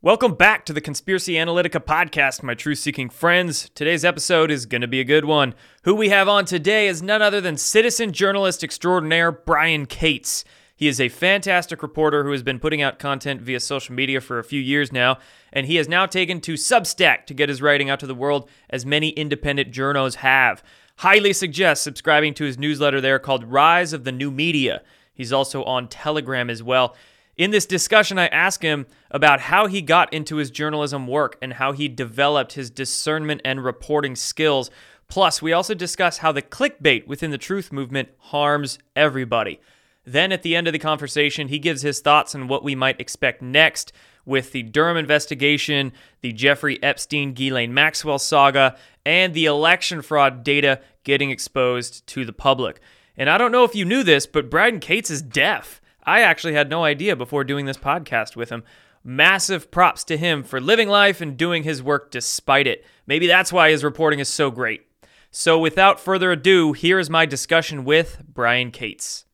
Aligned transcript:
Welcome 0.00 0.34
back 0.34 0.64
to 0.66 0.72
the 0.72 0.80
Conspiracy 0.80 1.32
Analytica 1.32 1.84
podcast, 1.84 2.44
my 2.44 2.54
truth 2.54 2.78
seeking 2.78 3.10
friends. 3.10 3.68
Today's 3.74 4.04
episode 4.04 4.48
is 4.48 4.64
going 4.64 4.82
to 4.82 4.86
be 4.86 5.00
a 5.00 5.04
good 5.04 5.24
one. 5.24 5.56
Who 5.82 5.96
we 5.96 6.10
have 6.10 6.28
on 6.28 6.44
today 6.44 6.86
is 6.86 7.02
none 7.02 7.20
other 7.20 7.40
than 7.40 7.56
citizen 7.56 8.12
journalist 8.12 8.62
extraordinaire 8.62 9.32
Brian 9.32 9.86
Cates. 9.86 10.44
He 10.76 10.86
is 10.86 11.00
a 11.00 11.08
fantastic 11.08 11.82
reporter 11.82 12.22
who 12.22 12.30
has 12.30 12.44
been 12.44 12.60
putting 12.60 12.80
out 12.80 13.00
content 13.00 13.40
via 13.40 13.58
social 13.58 13.92
media 13.92 14.20
for 14.20 14.38
a 14.38 14.44
few 14.44 14.60
years 14.60 14.92
now, 14.92 15.18
and 15.52 15.66
he 15.66 15.74
has 15.74 15.88
now 15.88 16.06
taken 16.06 16.40
to 16.42 16.54
Substack 16.54 17.26
to 17.26 17.34
get 17.34 17.48
his 17.48 17.60
writing 17.60 17.90
out 17.90 17.98
to 17.98 18.06
the 18.06 18.14
world, 18.14 18.48
as 18.70 18.86
many 18.86 19.08
independent 19.08 19.72
journos 19.72 20.14
have. 20.14 20.62
Highly 20.98 21.32
suggest 21.32 21.82
subscribing 21.82 22.34
to 22.34 22.44
his 22.44 22.56
newsletter 22.56 23.00
there 23.00 23.18
called 23.18 23.42
Rise 23.42 23.92
of 23.92 24.04
the 24.04 24.12
New 24.12 24.30
Media. 24.30 24.84
He's 25.12 25.32
also 25.32 25.64
on 25.64 25.88
Telegram 25.88 26.50
as 26.50 26.62
well. 26.62 26.94
In 27.38 27.52
this 27.52 27.66
discussion, 27.66 28.18
I 28.18 28.26
ask 28.26 28.62
him 28.62 28.86
about 29.12 29.38
how 29.38 29.68
he 29.68 29.80
got 29.80 30.12
into 30.12 30.36
his 30.36 30.50
journalism 30.50 31.06
work 31.06 31.38
and 31.40 31.52
how 31.52 31.70
he 31.70 31.86
developed 31.86 32.54
his 32.54 32.68
discernment 32.68 33.42
and 33.44 33.64
reporting 33.64 34.16
skills. 34.16 34.72
Plus, 35.06 35.40
we 35.40 35.52
also 35.52 35.72
discuss 35.72 36.18
how 36.18 36.32
the 36.32 36.42
clickbait 36.42 37.06
within 37.06 37.30
the 37.30 37.38
truth 37.38 37.70
movement 37.70 38.08
harms 38.18 38.80
everybody. 38.96 39.60
Then, 40.04 40.32
at 40.32 40.42
the 40.42 40.56
end 40.56 40.66
of 40.66 40.72
the 40.72 40.80
conversation, 40.80 41.46
he 41.46 41.60
gives 41.60 41.82
his 41.82 42.00
thoughts 42.00 42.34
on 42.34 42.48
what 42.48 42.64
we 42.64 42.74
might 42.74 43.00
expect 43.00 43.40
next 43.40 43.92
with 44.26 44.50
the 44.50 44.64
Durham 44.64 44.96
investigation, 44.96 45.92
the 46.22 46.32
Jeffrey 46.32 46.82
Epstein 46.82 47.34
Ghislaine 47.34 47.72
Maxwell 47.72 48.18
saga, 48.18 48.76
and 49.06 49.32
the 49.32 49.46
election 49.46 50.02
fraud 50.02 50.42
data 50.42 50.80
getting 51.04 51.30
exposed 51.30 52.04
to 52.08 52.24
the 52.24 52.32
public. 52.32 52.80
And 53.16 53.30
I 53.30 53.38
don't 53.38 53.52
know 53.52 53.62
if 53.62 53.76
you 53.76 53.84
knew 53.84 54.02
this, 54.02 54.26
but 54.26 54.50
Brian 54.50 54.80
Cates 54.80 55.10
is 55.10 55.22
deaf. 55.22 55.80
I 56.08 56.22
actually 56.22 56.54
had 56.54 56.70
no 56.70 56.84
idea 56.84 57.14
before 57.16 57.44
doing 57.44 57.66
this 57.66 57.76
podcast 57.76 58.34
with 58.34 58.48
him. 58.48 58.64
Massive 59.04 59.70
props 59.70 60.04
to 60.04 60.16
him 60.16 60.42
for 60.42 60.58
living 60.58 60.88
life 60.88 61.20
and 61.20 61.36
doing 61.36 61.64
his 61.64 61.82
work 61.82 62.10
despite 62.10 62.66
it. 62.66 62.82
Maybe 63.06 63.26
that's 63.26 63.52
why 63.52 63.70
his 63.70 63.84
reporting 63.84 64.18
is 64.18 64.28
so 64.30 64.50
great. 64.50 64.86
So, 65.30 65.58
without 65.58 66.00
further 66.00 66.32
ado, 66.32 66.72
here 66.72 66.98
is 66.98 67.10
my 67.10 67.26
discussion 67.26 67.84
with 67.84 68.22
Brian 68.26 68.70
Cates. 68.70 69.26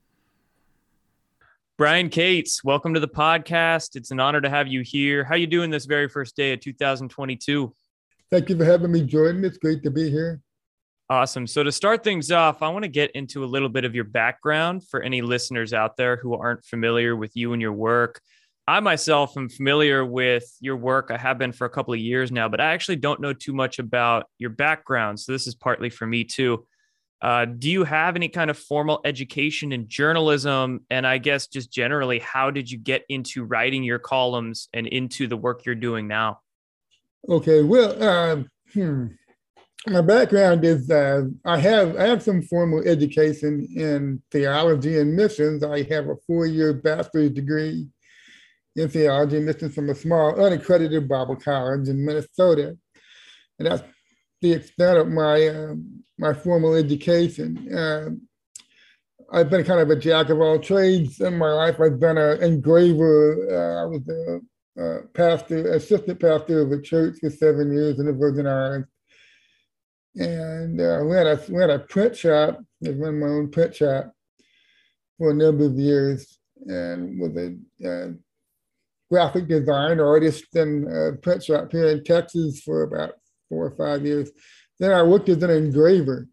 Brian 1.77 2.09
Cates, 2.09 2.65
welcome 2.65 2.93
to 2.95 3.01
the 3.01 3.07
podcast. 3.07 3.95
It's 3.95 4.11
an 4.11 4.19
honor 4.19 4.41
to 4.41 4.51
have 4.51 4.67
you 4.67 4.81
here. 4.81 5.23
How 5.23 5.37
you 5.37 5.47
doing 5.47 5.71
this 5.71 5.85
very 5.85 6.09
first 6.09 6.35
day 6.35 6.55
of 6.55 6.61
2022? 6.61 7.73
Thank 8.33 8.49
you 8.49 8.59
for 8.59 8.65
having 8.65 8.91
me, 8.91 9.03
Jordan. 9.03 9.45
It's 9.45 9.59
great 9.59 9.85
to 9.85 9.93
be 9.93 10.11
here. 10.11 10.43
Awesome. 11.11 11.47
So, 11.47 11.63
to 11.63 11.71
start 11.71 12.03
things 12.03 12.33
off, 12.33 12.63
I 12.63 12.69
want 12.71 12.85
to 12.85 12.89
get 12.89 13.11
into 13.11 13.45
a 13.45 13.47
little 13.47 13.69
bit 13.69 13.85
of 13.85 13.95
your 13.95 14.05
background 14.05 14.89
for 14.89 15.03
any 15.03 15.21
listeners 15.21 15.75
out 15.75 15.99
there 15.99 16.17
who 16.17 16.35
aren't 16.35 16.65
familiar 16.65 17.15
with 17.15 17.37
you 17.37 17.53
and 17.53 17.61
your 17.61 17.75
work. 17.75 18.23
I 18.67 18.81
myself 18.81 19.37
am 19.37 19.51
familiar 19.51 20.07
with 20.07 20.51
your 20.61 20.77
work. 20.77 21.11
I 21.11 21.19
have 21.19 21.37
been 21.37 21.53
for 21.53 21.67
a 21.67 21.71
couple 21.71 21.93
of 21.93 22.01
years 22.01 22.33
now, 22.33 22.49
but 22.49 22.59
I 22.59 22.73
actually 22.73 22.97
don't 22.97 23.21
know 23.21 23.35
too 23.35 23.53
much 23.53 23.79
about 23.79 24.31
your 24.39 24.49
background. 24.49 25.21
So, 25.21 25.33
this 25.33 25.47
is 25.47 25.55
partly 25.55 25.91
for 25.91 26.07
me 26.07 26.25
too. 26.25 26.67
Uh, 27.21 27.45
do 27.45 27.71
you 27.71 27.85
have 27.85 28.17
any 28.17 28.31
kind 28.31 28.49
of 28.49 28.59
formal 28.59 29.03
education 29.05 29.73
in 29.73 29.89
journalism? 29.89 30.87
And 30.89 31.07
I 31.07 31.19
guess 31.19 31.49
just 31.49 31.71
generally, 31.71 32.19
how 32.19 32.51
did 32.51 32.71
you 32.71 32.79
get 32.79 33.05
into 33.11 33.45
writing 33.45 33.85
your 33.85 33.99
columns 33.99 34.71
and 34.73 34.87
into 34.87 35.27
the 35.27 35.37
work 35.37 35.67
you're 35.67 35.75
doing 35.75 36.09
now? 36.09 36.41
Okay. 37.29 37.63
Well, 37.63 38.03
uh, 38.03 38.43
hmm 38.73 39.09
my 39.87 40.01
background 40.01 40.65
is 40.65 40.91
uh, 40.91 41.25
I 41.45 41.59
have 41.59 41.97
I 41.97 42.07
have 42.07 42.23
some 42.23 42.43
formal 42.43 42.81
education 42.87 43.67
in 43.77 44.23
theology 44.31 44.99
and 44.99 45.15
missions. 45.15 45.63
I 45.63 45.83
have 45.85 46.09
a 46.09 46.17
four-year 46.27 46.75
bachelor's 46.75 47.31
degree 47.31 47.89
in 48.77 48.89
theology 48.89 49.37
and 49.37 49.47
missions 49.47 49.75
from 49.75 49.91
a 49.91 49.95
small 49.95 50.41
unaccredited 50.43 51.09
Bible 51.09 51.37
college 51.37 51.89
in 51.89 52.05
Minnesota, 52.05 52.77
and 53.59 53.69
that's 53.69 53.83
the 54.41 54.53
extent 54.53 54.99
of 54.99 55.09
my 55.09 55.49
uh, 55.49 55.75
my 56.19 56.33
formal 56.33 56.75
education. 56.75 57.77
Uh, 57.77 58.11
I've 59.33 59.51
been 59.51 59.65
kind 59.65 59.81
of 59.81 59.91
a 59.91 59.97
jack 59.97 60.31
of 60.31 60.41
all 60.41 60.59
trades 60.59 61.21
in 61.21 61.37
my 61.37 61.51
life. 61.51 61.81
I've 61.81 62.01
been 62.01 62.19
an 62.19 62.43
engraver. 62.43 63.49
Uh, 63.51 63.83
I 63.83 63.87
was 63.87 64.09
a, 64.09 64.83
a 64.83 65.03
pastor, 65.09 65.73
assistant 65.73 66.21
pastor 66.21 66.61
of 66.61 66.73
a 66.73 66.81
church 66.81 67.19
for 67.21 67.31
seven 67.31 67.73
years 67.73 67.99
in 67.99 68.07
the 68.07 68.13
Virgin 68.13 68.47
Islands 68.47 68.87
and 70.17 70.81
uh, 70.81 71.01
we 71.05 71.17
had 71.17 71.27
a 71.27 71.41
we 71.49 71.61
had 71.61 71.71
a 71.71 71.79
print 71.81 72.17
shop. 72.17 72.61
I 72.87 72.91
run 72.91 73.21
my 73.21 73.27
own 73.27 73.51
print 73.51 73.75
shop 73.75 74.13
for 75.19 75.31
a 75.31 75.35
number 75.35 75.67
of 75.67 75.79
years, 75.79 76.39
and 76.67 77.19
was 77.19 77.37
a 77.37 77.57
uh, 77.89 78.13
graphic 79.11 79.49
design 79.49 80.01
artist 80.01 80.45
in 80.55 80.87
a 80.89 81.17
print 81.17 81.45
shop 81.45 81.73
here 81.73 81.89
in 81.89 82.05
Texas 82.05 82.61
for 82.61 82.83
about 82.83 83.13
four 83.49 83.67
or 83.67 83.77
five 83.77 84.05
years. 84.05 84.31
Then 84.79 84.93
I 84.93 85.03
worked 85.03 85.29
as 85.29 85.43
an 85.43 85.51
engraver 85.51 86.29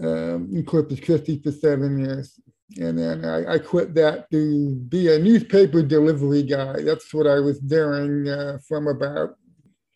um, 0.00 0.50
in 0.52 0.64
Corpus 0.64 1.00
Christi 1.00 1.40
for 1.42 1.52
seven 1.52 1.98
years. 1.98 2.40
And 2.78 2.98
then 2.98 3.24
I, 3.24 3.54
I, 3.54 3.58
quit 3.58 3.94
that 3.94 4.30
to 4.30 4.74
be 4.88 5.12
a 5.12 5.18
newspaper 5.18 5.82
delivery 5.82 6.42
guy. 6.42 6.82
That's 6.82 7.12
what 7.12 7.26
I 7.26 7.38
was 7.38 7.58
doing 7.58 8.26
uh, 8.26 8.58
from 8.66 8.88
about 8.88 9.36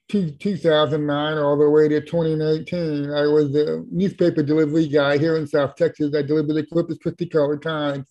2009 0.08 1.38
all 1.38 1.56
the 1.56 1.68
way 1.68 1.88
to 1.88 2.00
2019. 2.00 3.10
I 3.10 3.26
was 3.26 3.54
a 3.54 3.82
newspaper 3.90 4.42
delivery 4.42 4.86
guy 4.86 5.18
here 5.18 5.36
in 5.36 5.46
South 5.46 5.74
Texas. 5.76 6.14
I 6.14 6.22
delivered 6.22 6.54
the 6.54 6.66
Corpus 6.66 6.98
Christi 6.98 7.26
Caller 7.26 7.58
Times 7.58 8.06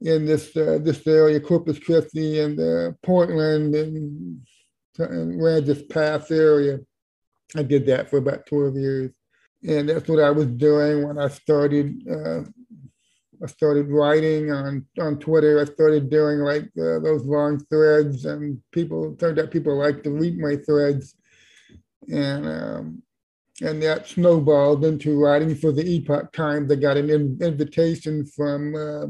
in 0.00 0.26
this 0.26 0.56
uh, 0.56 0.78
this 0.82 1.06
area, 1.06 1.40
Corpus 1.40 1.78
Christi 1.78 2.40
and 2.40 2.58
uh, 2.60 2.92
Portland 3.02 3.74
and, 3.74 4.40
and 4.98 5.40
Aransas 5.40 5.88
Pass 5.88 6.30
area. 6.30 6.78
I 7.56 7.62
did 7.62 7.86
that 7.86 8.10
for 8.10 8.18
about 8.18 8.46
12 8.46 8.76
years. 8.76 9.14
And 9.66 9.88
that's 9.88 10.08
what 10.08 10.20
I 10.20 10.30
was 10.30 10.46
doing 10.46 11.06
when 11.06 11.18
I 11.18 11.28
started 11.28 12.06
uh, 12.08 12.42
I 13.42 13.46
started 13.46 13.90
writing 13.90 14.50
on, 14.50 14.86
on 15.00 15.18
Twitter. 15.18 15.60
I 15.60 15.64
started 15.64 16.10
doing 16.10 16.38
like 16.38 16.64
uh, 16.78 17.00
those 17.00 17.24
long 17.24 17.58
threads, 17.66 18.24
and 18.24 18.60
people 18.72 19.14
turned 19.16 19.38
out 19.38 19.50
people 19.50 19.76
liked 19.76 20.04
to 20.04 20.10
read 20.10 20.38
my 20.38 20.56
threads, 20.56 21.14
and 22.10 22.46
um, 22.46 23.02
and 23.62 23.82
that 23.82 24.06
snowballed 24.06 24.84
into 24.84 25.18
writing 25.18 25.54
for 25.54 25.72
the 25.72 25.86
Epoch 25.86 26.32
Times. 26.32 26.70
I 26.70 26.76
got 26.76 26.96
an 26.96 27.10
in, 27.10 27.38
invitation 27.40 28.26
from 28.26 28.74
uh, 28.74 29.06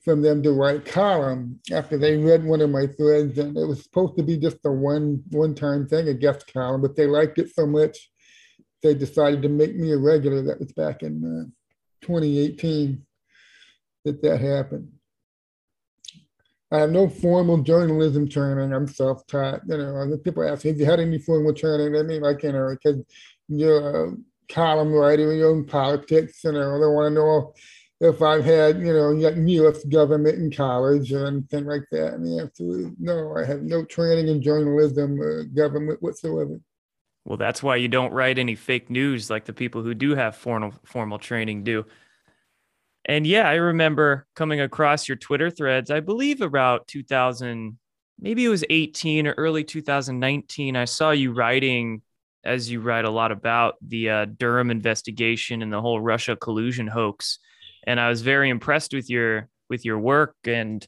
from 0.00 0.22
them 0.22 0.42
to 0.42 0.52
write 0.52 0.88
a 0.88 0.90
column 0.90 1.60
after 1.72 1.98
they 1.98 2.16
read 2.16 2.44
one 2.44 2.60
of 2.60 2.70
my 2.70 2.86
threads, 2.86 3.38
and 3.38 3.56
it 3.56 3.66
was 3.66 3.82
supposed 3.82 4.16
to 4.16 4.22
be 4.22 4.38
just 4.38 4.58
a 4.64 4.72
one 4.72 5.22
one 5.30 5.54
time 5.54 5.86
thing, 5.86 6.08
a 6.08 6.14
guest 6.14 6.52
column, 6.52 6.80
but 6.80 6.96
they 6.96 7.06
liked 7.06 7.38
it 7.38 7.54
so 7.54 7.66
much 7.66 8.10
they 8.82 8.94
decided 8.94 9.42
to 9.42 9.48
make 9.48 9.76
me 9.76 9.92
a 9.92 9.98
regular. 9.98 10.42
That 10.42 10.60
was 10.60 10.72
back 10.72 11.02
in 11.02 11.24
uh, 11.24 12.06
2018 12.06 13.04
that 14.08 14.22
that 14.22 14.40
happened. 14.40 14.90
I 16.70 16.80
have 16.80 16.90
no 16.90 17.08
formal 17.08 17.58
journalism 17.62 18.28
training. 18.28 18.74
I'm 18.74 18.86
self-taught. 18.86 19.62
You 19.68 19.78
know, 19.78 20.18
people 20.22 20.46
ask 20.46 20.64
me, 20.64 20.70
"Have 20.70 20.80
you 20.80 20.86
had 20.86 21.00
any 21.00 21.18
formal 21.18 21.54
training?" 21.54 21.96
I 21.96 22.02
mean, 22.02 22.22
like 22.22 22.42
you 22.42 22.52
know, 22.52 22.70
because 22.70 23.02
you're 23.48 24.06
a 24.06 24.16
column 24.48 24.92
writer, 24.92 25.32
you're 25.32 25.54
in 25.54 25.64
politics. 25.64 26.44
You 26.44 26.52
know, 26.52 26.78
they 26.78 26.86
want 26.86 27.10
to 27.10 27.14
know 27.14 27.54
if 28.00 28.22
I've 28.22 28.44
had, 28.44 28.80
you 28.80 28.92
know, 28.92 29.10
U.S. 29.12 29.84
government 29.84 30.38
in 30.38 30.52
college 30.52 31.12
or 31.12 31.26
anything 31.26 31.64
like 31.64 31.84
that. 31.90 32.22
The 32.22 32.38
answer 32.40 32.80
is 32.80 32.92
no. 32.98 33.36
I 33.36 33.44
have 33.44 33.62
no 33.62 33.84
training 33.84 34.28
in 34.28 34.42
journalism 34.42 35.20
or 35.20 35.44
government 35.44 36.02
whatsoever. 36.02 36.60
Well, 37.24 37.38
that's 37.38 37.62
why 37.62 37.76
you 37.76 37.88
don't 37.88 38.12
write 38.12 38.38
any 38.38 38.54
fake 38.54 38.88
news 38.88 39.30
like 39.30 39.44
the 39.44 39.52
people 39.52 39.82
who 39.82 39.94
do 39.94 40.14
have 40.14 40.36
formal 40.36 40.74
formal 40.84 41.18
training 41.18 41.64
do. 41.64 41.86
And 43.08 43.26
yeah, 43.26 43.48
I 43.48 43.54
remember 43.54 44.26
coming 44.36 44.60
across 44.60 45.08
your 45.08 45.16
Twitter 45.16 45.50
threads, 45.50 45.90
I 45.90 46.00
believe 46.00 46.42
about 46.42 46.86
2000, 46.88 47.78
maybe 48.20 48.44
it 48.44 48.50
was 48.50 48.64
18 48.68 49.26
or 49.26 49.32
early 49.32 49.64
2019. 49.64 50.76
I 50.76 50.84
saw 50.84 51.12
you 51.12 51.32
writing, 51.32 52.02
as 52.44 52.70
you 52.70 52.82
write 52.82 53.06
a 53.06 53.10
lot 53.10 53.32
about 53.32 53.76
the 53.80 54.10
uh, 54.10 54.24
Durham 54.26 54.70
investigation 54.70 55.62
and 55.62 55.72
the 55.72 55.80
whole 55.80 56.02
Russia 56.02 56.36
collusion 56.36 56.86
hoax. 56.86 57.38
And 57.86 57.98
I 57.98 58.10
was 58.10 58.20
very 58.20 58.50
impressed 58.50 58.92
with 58.92 59.08
your 59.08 59.48
with 59.70 59.84
your 59.84 59.98
work 59.98 60.34
and 60.44 60.86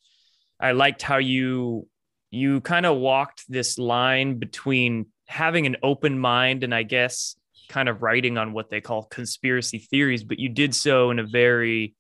I 0.59 0.73
liked 0.73 1.03
how 1.03 1.19
you 1.19 1.87
you 2.31 2.61
kind 2.61 2.87
of 2.87 2.99
walked 2.99 3.45
this 3.49 3.79
line 3.79 4.39
between 4.39 5.07
having 5.27 5.67
an 5.67 5.77
open 5.83 6.19
mind 6.19 6.65
and 6.65 6.75
I 6.75 6.83
guess 6.83 7.35
kind 7.69 7.89
of 7.89 8.03
writing 8.03 8.37
on 8.37 8.53
what 8.53 8.69
they 8.69 8.81
call 8.81 9.05
conspiracy 9.05 9.79
theories, 9.79 10.23
but 10.23 10.39
you 10.39 10.49
did 10.49 10.75
so 10.75 11.11
in 11.11 11.19
a 11.19 11.27
very 11.27 11.95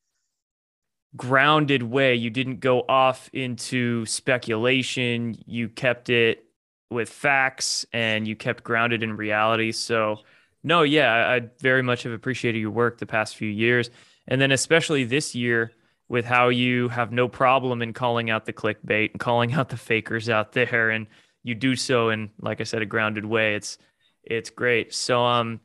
grounded 1.16 1.82
way. 1.82 2.14
You 2.14 2.30
didn't 2.30 2.60
go 2.60 2.84
off 2.88 3.30
into 3.32 4.06
speculation. 4.06 5.36
You 5.46 5.68
kept 5.68 6.08
it 6.08 6.44
with 6.90 7.08
facts 7.08 7.86
and 7.92 8.26
you 8.26 8.36
kept 8.36 8.64
grounded 8.64 9.02
in 9.02 9.16
reality. 9.16 9.72
So, 9.72 10.20
no, 10.62 10.82
yeah, 10.82 11.28
I 11.28 11.48
very 11.60 11.82
much 11.82 12.02
have 12.04 12.12
appreciated 12.12 12.58
your 12.58 12.70
work 12.70 12.98
the 12.98 13.06
past 13.06 13.36
few 13.36 13.48
years. 13.48 13.90
And 14.28 14.40
then, 14.40 14.52
especially 14.52 15.04
this 15.04 15.34
year, 15.34 15.72
with 16.10 16.24
how 16.24 16.48
you 16.48 16.88
have 16.88 17.12
no 17.12 17.28
problem 17.28 17.80
in 17.80 17.92
calling 17.92 18.30
out 18.30 18.44
the 18.44 18.52
clickbait 18.52 19.12
and 19.12 19.20
calling 19.20 19.54
out 19.54 19.68
the 19.68 19.76
fakers 19.76 20.28
out 20.28 20.52
there 20.54 20.90
and 20.90 21.06
you 21.42 21.54
do 21.54 21.74
so 21.74 22.10
in 22.10 22.30
like 22.40 22.60
I 22.60 22.64
said 22.64 22.82
a 22.82 22.86
grounded 22.86 23.24
way. 23.24 23.54
It's 23.54 23.78
it's 24.22 24.50
great. 24.50 24.92
So 24.92 25.24
um 25.24 25.60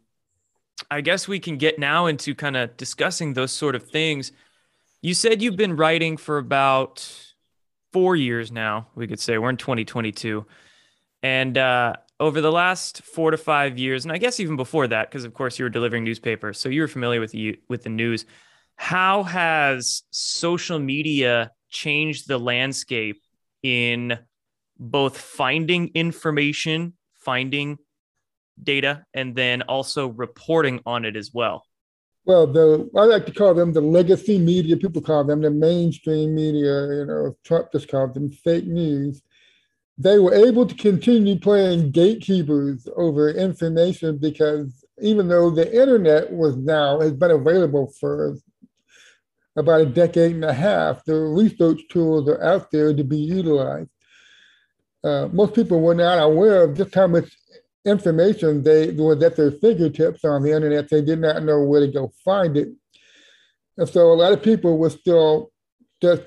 I 0.92 1.01
guess 1.01 1.27
we 1.27 1.39
can 1.39 1.57
get 1.57 1.80
now 1.80 2.06
into 2.06 2.36
kind 2.36 2.56
of 2.56 2.77
discussing 2.77 3.33
those 3.33 3.51
sort 3.51 3.75
of 3.75 3.89
things. 3.89 4.31
You 5.06 5.13
said 5.13 5.40
you've 5.40 5.56
been 5.56 5.75
writing 5.75 6.18
for 6.18 6.40
about 6.40 7.07
4 7.94 8.16
years 8.16 8.52
now, 8.52 8.88
we 8.96 9.06
could 9.06 9.19
say. 9.19 9.38
We're 9.38 9.52
in 9.52 9.57
2022. 9.57 10.44
And 11.22 11.56
uh 11.60 11.98
over 12.19 12.42
the 12.42 12.52
last 12.52 13.04
4 13.04 13.30
to 13.30 13.38
5 13.38 13.78
years 13.78 14.04
and 14.04 14.12
I 14.12 14.18
guess 14.18 14.40
even 14.40 14.56
before 14.56 14.88
that 14.88 15.12
because 15.12 15.24
of 15.24 15.36
course 15.36 15.60
you 15.60 15.66
were 15.66 15.69
delivering 15.69 16.06
newspapers, 16.06 16.57
so 16.57 16.69
you 16.69 16.81
were 16.81 16.88
familiar 16.88 17.19
with 17.19 17.34
the 17.34 17.60
with 17.69 17.84
the 17.84 17.90
news 17.90 18.25
how 18.78 19.22
has 19.22 20.02
social 20.10 20.80
media 20.80 21.52
changed 21.69 22.28
the 22.28 22.40
landscape 22.40 23.22
in 23.62 24.18
both 24.80 25.18
finding 25.19 25.92
information, 25.94 26.94
finding 27.13 27.78
data, 28.62 29.06
and 29.13 29.36
then 29.36 29.62
also 29.62 30.07
reporting 30.07 30.81
on 30.84 31.06
it 31.06 31.16
as 31.16 31.30
well? 31.31 31.63
Well, 32.25 32.48
the 32.48 32.89
I 32.95 33.04
like 33.04 33.27
to 33.27 33.31
call 33.31 33.54
them 33.54 33.72
the 33.72 33.81
legacy 33.81 34.39
media. 34.39 34.77
People 34.77 35.01
call 35.01 35.24
them 35.24 35.42
the 35.42 35.51
mainstream 35.51 36.33
media. 36.33 36.88
You 36.88 37.06
know, 37.06 37.38
Trump 37.44 37.72
just 37.72 37.88
called 37.88 38.16
them 38.16 38.31
fake 38.31 38.66
news. 38.66 39.22
They 39.98 40.18
were 40.18 40.33
able 40.33 40.66
to 40.66 40.75
continue 40.75 41.39
playing 41.39 41.92
gatekeepers 41.92 42.88
over 42.98 43.30
information 43.30 44.18
because 44.18 44.83
even 45.01 45.27
though 45.27 45.51
the 45.51 45.72
internet 45.72 46.31
was 46.31 46.57
now 46.57 47.00
has 47.00 47.13
been 47.13 47.31
available 47.31 47.94
for 48.00 48.36
about 49.56 49.81
a 49.81 49.86
decade 49.86 50.33
and 50.33 50.44
a 50.44 50.54
half, 50.54 51.06
the 51.06 51.16
research 51.16 51.81
tools 51.89 52.28
are 52.28 52.44
out 52.44 52.71
there 52.71 52.94
to 52.94 53.04
be 53.04 53.18
utilized. 53.18 53.89
Uh, 55.04 55.30
most 55.31 55.54
people 55.54 55.80
were 55.80 55.95
not 55.95 56.18
aware 56.18 56.63
of 56.63 56.75
just 56.75 56.94
how 56.95 57.07
much 57.07 57.31
information 57.85 58.63
they 58.63 58.91
was 58.91 59.21
at 59.23 59.35
their 59.35 59.51
fingertips 59.51 60.25
on 60.25 60.43
the 60.43 60.51
internet. 60.51 60.89
They 60.89 61.01
did 61.01 61.19
not 61.19 61.43
know 61.43 61.63
where 61.63 61.81
to 61.81 61.91
go 61.91 62.11
find 62.23 62.57
it. 62.57 62.69
And 63.77 63.87
so 63.87 64.11
a 64.11 64.13
lot 64.13 64.33
of 64.33 64.41
people 64.41 64.77
were 64.77 64.89
still 64.89 65.51
just 66.01 66.23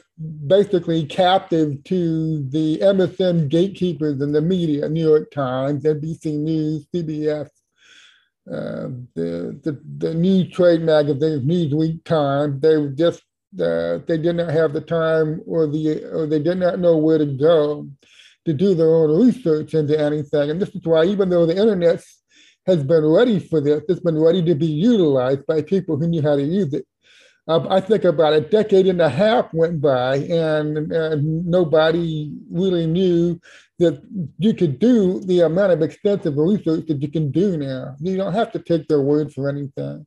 basically 0.46 1.05
captive 1.05 1.82
to 1.84 2.49
the 2.49 2.78
MSM 2.78 3.49
gatekeepers 3.49 4.20
in 4.20 4.32
the 4.32 4.40
media, 4.40 4.88
New 4.88 5.06
York 5.06 5.31
Times, 5.31 5.84
NBC 5.84 6.38
News, 6.38 6.87
CBS, 6.94 7.49
uh, 8.50 8.88
the, 9.14 9.60
the, 9.62 9.81
the 9.99 10.14
new 10.14 10.49
trade 10.49 10.81
magazines, 10.81 11.44
Newsweek, 11.44 12.02
Time, 12.05 12.60
they 12.60 12.88
just 12.94 13.22
uh, 13.55 13.99
they 14.06 14.19
did 14.19 14.37
not 14.37 14.50
have 14.50 14.75
the 14.75 14.81
time 14.81 15.40
or 15.46 15.66
the 15.66 16.05
or 16.12 16.26
they 16.26 16.38
did 16.38 16.58
not 16.58 16.78
know 16.78 16.99
where 16.99 17.16
to 17.16 17.25
go 17.25 17.88
to 18.49 18.55
do 18.55 18.75
their 18.75 18.95
own 18.95 19.11
research 19.25 19.75
into 19.75 19.99
anything. 19.99 20.50
And 20.50 20.61
this 20.61 20.71
is 20.71 20.81
why, 20.83 21.05
even 21.05 21.29
though 21.29 21.47
the 21.47 21.56
internet 21.56 22.03
has 22.67 22.83
been 22.83 23.05
ready 23.05 23.39
for 23.39 23.61
this, 23.61 23.83
it's 23.89 24.00
been 24.00 24.19
ready 24.19 24.43
to 24.45 24.55
be 24.55 24.67
utilized 24.67 25.47
by 25.47 25.62
people 25.62 25.97
who 25.97 26.09
knew 26.09 26.23
how 26.23 26.37
to 26.37 26.43
use 26.43 26.73
it. 26.75 26.87
Uh, 27.47 27.67
I 27.71 27.81
think 27.81 28.05
about 28.05 28.35
a 28.35 28.43
decade 28.43 28.87
and 28.87 29.00
a 29.00 29.09
half 29.09 29.53
went 29.55 29.81
by, 29.81 30.17
and, 30.17 30.93
and 30.93 31.47
nobody 31.47 32.31
really 32.50 32.87
knew 32.87 33.41
that 33.79 34.03
you 34.39 34.53
could 34.53 34.79
do 34.79 35.21
the 35.21 35.41
amount 35.41 35.73
of 35.73 35.81
extensive 35.81 36.37
research 36.37 36.87
that 36.89 37.01
you 37.01 37.09
can 37.09 37.31
do 37.31 37.56
now. 37.56 37.94
You 38.01 38.17
don't 38.19 38.35
have 38.35 38.53
to 38.53 38.59
take 38.59 38.89
their 38.89 39.01
word 39.01 39.33
for 39.33 39.49
anything. 39.49 40.06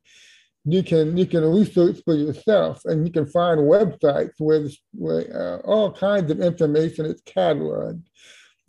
You 0.63 0.83
can 0.83 1.17
you 1.17 1.25
can 1.25 1.43
research 1.43 2.01
for 2.05 2.13
yourself, 2.13 2.81
and 2.85 3.05
you 3.05 3.11
can 3.11 3.25
find 3.25 3.61
websites 3.61 4.33
where, 4.37 4.67
where 4.93 5.25
uh, 5.33 5.57
all 5.67 5.91
kinds 5.91 6.29
of 6.29 6.39
information 6.39 7.05
is 7.05 7.21
cataloged. 7.23 8.03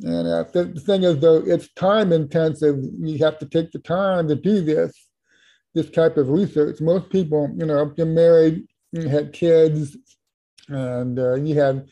And 0.00 0.27
uh, 0.27 0.44
the, 0.53 0.81
thing 0.81 1.03
is, 1.03 1.19
though, 1.19 1.43
it's 1.47 1.73
time 1.75 2.12
intensive. 2.12 2.77
You 2.99 3.19
have 3.19 3.39
to 3.41 3.47
take 3.47 3.73
the 3.73 3.79
time 3.79 4.27
to 4.29 4.35
do 4.35 4.62
this 4.62 4.93
this 5.75 5.91
type 5.91 6.17
of 6.17 6.29
research. 6.29 6.81
Most 6.81 7.11
people, 7.11 7.50
you 7.56 7.67
know, 7.67 7.93
you're 7.97 8.06
married, 8.06 8.67
you 8.93 9.09
had 9.09 9.33
kids, 9.33 9.97
and 10.69 11.19
uh, 11.19 11.35
you 11.35 11.55
have 11.56 11.87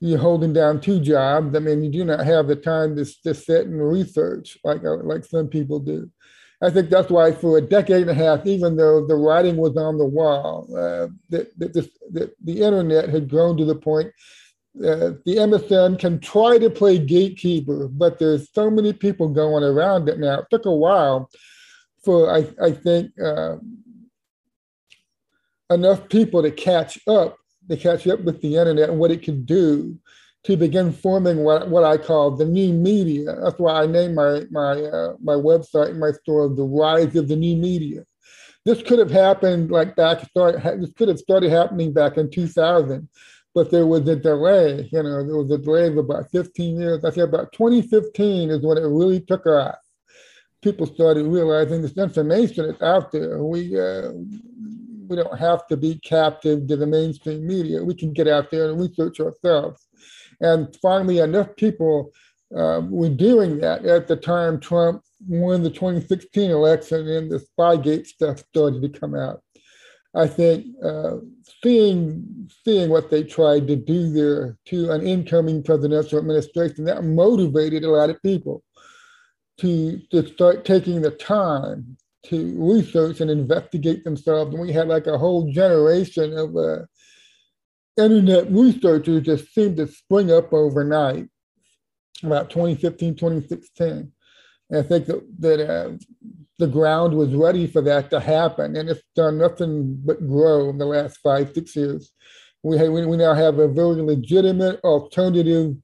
you're 0.00 0.18
holding 0.18 0.52
down 0.52 0.80
two 0.80 1.00
jobs. 1.00 1.54
I 1.56 1.58
mean, 1.58 1.82
you 1.82 1.90
do 1.90 2.04
not 2.04 2.24
have 2.24 2.46
the 2.46 2.56
time 2.56 2.94
to, 2.96 3.04
to 3.24 3.34
sit 3.34 3.66
and 3.66 3.82
research 3.82 4.58
like 4.64 4.84
uh, 4.84 4.96
like 4.98 5.24
some 5.24 5.48
people 5.48 5.80
do. 5.80 6.10
I 6.60 6.70
think 6.70 6.90
that's 6.90 7.10
why 7.10 7.30
for 7.32 7.58
a 7.58 7.62
decade 7.62 8.08
and 8.08 8.10
a 8.10 8.14
half, 8.14 8.44
even 8.44 8.76
though 8.76 9.06
the 9.06 9.14
writing 9.14 9.56
was 9.56 9.76
on 9.76 9.96
the 9.96 10.04
wall, 10.04 10.66
uh, 10.70 11.06
that, 11.30 11.56
that, 11.58 11.72
that 12.12 12.34
the 12.42 12.62
internet 12.62 13.08
had 13.08 13.28
grown 13.28 13.56
to 13.58 13.64
the 13.64 13.76
point 13.76 14.12
uh, 14.78 15.18
the 15.24 15.36
MSM 15.36 15.98
can 15.98 16.20
try 16.20 16.56
to 16.58 16.70
play 16.70 16.98
gatekeeper, 16.98 17.88
but 17.88 18.18
there's 18.18 18.52
so 18.52 18.70
many 18.70 18.92
people 18.92 19.28
going 19.28 19.64
around 19.64 20.08
it 20.08 20.20
now. 20.20 20.40
It 20.40 20.46
took 20.50 20.66
a 20.66 20.72
while 20.72 21.30
for, 22.04 22.32
I, 22.32 22.46
I 22.62 22.70
think, 22.70 23.10
uh, 23.20 23.56
enough 25.70 26.08
people 26.08 26.42
to 26.42 26.50
catch 26.50 26.98
up 27.08 27.36
to 27.68 27.76
catch 27.76 28.06
up 28.06 28.20
with 28.20 28.40
the 28.40 28.56
internet 28.56 28.88
and 28.88 28.98
what 28.98 29.10
it 29.10 29.22
can 29.22 29.44
do 29.44 29.98
to 30.48 30.56
begin 30.56 30.90
forming 30.90 31.44
what, 31.44 31.68
what 31.68 31.84
I 31.84 31.98
call 31.98 32.30
the 32.30 32.46
new 32.46 32.72
media. 32.72 33.36
That's 33.42 33.58
why 33.58 33.82
I 33.82 33.86
named 33.86 34.14
my 34.14 34.44
my 34.50 34.80
uh, 34.80 35.12
my 35.22 35.34
website 35.34 35.94
my 35.98 36.10
store 36.12 36.48
the 36.48 36.64
rise 36.64 37.14
of 37.16 37.28
the 37.28 37.36
new 37.36 37.54
media. 37.54 38.04
This 38.64 38.82
could 38.82 38.98
have 38.98 39.10
happened 39.10 39.70
like 39.70 39.94
back 39.94 40.26
start. 40.30 40.62
This 40.80 40.94
could 40.94 41.08
have 41.08 41.18
started 41.18 41.50
happening 41.50 41.92
back 41.92 42.16
in 42.16 42.30
2000, 42.30 43.06
but 43.54 43.70
there 43.70 43.86
was 43.86 44.08
a 44.08 44.16
delay. 44.16 44.88
You 44.90 45.02
know, 45.02 45.26
there 45.26 45.36
was 45.36 45.50
a 45.50 45.58
delay 45.58 45.88
of 45.88 45.98
about 45.98 46.30
15 46.30 46.80
years. 46.80 47.04
I 47.04 47.10
say 47.10 47.20
about 47.20 47.52
2015 47.52 48.48
is 48.48 48.62
when 48.62 48.78
it 48.78 48.86
really 48.86 49.20
took 49.20 49.44
off. 49.44 49.76
People 50.62 50.86
started 50.86 51.26
realizing 51.26 51.82
this 51.82 51.98
information 51.98 52.64
is 52.64 52.80
out 52.80 53.12
there. 53.12 53.44
We 53.44 53.78
uh, 53.78 54.12
we 55.08 55.16
don't 55.16 55.38
have 55.38 55.66
to 55.66 55.76
be 55.76 55.96
captive 55.98 56.66
to 56.68 56.76
the 56.76 56.86
mainstream 56.86 57.46
media. 57.46 57.84
We 57.84 57.94
can 57.94 58.14
get 58.14 58.28
out 58.28 58.50
there 58.50 58.70
and 58.70 58.80
research 58.80 59.20
ourselves. 59.20 59.87
And 60.40 60.74
finally, 60.80 61.18
enough 61.18 61.54
people 61.56 62.12
uh, 62.56 62.82
were 62.88 63.08
doing 63.08 63.58
that 63.58 63.84
at 63.84 64.08
the 64.08 64.16
time 64.16 64.60
Trump 64.60 65.02
won 65.26 65.62
the 65.62 65.70
2016 65.70 66.50
election 66.50 67.08
and 67.08 67.30
the 67.30 67.44
Spygate 67.58 68.06
stuff 68.06 68.38
started 68.38 68.82
to 68.82 69.00
come 69.00 69.14
out. 69.14 69.42
I 70.14 70.26
think 70.26 70.66
uh, 70.82 71.16
seeing 71.62 72.50
seeing 72.64 72.88
what 72.88 73.10
they 73.10 73.22
tried 73.22 73.66
to 73.68 73.76
do 73.76 74.10
there 74.10 74.56
to 74.66 74.90
an 74.90 75.06
incoming 75.06 75.62
presidential 75.62 76.18
administration 76.18 76.84
that 76.84 77.04
motivated 77.04 77.84
a 77.84 77.90
lot 77.90 78.10
of 78.10 78.22
people 78.22 78.62
to 79.58 79.98
to 80.10 80.26
start 80.26 80.64
taking 80.64 81.02
the 81.02 81.10
time 81.10 81.96
to 82.24 82.54
research 82.58 83.20
and 83.20 83.30
investigate 83.30 84.04
themselves. 84.04 84.52
And 84.52 84.60
we 84.60 84.72
had 84.72 84.88
like 84.88 85.06
a 85.06 85.18
whole 85.18 85.52
generation 85.52 86.36
of 86.36 86.56
uh, 86.56 86.84
internet 87.98 88.50
researchers 88.50 89.22
just 89.22 89.52
seemed 89.54 89.76
to 89.76 89.86
spring 89.86 90.30
up 90.30 90.52
overnight 90.52 91.28
about 92.22 92.50
2015, 92.50 93.16
2016. 93.16 94.12
And 94.70 94.78
I 94.78 94.82
think 94.82 95.06
that, 95.06 95.22
that 95.40 95.70
uh, 95.70 95.90
the 96.58 96.66
ground 96.66 97.14
was 97.14 97.34
ready 97.34 97.66
for 97.66 97.82
that 97.82 98.10
to 98.10 98.20
happen. 98.20 98.76
And 98.76 98.88
it's 98.88 99.02
done 99.14 99.38
nothing 99.38 100.00
but 100.04 100.26
grow 100.26 100.70
in 100.70 100.78
the 100.78 100.86
last 100.86 101.18
five, 101.18 101.52
six 101.54 101.74
years. 101.76 102.10
We, 102.62 102.76
have, 102.78 102.90
we 102.90 103.16
now 103.16 103.34
have 103.34 103.58
a 103.58 103.68
very 103.68 104.02
legitimate 104.02 104.80
alternative 104.82 105.76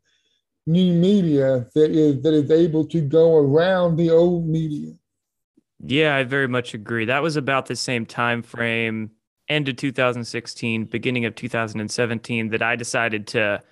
new 0.66 0.94
media 0.94 1.66
that 1.74 1.90
is 1.90 2.22
that 2.22 2.32
is 2.32 2.50
able 2.50 2.86
to 2.86 3.02
go 3.02 3.36
around 3.36 3.96
the 3.96 4.10
old 4.10 4.48
media 4.48 4.94
yeah, 5.86 6.16
I 6.16 6.24
very 6.24 6.48
much 6.48 6.74
agree. 6.74 7.04
That 7.04 7.22
was 7.22 7.36
about 7.36 7.66
the 7.66 7.76
same 7.76 8.06
time 8.06 8.42
frame, 8.42 9.10
end 9.54 9.68
of 9.68 9.76
2016, 9.76 10.84
beginning 10.84 11.24
of 11.24 11.34
2017, 11.34 12.50
that 12.50 12.62
I 12.62 12.76
decided 12.76 13.26
to 13.28 13.62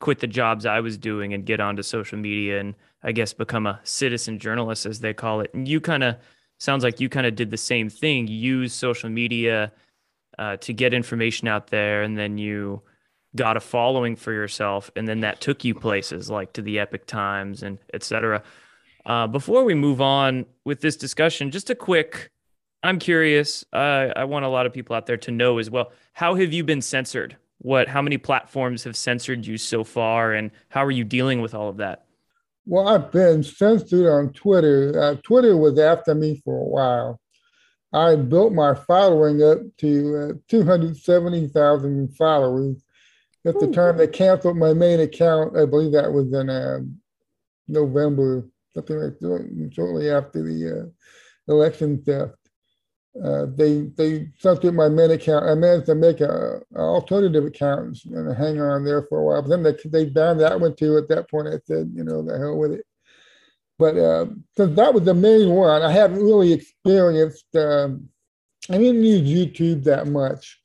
quit 0.00 0.18
the 0.18 0.26
jobs 0.26 0.66
I 0.66 0.80
was 0.80 0.98
doing 0.98 1.32
and 1.34 1.46
get 1.46 1.60
onto 1.60 1.82
social 1.82 2.18
media 2.18 2.60
and 2.60 2.74
I 3.02 3.12
guess 3.12 3.32
become 3.32 3.66
a 3.66 3.80
citizen 3.84 4.38
journalist, 4.38 4.86
as 4.86 5.00
they 5.00 5.14
call 5.14 5.40
it. 5.40 5.52
And 5.54 5.66
you 5.66 5.80
kind 5.80 6.02
of 6.02 6.16
sounds 6.58 6.84
like 6.84 7.00
you 7.00 7.08
kind 7.08 7.26
of 7.26 7.34
did 7.34 7.50
the 7.50 7.56
same 7.56 7.88
thing. 7.88 8.26
use 8.28 8.72
social 8.74 9.08
media 9.08 9.72
uh, 10.38 10.56
to 10.58 10.72
get 10.72 10.94
information 10.94 11.48
out 11.48 11.68
there, 11.68 12.02
and 12.02 12.16
then 12.16 12.38
you 12.38 12.82
got 13.36 13.56
a 13.56 13.60
following 13.60 14.16
for 14.16 14.32
yourself, 14.32 14.90
and 14.96 15.06
then 15.08 15.20
that 15.20 15.40
took 15.40 15.64
you 15.64 15.74
places 15.74 16.28
like 16.30 16.52
to 16.54 16.62
the 16.62 16.78
Epoch 16.78 17.06
Times 17.06 17.62
and 17.62 17.78
etc. 17.94 18.42
Uh, 19.06 19.26
before 19.26 19.64
we 19.64 19.74
move 19.74 20.00
on 20.00 20.44
with 20.64 20.80
this 20.80 20.96
discussion, 20.96 21.50
just 21.50 21.70
a 21.70 21.74
quick 21.74 22.30
I'm 22.82 22.98
curious. 22.98 23.64
Uh, 23.72 24.08
I 24.16 24.24
want 24.24 24.44
a 24.44 24.48
lot 24.48 24.66
of 24.66 24.72
people 24.72 24.96
out 24.96 25.06
there 25.06 25.18
to 25.18 25.30
know 25.30 25.58
as 25.58 25.70
well. 25.70 25.92
How 26.12 26.34
have 26.34 26.52
you 26.52 26.64
been 26.64 26.80
censored? 26.80 27.36
What? 27.58 27.88
How 27.88 28.00
many 28.00 28.16
platforms 28.16 28.84
have 28.84 28.96
censored 28.96 29.46
you 29.46 29.58
so 29.58 29.84
far, 29.84 30.32
and 30.32 30.50
how 30.70 30.84
are 30.84 30.90
you 30.90 31.04
dealing 31.04 31.42
with 31.42 31.54
all 31.54 31.68
of 31.68 31.76
that? 31.76 32.06
Well, 32.64 32.88
I've 32.88 33.10
been 33.10 33.42
censored 33.42 34.06
on 34.06 34.32
Twitter. 34.32 34.98
Uh, 34.98 35.16
Twitter 35.22 35.56
was 35.56 35.78
after 35.78 36.14
me 36.14 36.40
for 36.44 36.56
a 36.56 36.64
while. 36.64 37.20
I 37.92 38.16
built 38.16 38.52
my 38.52 38.74
following 38.74 39.42
up 39.42 39.58
to 39.78 40.16
uh, 40.16 40.32
270,000 40.48 42.16
followers. 42.16 42.82
At 43.44 43.58
the 43.58 43.68
time 43.68 43.96
they 43.96 44.06
canceled 44.06 44.58
my 44.58 44.74
main 44.74 45.00
account, 45.00 45.56
I 45.56 45.64
believe 45.64 45.92
that 45.92 46.12
was 46.12 46.32
in 46.32 46.50
uh, 46.50 46.80
November, 47.68 48.46
something 48.74 48.98
like 48.98 49.72
shortly 49.72 50.10
after 50.10 50.42
the 50.42 50.82
uh, 50.82 51.52
election 51.52 52.02
theft. 52.02 52.36
Uh, 53.22 53.46
they 53.56 53.82
they 53.96 54.28
sunset 54.38 54.72
my 54.72 54.88
main 54.88 55.10
account. 55.10 55.44
I 55.44 55.54
managed 55.54 55.86
to 55.86 55.96
make 55.96 56.20
a, 56.20 56.60
alternative 56.76 57.44
account 57.44 57.98
and 58.04 58.36
hang 58.36 58.60
on 58.60 58.84
there 58.84 59.02
for 59.08 59.18
a 59.18 59.24
while. 59.24 59.42
But 59.42 59.48
then 59.48 59.62
they 59.64 59.74
they 59.84 60.10
banned 60.10 60.40
that 60.40 60.60
one 60.60 60.76
too. 60.76 60.96
At 60.96 61.08
that 61.08 61.28
point, 61.28 61.48
I 61.48 61.58
said, 61.64 61.90
you 61.94 62.04
know, 62.04 62.22
the 62.22 62.38
hell 62.38 62.56
with 62.56 62.72
it. 62.72 62.86
But 63.78 63.96
uh, 63.96 64.26
since 64.56 64.76
that 64.76 64.94
was 64.94 65.04
the 65.04 65.14
main 65.14 65.50
one, 65.50 65.82
I 65.82 65.90
haven't 65.90 66.22
really 66.22 66.52
experienced. 66.52 67.46
Um, 67.56 68.08
I 68.70 68.78
didn't 68.78 69.02
use 69.02 69.22
YouTube 69.22 69.84
that 69.84 70.06
much. 70.06 70.60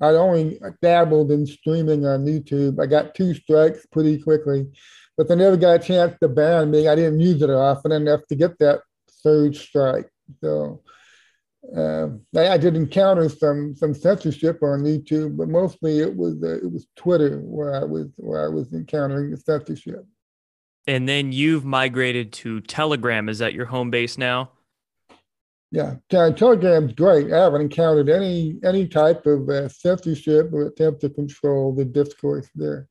I 0.00 0.08
only 0.08 0.58
dabbled 0.82 1.30
in 1.30 1.46
streaming 1.46 2.04
on 2.06 2.26
YouTube. 2.26 2.82
I 2.82 2.86
got 2.86 3.14
two 3.14 3.34
strikes 3.34 3.86
pretty 3.92 4.18
quickly, 4.20 4.66
but 5.16 5.28
they 5.28 5.36
never 5.36 5.56
got 5.56 5.76
a 5.76 5.78
chance 5.78 6.16
to 6.20 6.28
ban 6.28 6.70
me. 6.70 6.88
I 6.88 6.96
didn't 6.96 7.20
use 7.20 7.40
it 7.40 7.50
often 7.50 7.92
enough 7.92 8.22
to 8.28 8.34
get 8.34 8.58
that 8.58 8.80
third 9.22 9.54
strike. 9.54 10.10
So 10.42 10.82
uh, 11.76 12.08
I, 12.36 12.48
I, 12.48 12.58
did 12.58 12.76
encounter 12.76 13.28
some 13.28 13.74
some 13.74 13.94
censorship 13.94 14.62
on 14.62 14.80
YouTube, 14.80 15.36
but 15.36 15.48
mostly 15.48 16.00
it 16.00 16.14
was 16.14 16.42
uh, 16.42 16.56
it 16.56 16.70
was 16.70 16.86
Twitter 16.96 17.38
where 17.40 17.74
I 17.74 17.84
was 17.84 18.08
where 18.16 18.44
I 18.44 18.48
was 18.48 18.72
encountering 18.72 19.30
the 19.30 19.36
censorship. 19.36 20.04
And 20.86 21.08
then 21.08 21.32
you've 21.32 21.64
migrated 21.64 22.32
to 22.34 22.60
Telegram. 22.60 23.28
Is 23.28 23.38
that 23.38 23.54
your 23.54 23.66
home 23.66 23.90
base 23.90 24.18
now? 24.18 24.50
Yeah, 25.70 25.96
Telegram's 26.08 26.92
great. 26.92 27.32
I 27.32 27.42
haven't 27.42 27.62
encountered 27.62 28.08
any 28.08 28.58
any 28.62 28.86
type 28.86 29.26
of 29.26 29.48
uh, 29.48 29.68
censorship 29.68 30.50
or 30.52 30.66
attempt 30.66 31.00
to 31.00 31.10
control 31.10 31.74
the 31.74 31.84
discourse 31.84 32.48
there. 32.54 32.88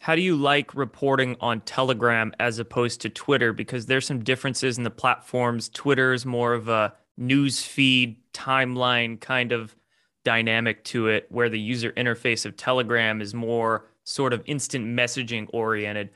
How 0.00 0.16
do 0.16 0.22
you 0.22 0.34
like 0.34 0.74
reporting 0.74 1.36
on 1.40 1.60
Telegram 1.60 2.32
as 2.40 2.58
opposed 2.58 3.02
to 3.02 3.10
Twitter? 3.10 3.52
Because 3.52 3.86
there's 3.86 4.06
some 4.06 4.24
differences 4.24 4.78
in 4.78 4.84
the 4.84 4.90
platforms. 4.90 5.68
Twitter 5.68 6.12
is 6.12 6.26
more 6.26 6.54
of 6.54 6.68
a 6.68 6.94
news 7.20 7.62
feed 7.62 8.16
timeline 8.32 9.20
kind 9.20 9.52
of 9.52 9.76
dynamic 10.24 10.82
to 10.84 11.08
it, 11.08 11.26
where 11.30 11.48
the 11.48 11.60
user 11.60 11.92
interface 11.92 12.44
of 12.44 12.56
Telegram 12.56 13.20
is 13.20 13.34
more 13.34 13.86
sort 14.04 14.32
of 14.32 14.42
instant 14.46 14.86
messaging 14.86 15.48
oriented. 15.52 16.10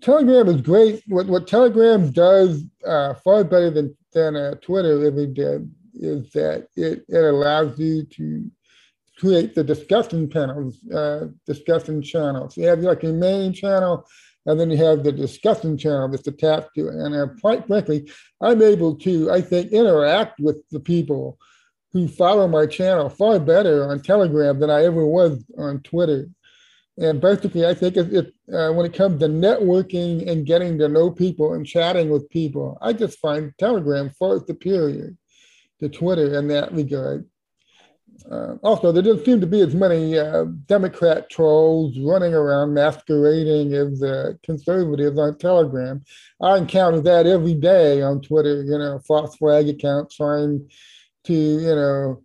Telegram 0.00 0.48
is 0.48 0.60
great. 0.60 1.02
What 1.06 1.26
what 1.26 1.46
Telegram 1.46 2.10
does 2.10 2.64
uh, 2.86 3.14
far 3.14 3.44
better 3.44 3.70
than 3.70 3.96
than 4.12 4.36
uh, 4.36 4.54
Twitter 4.56 5.06
ever 5.06 5.26
did 5.26 5.70
is 5.94 6.30
that 6.32 6.68
it, 6.76 7.04
it 7.08 7.24
allows 7.24 7.78
you 7.78 8.04
to 8.04 8.50
create 9.18 9.54
the 9.54 9.62
discussion 9.62 10.28
panels, 10.28 10.84
uh, 10.92 11.26
discussion 11.46 12.02
channels. 12.02 12.56
You 12.56 12.66
have 12.66 12.80
like 12.80 13.02
your 13.02 13.12
main 13.12 13.52
channel, 13.52 14.06
and 14.46 14.60
then 14.60 14.70
you 14.70 14.76
have 14.76 15.02
the 15.02 15.12
discussion 15.12 15.78
channel 15.78 16.08
that's 16.08 16.26
attached 16.26 16.68
to 16.74 16.88
it. 16.88 16.94
And 16.94 17.14
uh, 17.14 17.28
quite 17.40 17.66
frankly, 17.66 18.10
I'm 18.40 18.60
able 18.62 18.96
to, 18.96 19.30
I 19.30 19.40
think, 19.40 19.72
interact 19.72 20.40
with 20.40 20.68
the 20.70 20.80
people 20.80 21.38
who 21.92 22.08
follow 22.08 22.46
my 22.48 22.66
channel 22.66 23.08
far 23.08 23.38
better 23.38 23.88
on 23.88 24.02
Telegram 24.02 24.58
than 24.58 24.70
I 24.70 24.84
ever 24.84 25.06
was 25.06 25.44
on 25.56 25.80
Twitter. 25.80 26.28
And 26.98 27.20
basically, 27.20 27.66
I 27.66 27.74
think 27.74 27.96
it 27.96 28.34
uh, 28.52 28.72
when 28.72 28.86
it 28.86 28.94
comes 28.94 29.18
to 29.20 29.26
networking 29.26 30.30
and 30.30 30.46
getting 30.46 30.78
to 30.78 30.88
know 30.88 31.10
people 31.10 31.54
and 31.54 31.66
chatting 31.66 32.10
with 32.10 32.30
people, 32.30 32.78
I 32.80 32.92
just 32.92 33.18
find 33.18 33.52
Telegram 33.58 34.10
far 34.10 34.44
superior 34.46 35.14
to 35.80 35.88
Twitter 35.88 36.38
in 36.38 36.48
that 36.48 36.72
regard. 36.72 37.28
Uh, 38.30 38.54
also, 38.62 38.90
there 38.90 39.02
doesn't 39.02 39.24
seem 39.24 39.40
to 39.40 39.46
be 39.46 39.60
as 39.60 39.74
many 39.74 40.18
uh, 40.18 40.44
Democrat 40.66 41.28
trolls 41.28 41.98
running 41.98 42.32
around 42.32 42.72
masquerading 42.72 43.74
as 43.74 44.02
uh, 44.02 44.32
conservatives 44.42 45.18
on 45.18 45.36
Telegram. 45.36 46.02
I 46.40 46.56
encounter 46.56 47.00
that 47.02 47.26
every 47.26 47.54
day 47.54 48.02
on 48.02 48.22
Twitter, 48.22 48.62
you 48.62 48.78
know, 48.78 48.98
false 49.06 49.36
flag 49.36 49.68
accounts 49.68 50.16
trying 50.16 50.70
to, 51.24 51.34
you 51.34 51.74
know, 51.74 52.22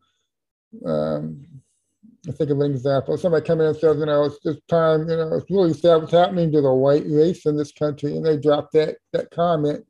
um, 0.90 1.46
I 2.28 2.32
think 2.32 2.50
of 2.50 2.60
an 2.60 2.72
example. 2.72 3.18
Somebody 3.18 3.46
come 3.46 3.62
in 3.62 3.68
and 3.68 3.78
says, 3.78 3.98
you 3.98 4.06
know, 4.06 4.26
it's 4.26 4.40
this 4.44 4.58
time, 4.68 5.10
you 5.10 5.16
know, 5.16 5.36
it's 5.36 5.50
really 5.50 5.74
sad 5.74 5.98
what's 5.98 6.12
happening 6.12 6.52
to 6.52 6.62
the 6.62 6.74
white 6.74 7.04
race 7.08 7.46
in 7.46 7.58
this 7.58 7.72
country. 7.72 8.16
And 8.16 8.26
they 8.26 8.38
drop 8.38 8.72
that, 8.74 8.98
that 9.14 9.32
comment 9.32 9.86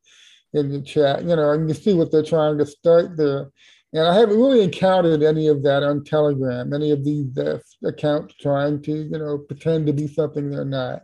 in 0.54 0.72
the 0.72 0.82
chat, 0.82 1.24
you 1.24 1.36
know, 1.36 1.52
and 1.52 1.68
you 1.68 1.76
see 1.76 1.94
what 1.94 2.12
they're 2.12 2.24
trying 2.24 2.58
to 2.58 2.66
start 2.66 3.18
there. 3.18 3.50
And 3.92 4.08
I 4.08 4.14
haven't 4.14 4.38
really 4.38 4.62
encountered 4.62 5.24
any 5.24 5.48
of 5.48 5.64
that 5.64 5.82
on 5.82 6.04
Telegram, 6.04 6.74
any 6.74 6.92
of 6.92 7.04
these 7.04 7.36
uh, 7.38 7.58
accounts 7.84 8.36
trying 8.36 8.82
to, 8.84 8.92
you 8.92 9.18
know, 9.18 9.40
pretend 9.40 9.88
to 9.88 9.94
be 9.94 10.08
something 10.08 10.50
they're 10.50 10.64
not. 10.64 11.04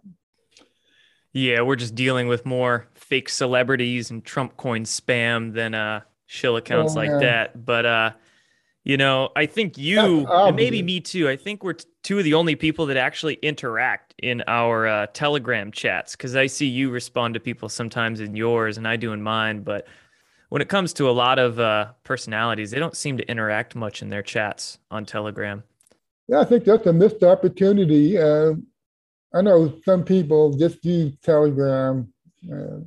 Yeah, 1.34 1.62
we're 1.62 1.76
just 1.76 1.96
dealing 1.96 2.28
with 2.28 2.46
more 2.46 2.88
fake 2.94 3.28
celebrities 3.28 4.12
and 4.12 4.24
Trump 4.24 4.56
coin 4.56 4.84
spam 4.84 5.54
than 5.54 5.74
uh, 5.74 6.02
shill 6.28 6.58
accounts 6.58 6.94
oh, 6.94 7.00
like 7.00 7.10
yeah. 7.10 7.20
that. 7.20 7.66
But 7.66 7.86
uh, 7.86 8.12
you 8.86 8.98
know, 8.98 9.30
I 9.36 9.48
think 9.48 9.78
you 9.80 10.28
and 10.28 10.56
maybe 10.56 10.84
me 10.84 11.02
too. 11.02 11.28
I 11.28 11.36
think 11.36 11.64
we're 11.64 11.74
t- 11.74 11.90
two 12.04 12.20
of 12.20 12.24
the 12.24 12.36
only 12.36 12.56
people 12.56 12.86
that 12.86 12.98
actually 12.98 13.34
interact 13.42 14.14
in 14.20 14.44
our 14.48 14.88
uh, 14.88 15.08
Telegram 15.08 15.72
chats 15.72 16.16
because 16.16 16.36
I 16.36 16.46
see 16.46 16.68
you 16.68 16.92
respond 16.92 17.34
to 17.34 17.40
people 17.40 17.68
sometimes 17.68 18.20
in 18.20 18.36
yours 18.36 18.78
and 18.78 18.88
I 18.88 18.96
do 18.96 19.12
in 19.12 19.24
mine. 19.24 19.62
But 19.62 19.88
when 20.50 20.62
it 20.62 20.70
comes 20.70 20.94
to 20.94 21.10
a 21.10 21.12
lot 21.12 21.40
of 21.40 21.60
uh, 21.60 21.92
personalities, 22.04 22.72
they 22.72 22.80
don't 22.80 22.96
seem 22.96 23.18
to 23.18 23.30
interact 23.30 23.76
much 23.76 24.02
in 24.02 24.10
their 24.10 24.24
chats 24.24 24.80
on 24.92 25.06
Telegram. 25.06 25.64
Yeah, 26.28 26.40
I 26.40 26.46
think 26.46 26.64
that's 26.64 26.88
a 26.88 26.94
missed 26.94 27.24
opportunity. 27.24 28.18
Uh, 28.18 28.54
I 29.34 29.42
know 29.42 29.74
some 29.84 30.04
people 30.04 30.58
just 30.58 30.84
use 30.86 31.16
Telegram 31.22 32.12
uh, 32.52 32.80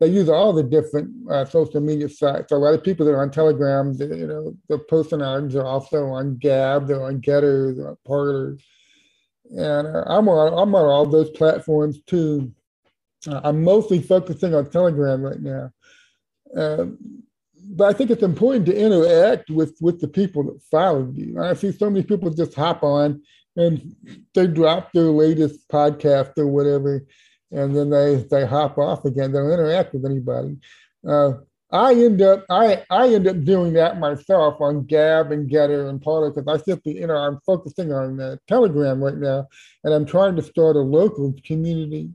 they 0.00 0.06
use 0.06 0.28
all 0.28 0.52
the 0.52 0.62
different 0.62 1.10
uh, 1.30 1.44
social 1.44 1.80
media 1.80 2.08
sites. 2.08 2.52
A 2.52 2.56
lot 2.56 2.74
of 2.74 2.84
people 2.84 3.04
that 3.06 3.12
are 3.12 3.22
on 3.22 3.30
Telegram, 3.30 3.96
they, 3.96 4.06
you 4.06 4.26
know, 4.28 4.54
the 4.68 4.78
personalities 4.78 5.56
are 5.56 5.66
also 5.66 6.06
on 6.06 6.36
Gab, 6.36 6.86
they're 6.86 7.02
on 7.02 7.20
Gettr, 7.20 7.76
they're 7.76 7.88
on 7.88 7.96
Parler. 8.06 8.58
And 9.50 9.88
uh, 9.88 10.04
I'm 10.06 10.28
on 10.28 10.52
I'm 10.52 10.74
on 10.74 10.84
all 10.84 11.06
those 11.06 11.30
platforms 11.30 12.00
too. 12.06 12.52
Uh, 13.26 13.40
I'm 13.42 13.64
mostly 13.64 14.00
focusing 14.00 14.54
on 14.54 14.70
Telegram 14.70 15.20
right 15.22 15.40
now. 15.40 15.72
Um, 16.56 16.98
but 17.70 17.88
I 17.88 17.92
think 17.92 18.10
it's 18.10 18.22
important 18.22 18.66
to 18.66 18.76
interact 18.76 19.50
with 19.50 19.76
with 19.80 20.00
the 20.00 20.08
people 20.08 20.42
that 20.44 20.62
follow 20.70 21.12
you. 21.14 21.40
I 21.40 21.54
see 21.54 21.72
so 21.72 21.90
many 21.90 22.04
people 22.04 22.30
just 22.30 22.54
hop 22.54 22.82
on 22.82 23.22
and 23.56 23.94
they 24.34 24.46
drop 24.46 24.92
their 24.92 25.04
latest 25.04 25.68
podcast 25.68 26.38
or 26.38 26.46
whatever 26.46 27.04
and 27.50 27.74
then 27.74 27.90
they 27.90 28.16
they 28.30 28.46
hop 28.46 28.78
off 28.78 29.04
again. 29.04 29.32
They 29.32 29.38
don't 29.38 29.50
interact 29.50 29.94
with 29.94 30.04
anybody. 30.04 30.58
Uh, 31.06 31.32
I 31.70 31.92
end 31.94 32.22
up 32.22 32.44
I 32.50 32.84
I 32.90 33.08
end 33.08 33.26
up 33.26 33.44
doing 33.44 33.72
that 33.74 33.98
myself 33.98 34.60
on 34.60 34.84
Gab 34.84 35.32
and 35.32 35.50
Gettr 35.50 35.88
and 35.88 36.00
Parler 36.00 36.30
because 36.30 36.46
I 36.48 36.62
simply 36.62 36.96
you 36.98 37.06
know 37.06 37.16
I'm 37.16 37.40
focusing 37.44 37.92
on 37.92 38.38
Telegram 38.48 39.02
right 39.02 39.16
now, 39.16 39.46
and 39.84 39.94
I'm 39.94 40.06
trying 40.06 40.36
to 40.36 40.42
start 40.42 40.76
a 40.76 40.80
local 40.80 41.34
community. 41.44 42.10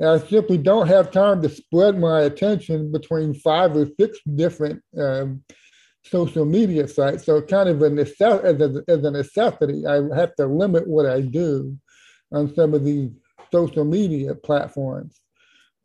And 0.00 0.08
I 0.08 0.18
simply 0.18 0.58
don't 0.58 0.88
have 0.88 1.10
time 1.10 1.40
to 1.42 1.48
spread 1.48 1.98
my 1.98 2.22
attention 2.22 2.90
between 2.90 3.34
five 3.34 3.76
or 3.76 3.86
six 3.98 4.18
different 4.34 4.82
um, 4.98 5.44
social 6.04 6.44
media 6.44 6.88
sites. 6.88 7.24
So, 7.24 7.40
kind 7.40 7.68
of 7.68 7.80
a 7.82 7.90
necess- 7.90 8.44
as, 8.44 8.60
a, 8.60 8.82
as 8.88 9.04
a 9.04 9.10
necessity, 9.10 9.86
I 9.86 10.02
have 10.14 10.34
to 10.36 10.46
limit 10.46 10.88
what 10.88 11.06
I 11.06 11.20
do 11.20 11.78
on 12.32 12.52
some 12.54 12.74
of 12.74 12.84
these 12.84 13.10
social 13.52 13.84
media 13.84 14.34
platforms. 14.34 15.20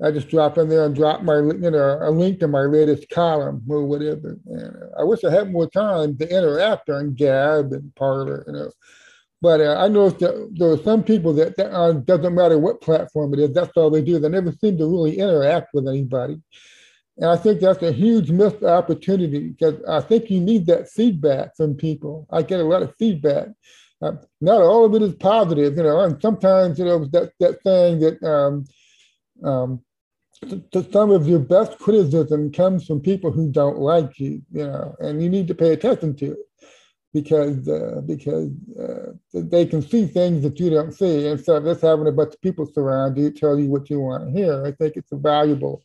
I 0.01 0.12
just 0.12 0.30
drop 0.30 0.58
in 0.58 0.70
there 0.70 0.86
and 0.86 0.96
drop 0.96 1.24
my, 1.24 1.38
you 1.38 1.72
know, 1.72 2.00
a 2.01 2.10
link 2.10 2.39
to 2.39 2.48
my 2.48 2.62
latest 2.62 3.10
column 3.10 3.62
or 3.68 3.86
whatever. 3.86 4.38
And 4.46 4.78
I 4.98 5.04
wish 5.04 5.24
I 5.24 5.32
had 5.32 5.51
more 5.51 5.70
time 5.70 6.18
to 6.18 6.30
interact 6.30 6.89
on 6.89 7.16
Gab 7.16 7.74
and 7.74 7.94
Parler, 7.96 8.46
you 8.48 8.54
know. 8.54 8.72
But 9.41 9.62
uh, 9.62 9.77
I 9.79 9.88
noticed 9.88 10.19
that 10.19 10.53
there 10.53 10.72
are 10.72 10.77
some 10.77 11.03
people 11.03 11.34
that, 11.34 11.55
that 11.58 11.72
uh, 11.74 11.93
doesn't 11.93 12.36
matter 12.36 12.58
what 12.58 12.81
platform 12.81 13.34
it 13.34 13.39
is, 13.39 13.53
that's 13.53 13.75
all 13.77 13.89
they 13.89 14.01
do. 14.01 14.19
They 14.19 14.29
never 14.29 14.51
seem 14.51 14.77
to 14.77 14.86
really 14.86 15.17
interact 15.17 15.74
with 15.74 15.88
anybody. 15.88 16.41
And 17.17 17.29
I 17.29 17.38
think 17.38 17.60
that's 17.60 17.84
a 17.84 17.91
huge 17.91 18.31
missed 18.31 18.63
opportunity 18.63 19.50
because 19.50 19.81
I 19.88 20.01
think 20.01 20.29
you 20.29 20.39
need 20.39 20.65
that 20.67 20.89
feedback 20.89 21.55
from 21.55 21.75
people. 21.75 22.27
I 22.31 22.41
get 22.41 22.60
a 22.60 22.63
lot 22.63 22.81
of 22.81 22.96
feedback 22.98 23.50
uh, 24.01 24.13
not 24.39 24.62
all 24.62 24.86
of 24.86 24.96
it 24.96 25.01
is 25.01 25.13
positive, 25.15 25.75
you 25.75 25.84
know, 25.84 26.00
and 26.01 26.22
sometimes, 26.22 26.79
you 26.79 26.86
know, 26.86 27.05
that, 27.12 27.31
that 27.39 27.62
saying 27.63 28.00
that 28.00 28.24
um, 28.24 28.65
um, 29.43 29.81
some 30.93 31.12
of 31.12 31.27
your 31.27 31.39
best 31.39 31.77
criticism 31.79 32.51
comes 32.51 32.86
from 32.86 33.01
people 33.01 33.29
who 33.29 33.51
don't 33.51 33.77
like 33.77 34.17
you, 34.19 34.41
you 34.51 34.65
know, 34.65 34.96
and 35.00 35.22
you 35.22 35.29
need 35.29 35.48
to 35.50 35.55
pay 35.55 35.74
attention 35.74 36.15
to 36.15 36.31
it 36.31 36.49
because 37.13 37.68
uh, 37.68 38.01
because 38.06 38.51
uh, 38.80 39.13
they 39.34 39.66
can 39.66 39.82
see 39.82 40.06
things 40.06 40.44
that 40.44 40.60
you 40.60 40.70
don't 40.70 40.94
see. 40.94 41.28
And 41.28 41.44
so 41.44 41.60
just 41.60 41.82
having 41.82 42.08
a 42.08 42.12
bunch 42.12 42.34
of 42.34 42.42
people 42.42 42.66
surround 42.66 43.18
you 43.18 43.32
tell 43.32 43.60
you 43.60 43.70
what 43.70 43.89
you 43.89 44.00
want 44.00 44.25
to 44.25 44.32
hear, 44.32 44.66
I 44.66 44.72
think 44.72 44.96
it's 44.96 45.12
a 45.12 45.18
valuable 45.18 45.84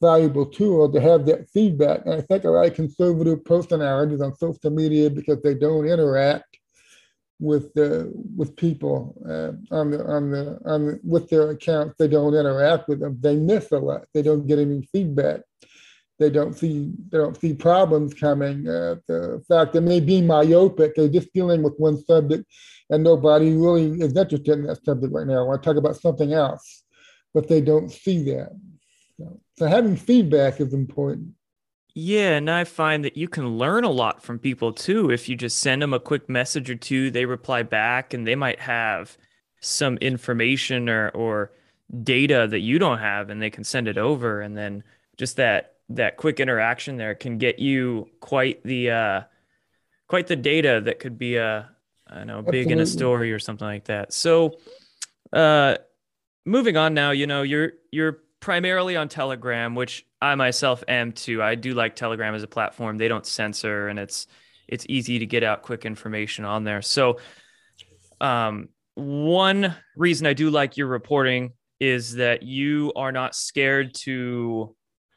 valuable 0.00 0.46
tool 0.46 0.92
to 0.92 1.00
have 1.00 1.24
that 1.26 1.48
feedback. 1.50 2.02
And 2.04 2.14
I 2.14 2.20
think 2.20 2.44
a 2.44 2.50
lot 2.50 2.66
of 2.66 2.74
conservative 2.74 3.44
personalities 3.44 4.20
on 4.20 4.36
social 4.36 4.70
media, 4.70 5.08
because 5.10 5.40
they 5.42 5.54
don't 5.54 5.86
interact 5.86 6.58
with 7.38 7.72
the 7.74 8.10
with 8.34 8.56
people 8.56 9.14
uh, 9.28 9.74
on 9.74 9.90
the 9.90 10.04
on 10.06 10.30
the 10.30 10.58
on 10.64 10.86
the, 10.86 11.00
with 11.02 11.28
their 11.28 11.50
accounts, 11.50 11.94
they 11.98 12.08
don't 12.08 12.34
interact 12.34 12.88
with 12.88 13.00
them. 13.00 13.18
They 13.20 13.36
miss 13.36 13.72
a 13.72 13.78
lot. 13.78 14.06
They 14.14 14.22
don't 14.22 14.46
get 14.46 14.58
any 14.58 14.82
feedback. 14.92 15.40
They 16.18 16.30
don't 16.30 16.54
see 16.54 16.92
they 17.10 17.18
don't 17.18 17.38
see 17.38 17.52
problems 17.52 18.14
coming. 18.14 18.66
Uh, 18.66 18.96
the 19.06 19.44
fact 19.46 19.72
that 19.72 19.80
they 19.80 19.86
may 19.86 20.00
be 20.00 20.22
myopic, 20.22 20.94
they're 20.94 21.08
just 21.08 21.32
dealing 21.34 21.62
with 21.62 21.74
one 21.76 22.02
subject, 22.04 22.44
and 22.88 23.04
nobody 23.04 23.54
really 23.54 24.00
is 24.00 24.16
interested 24.16 24.58
in 24.58 24.66
that 24.66 24.82
subject 24.84 25.12
right 25.12 25.26
now. 25.26 25.40
I 25.40 25.42
want 25.42 25.62
to 25.62 25.68
talk 25.68 25.76
about 25.76 25.96
something 25.96 26.32
else, 26.32 26.84
but 27.34 27.48
they 27.48 27.60
don't 27.60 27.90
see 27.90 28.22
that. 28.30 28.50
So, 29.18 29.40
so 29.58 29.66
having 29.66 29.96
feedback 29.96 30.60
is 30.60 30.72
important. 30.72 31.34
Yeah, 31.94 32.36
and 32.36 32.50
I 32.50 32.64
find 32.64 33.04
that 33.04 33.16
you 33.16 33.28
can 33.28 33.56
learn 33.56 33.84
a 33.84 33.90
lot 33.90 34.22
from 34.22 34.38
people 34.38 34.72
too. 34.72 35.10
If 35.10 35.28
you 35.28 35.36
just 35.36 35.58
send 35.58 35.80
them 35.80 35.94
a 35.94 36.00
quick 36.00 36.28
message 36.28 36.68
or 36.70 36.76
two, 36.76 37.10
they 37.10 37.26
reply 37.26 37.62
back, 37.62 38.14
and 38.14 38.26
they 38.26 38.34
might 38.36 38.60
have 38.60 39.18
some 39.60 39.98
information 39.98 40.88
or 40.88 41.10
or 41.10 41.52
data 42.02 42.48
that 42.50 42.60
you 42.60 42.78
don't 42.78 42.98
have, 42.98 43.28
and 43.28 43.40
they 43.40 43.50
can 43.50 43.64
send 43.64 43.86
it 43.86 43.98
over, 43.98 44.40
and 44.40 44.56
then 44.56 44.82
just 45.16 45.36
that 45.36 45.75
that 45.90 46.16
quick 46.16 46.40
interaction 46.40 46.96
there 46.96 47.14
can 47.14 47.38
get 47.38 47.58
you 47.58 48.08
quite 48.20 48.62
the 48.64 48.90
uh, 48.90 49.20
quite 50.08 50.26
the 50.26 50.36
data 50.36 50.80
that 50.84 50.98
could 50.98 51.18
be 51.18 51.36
a 51.36 51.70
I 52.08 52.24
know 52.24 52.42
big 52.42 52.66
Absolutely. 52.66 52.72
in 52.72 52.78
a 52.80 52.86
story 52.86 53.32
or 53.32 53.38
something 53.38 53.66
like 53.66 53.84
that. 53.86 54.12
So, 54.12 54.58
uh, 55.32 55.76
moving 56.44 56.76
on 56.76 56.94
now, 56.94 57.10
you 57.10 57.26
know 57.26 57.42
you're 57.42 57.72
you're 57.90 58.20
primarily 58.40 58.96
on 58.96 59.08
Telegram, 59.08 59.74
which 59.74 60.06
I 60.20 60.34
myself 60.34 60.84
am 60.88 61.12
too. 61.12 61.42
I 61.42 61.54
do 61.54 61.74
like 61.74 61.96
Telegram 61.96 62.34
as 62.34 62.42
a 62.42 62.48
platform. 62.48 62.98
They 62.98 63.08
don't 63.08 63.26
censor, 63.26 63.88
and 63.88 63.98
it's 63.98 64.26
it's 64.68 64.86
easy 64.88 65.18
to 65.20 65.26
get 65.26 65.42
out 65.42 65.62
quick 65.62 65.84
information 65.84 66.44
on 66.44 66.64
there. 66.64 66.82
So, 66.82 67.18
um, 68.20 68.68
one 68.94 69.74
reason 69.96 70.26
I 70.26 70.32
do 70.32 70.50
like 70.50 70.76
your 70.76 70.86
reporting 70.86 71.52
is 71.78 72.14
that 72.14 72.42
you 72.42 72.92
are 72.96 73.12
not 73.12 73.34
scared 73.34 73.94
to 73.94 74.74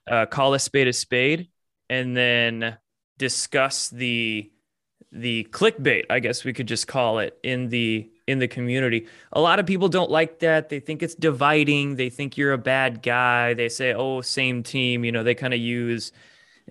uh, 0.09 0.25
call 0.25 0.53
a 0.53 0.59
spade 0.59 0.87
a 0.87 0.93
spade, 0.93 1.49
and 1.89 2.15
then 2.15 2.77
discuss 3.17 3.89
the 3.89 4.51
the 5.11 5.47
clickbait. 5.51 6.05
I 6.09 6.19
guess 6.19 6.43
we 6.43 6.53
could 6.53 6.67
just 6.67 6.87
call 6.87 7.19
it 7.19 7.37
in 7.43 7.69
the 7.69 8.09
in 8.27 8.39
the 8.39 8.47
community. 8.47 9.07
A 9.33 9.41
lot 9.41 9.59
of 9.59 9.65
people 9.65 9.89
don't 9.89 10.11
like 10.11 10.39
that. 10.39 10.69
They 10.69 10.79
think 10.79 11.01
it's 11.01 11.15
dividing. 11.15 11.95
They 11.95 12.09
think 12.09 12.37
you're 12.37 12.53
a 12.53 12.57
bad 12.57 13.01
guy. 13.01 13.53
They 13.53 13.69
say, 13.69 13.93
"Oh, 13.93 14.21
same 14.21 14.63
team." 14.63 15.03
You 15.03 15.11
know, 15.11 15.23
they 15.23 15.35
kind 15.35 15.53
of 15.53 15.59
use, 15.59 16.11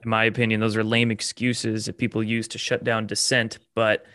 in 0.03 0.09
my 0.09 0.25
opinion, 0.25 0.61
those 0.61 0.77
are 0.77 0.85
lame 0.85 1.11
excuses 1.11 1.87
that 1.87 1.99
people 1.99 2.23
use 2.23 2.49
to 2.49 2.59
shut 2.59 2.85
down 2.85 3.07
dissent. 3.07 3.59
But 3.75 4.07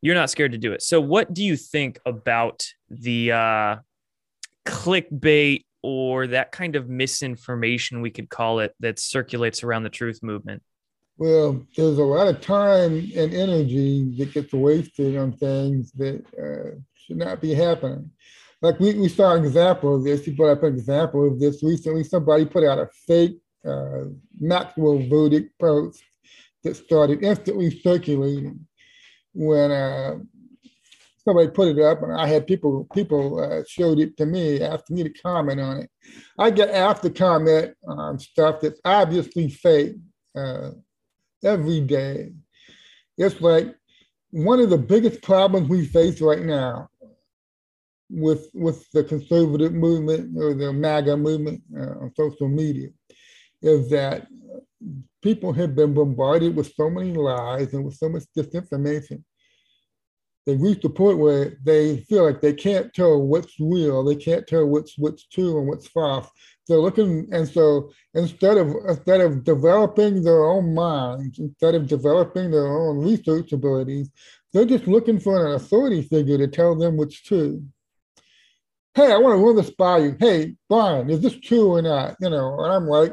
you're 0.00 0.14
not 0.14 0.30
scared 0.30 0.52
to 0.52 0.58
do 0.58 0.72
it. 0.72 0.82
So, 0.82 1.00
what 1.00 1.32
do 1.32 1.44
you 1.44 1.56
think 1.56 1.98
about 2.06 2.66
the 2.88 3.32
uh, 3.32 3.76
clickbait 4.64 5.64
or 5.86 6.26
that 6.26 6.50
kind 6.50 6.74
of 6.74 6.88
misinformation, 6.88 8.00
we 8.00 8.10
could 8.10 8.28
call 8.28 8.58
it, 8.58 8.74
that 8.80 8.98
circulates 8.98 9.62
around 9.62 9.84
the 9.84 9.88
truth 9.88 10.18
movement? 10.20 10.60
Well, 11.16 11.64
there's 11.76 11.98
a 11.98 12.02
lot 12.02 12.26
of 12.26 12.40
time 12.40 13.12
and 13.14 13.32
energy 13.32 14.12
that 14.18 14.34
gets 14.34 14.52
wasted 14.52 15.16
on 15.16 15.30
things 15.34 15.92
that 15.92 16.24
uh, 16.36 16.80
should 16.94 17.18
not 17.18 17.40
be 17.40 17.54
happening. 17.54 18.10
Like 18.62 18.80
we, 18.80 18.94
we 18.94 19.08
saw 19.08 19.36
an 19.36 19.44
example 19.44 19.94
of 19.94 20.02
this. 20.02 20.26
You 20.26 20.34
brought 20.34 20.58
up 20.58 20.64
an 20.64 20.74
example 20.74 21.24
of 21.24 21.38
this 21.38 21.62
recently. 21.62 22.02
Somebody 22.02 22.46
put 22.46 22.64
out 22.64 22.80
a 22.80 22.88
fake 23.06 23.38
uh, 23.64 24.06
Maxwell 24.40 25.06
verdict 25.08 25.56
post 25.60 26.02
that 26.64 26.74
started 26.74 27.22
instantly 27.22 27.70
circulating 27.70 28.66
when 29.34 29.70
uh, 29.70 30.16
somebody 31.26 31.50
put 31.50 31.76
it 31.76 31.82
up, 31.82 32.02
and 32.02 32.12
I 32.12 32.26
had 32.26 32.46
people 32.46 32.86
people 32.94 33.40
uh, 33.40 33.62
showed 33.68 33.98
it 33.98 34.16
to 34.16 34.26
me, 34.26 34.62
asked 34.62 34.90
me 34.90 35.02
to 35.02 35.10
comment 35.10 35.60
on 35.60 35.78
it. 35.78 35.90
I 36.38 36.50
get 36.50 36.70
asked 36.70 37.02
to 37.02 37.10
comment 37.10 37.74
on 37.86 38.18
stuff 38.18 38.60
that's 38.60 38.80
obviously 38.84 39.50
fake 39.50 39.96
uh, 40.36 40.70
every 41.44 41.80
day. 41.80 42.32
It's 43.18 43.40
like 43.40 43.74
one 44.30 44.60
of 44.60 44.70
the 44.70 44.78
biggest 44.78 45.22
problems 45.22 45.68
we 45.68 45.84
face 45.84 46.20
right 46.20 46.42
now 46.42 46.88
with 48.08 48.48
with 48.54 48.88
the 48.92 49.02
conservative 49.02 49.72
movement 49.72 50.36
or 50.38 50.54
the 50.54 50.72
MAGA 50.72 51.16
movement 51.16 51.60
uh, 51.76 52.02
on 52.02 52.12
social 52.14 52.48
media 52.48 52.88
is 53.62 53.90
that 53.90 54.28
people 55.22 55.52
have 55.52 55.74
been 55.74 55.92
bombarded 55.92 56.54
with 56.54 56.72
so 56.74 56.88
many 56.88 57.12
lies 57.12 57.74
and 57.74 57.84
with 57.84 57.96
so 57.96 58.08
much 58.08 58.22
disinformation 58.36 59.24
they 60.46 60.56
reach 60.56 60.80
the 60.80 60.88
point 60.88 61.18
where 61.18 61.58
they 61.64 61.98
feel 62.08 62.24
like 62.24 62.40
they 62.40 62.54
can't 62.54 62.94
tell 62.94 63.20
what's 63.20 63.58
real, 63.58 64.04
they 64.04 64.14
can't 64.14 64.46
tell 64.46 64.64
what's 64.64 64.96
what's 64.96 65.26
true 65.26 65.58
and 65.58 65.66
what's 65.66 65.88
false. 65.88 66.28
They're 66.68 66.78
looking, 66.78 67.28
and 67.32 67.48
so 67.48 67.90
instead 68.14 68.56
of 68.56 68.74
instead 68.88 69.20
of 69.20 69.44
developing 69.44 70.22
their 70.22 70.44
own 70.44 70.72
minds, 70.74 71.38
instead 71.40 71.74
of 71.74 71.88
developing 71.88 72.50
their 72.50 72.66
own 72.66 72.98
research 72.98 73.52
abilities, 73.52 74.10
they're 74.52 74.64
just 74.64 74.86
looking 74.86 75.18
for 75.18 75.46
an 75.46 75.54
authority 75.54 76.02
figure 76.02 76.38
to 76.38 76.48
tell 76.48 76.76
them 76.76 76.96
what's 76.96 77.20
true. 77.20 77.62
Hey, 78.94 79.12
I 79.12 79.18
want 79.18 79.38
to 79.38 79.44
run 79.44 79.56
this 79.56 79.70
by 79.70 79.98
you. 79.98 80.16
Hey, 80.18 80.54
Brian, 80.68 81.10
is 81.10 81.20
this 81.20 81.38
true 81.38 81.74
or 81.74 81.82
not? 81.82 82.16
You 82.20 82.30
know, 82.30 82.56
and 82.60 82.72
I'm 82.72 82.86
like, 82.86 83.12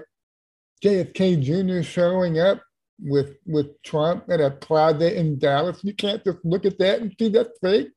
JFK 0.84 1.42
Jr. 1.42 1.84
showing 1.84 2.40
up 2.40 2.62
with 3.00 3.36
with 3.46 3.82
Trump 3.84 4.26
at 4.30 4.42
a 4.42 4.52
plaza 4.52 5.18
in 5.18 5.40
Dallas. 5.40 5.84
You 5.84 5.94
can't 5.94 6.24
just 6.24 6.40
look 6.44 6.66
at 6.66 6.78
that 6.80 7.02
and 7.02 7.14
see 7.18 7.30
that's 7.30 7.58
fake. 7.62 7.90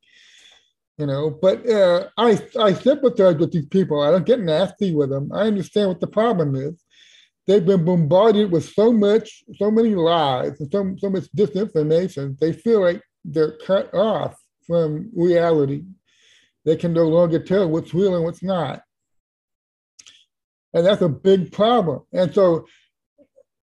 You 0.99 1.07
know, 1.07 1.31
but 1.31 1.69
uh, 1.69 2.09
I 2.17 2.41
I 2.59 2.73
sympathize 2.73 3.37
with 3.37 3.53
these 3.53 3.67
people. 3.67 4.01
I 4.01 4.11
don't 4.11 4.27
get 4.27 4.41
nasty 4.41 4.95
with 4.95 5.11
them. 5.11 5.31
I 5.33 5.43
understand 5.43 5.89
what 5.89 6.01
the 6.01 6.07
problem 6.07 6.55
is. 6.57 6.83
They've 7.47 7.65
been 7.65 7.85
bombarded 7.85 8.51
with 8.51 8.69
so 8.69 8.93
much, 8.93 9.45
so 9.57 9.71
many 9.71 9.95
lies 9.95 10.59
and 10.59 10.71
so, 10.73 10.97
so 10.99 11.11
much 11.11 11.25
disinformation. 11.37 12.37
They 12.41 12.53
feel 12.53 12.81
like 12.81 13.01
they're 13.25 13.57
cut 13.59 13.95
off 13.95 14.37
from 14.67 15.11
reality. 15.15 15.85
They 16.65 16.75
can 16.75 16.93
no 16.93 17.07
longer 17.07 17.39
tell 17.39 17.69
what's 17.69 17.95
real 17.95 18.17
and 18.17 18.25
what's 18.25 18.43
not. 18.43 18.83
And 20.75 20.85
that's 20.85 21.03
a 21.03 21.09
big 21.09 21.53
problem. 21.53 22.03
And 22.13 22.35
so 22.35 22.67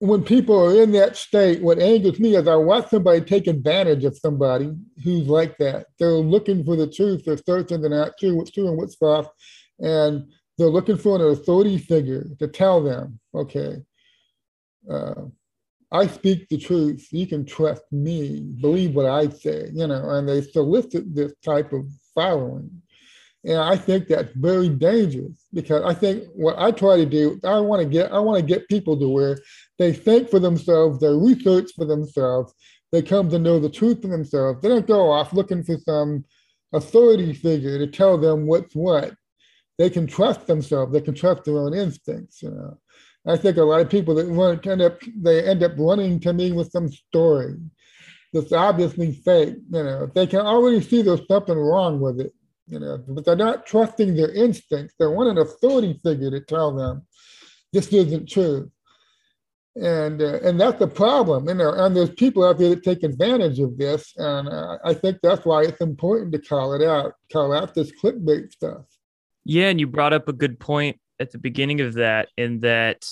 when 0.01 0.25
people 0.25 0.59
are 0.59 0.83
in 0.83 0.93
that 0.93 1.15
state, 1.15 1.63
what 1.63 1.79
angers 1.79 2.19
me 2.19 2.35
is 2.35 2.49
I 2.49 2.57
watch 2.57 2.89
somebody 2.89 3.21
take 3.21 3.47
advantage 3.47 4.03
of 4.05 4.17
somebody 4.17 4.73
who's 5.05 5.29
like 5.29 5.59
that. 5.59 5.89
They're 5.99 6.13
looking 6.13 6.65
for 6.65 6.75
the 6.75 6.87
truth. 6.87 7.25
They're 7.25 7.37
searching 7.37 7.83
the 7.83 7.91
not 7.91 8.15
what's 8.23 8.51
true 8.51 8.69
and 8.69 8.79
what's 8.79 8.95
false. 8.95 9.27
And 9.79 10.33
they're 10.57 10.69
looking 10.69 10.97
for 10.97 11.17
an 11.17 11.31
authority 11.31 11.77
figure 11.77 12.27
to 12.39 12.49
tell 12.49 12.83
them, 12.83 13.21
okay, 13.35 13.77
uh, 14.91 15.25
I 15.93 16.07
speak 16.07 16.49
the 16.49 16.57
truth. 16.57 17.07
You 17.11 17.27
can 17.27 17.45
trust 17.45 17.83
me. 17.93 18.41
Believe 18.59 18.95
what 18.95 19.07
I 19.07 19.29
say, 19.29 19.69
you 19.71 19.87
know, 19.87 20.09
and 20.11 20.27
they 20.27 20.41
solicit 20.41 21.15
this 21.15 21.35
type 21.45 21.75
of 21.75 21.87
following. 22.15 22.71
And 23.45 23.57
I 23.57 23.77
think 23.77 24.09
that's 24.09 24.33
very 24.35 24.69
dangerous 24.69 25.47
because 25.55 25.83
I 25.83 25.95
think 25.95 26.25
what 26.35 26.59
I 26.59 26.71
try 26.73 26.97
to 26.97 27.07
do, 27.07 27.41
I 27.43 27.59
want 27.61 27.81
to 27.81 27.89
get, 27.89 28.13
I 28.13 28.19
want 28.19 28.39
to 28.39 28.45
get 28.45 28.69
people 28.69 28.99
to 28.99 29.09
where 29.09 29.39
they 29.79 29.95
think 29.95 30.29
for 30.29 30.39
themselves, 30.39 31.01
they 31.01 31.09
research 31.09 31.71
for 31.75 31.87
themselves, 31.87 32.53
they 32.93 33.01
come 33.01 33.31
to 33.31 33.39
know 33.39 33.59
the 33.59 33.71
truth 33.71 34.03
for 34.03 34.09
themselves. 34.09 34.61
They 34.61 34.69
don't 34.69 34.87
go 34.87 35.11
off 35.11 35.33
looking 35.33 35.63
for 35.63 35.79
some 35.79 36.25
authority 36.73 37.33
figure 37.33 37.79
to 37.79 37.87
tell 37.87 38.19
them 38.19 38.47
what's 38.47 38.75
what. 38.75 39.15
They 39.79 39.89
can 39.89 40.07
trust 40.07 40.47
themselves. 40.47 40.93
They 40.93 41.01
can 41.01 41.15
trust 41.15 41.45
their 41.45 41.57
own 41.57 41.73
instincts. 41.73 42.43
You 42.43 42.51
know, 42.51 42.79
I 43.27 43.39
think 43.39 43.57
a 43.57 43.63
lot 43.63 43.81
of 43.81 43.89
people 43.89 44.15
that 44.17 44.29
want 44.29 44.67
end 44.67 44.83
up 44.83 45.01
they 45.17 45.43
end 45.49 45.63
up 45.63 45.73
running 45.79 46.21
to 46.21 46.35
me 46.35 46.53
with 46.53 46.71
some 46.71 46.89
story 46.89 47.55
that's 48.35 48.53
obviously 48.53 49.13
fake. 49.13 49.55
You 49.71 49.83
know, 49.83 50.11
they 50.15 50.27
can 50.27 50.41
already 50.41 50.83
see 50.83 51.01
there's 51.01 51.27
something 51.27 51.57
wrong 51.57 52.01
with 52.01 52.21
it 52.21 52.35
you 52.71 52.79
know, 52.79 53.03
but 53.09 53.25
they're 53.25 53.37
not 53.37 53.67
trusting 53.67 54.15
their 54.15 54.33
instincts. 54.33 54.95
They 54.99 55.07
want 55.07 55.31
an 55.31 55.39
authority 55.39 55.99
figure 56.03 56.31
to 56.31 56.41
tell 56.41 56.75
them 56.75 57.03
this 57.73 57.93
isn't 57.93 58.29
true. 58.29 58.71
And 59.77 60.21
uh, 60.21 60.41
and 60.43 60.61
that's 60.61 60.81
the 60.81 60.89
problem, 60.89 61.49
you 61.49 61.55
know. 61.55 61.73
And 61.73 61.95
there's 61.95 62.11
people 62.11 62.45
out 62.45 62.59
there 62.59 62.71
that 62.71 62.83
take 62.83 63.05
advantage 63.05 63.61
of 63.61 63.79
this, 63.79 64.13
and 64.17 64.49
uh, 64.49 64.79
I 64.85 64.95
think 64.95 65.19
that's 65.23 65.45
why 65.45 65.63
it's 65.63 65.81
important 65.81 66.33
to 66.33 66.41
call 66.41 66.75
it 66.75 66.83
out, 66.83 67.15
call 67.33 67.53
out 67.53 67.73
this 67.73 67.93
clickbait 67.93 68.51
stuff. 68.51 68.83
Yeah, 69.45 69.69
and 69.69 69.79
you 69.79 69.87
brought 69.87 70.13
up 70.13 70.29
a 70.29 70.33
good 70.33 70.59
point 70.59 70.99
at 71.21 71.31
the 71.31 71.39
beginning 71.39 71.81
of 71.83 71.95
that, 71.95 72.29
in 72.37 72.61
that 72.61 73.07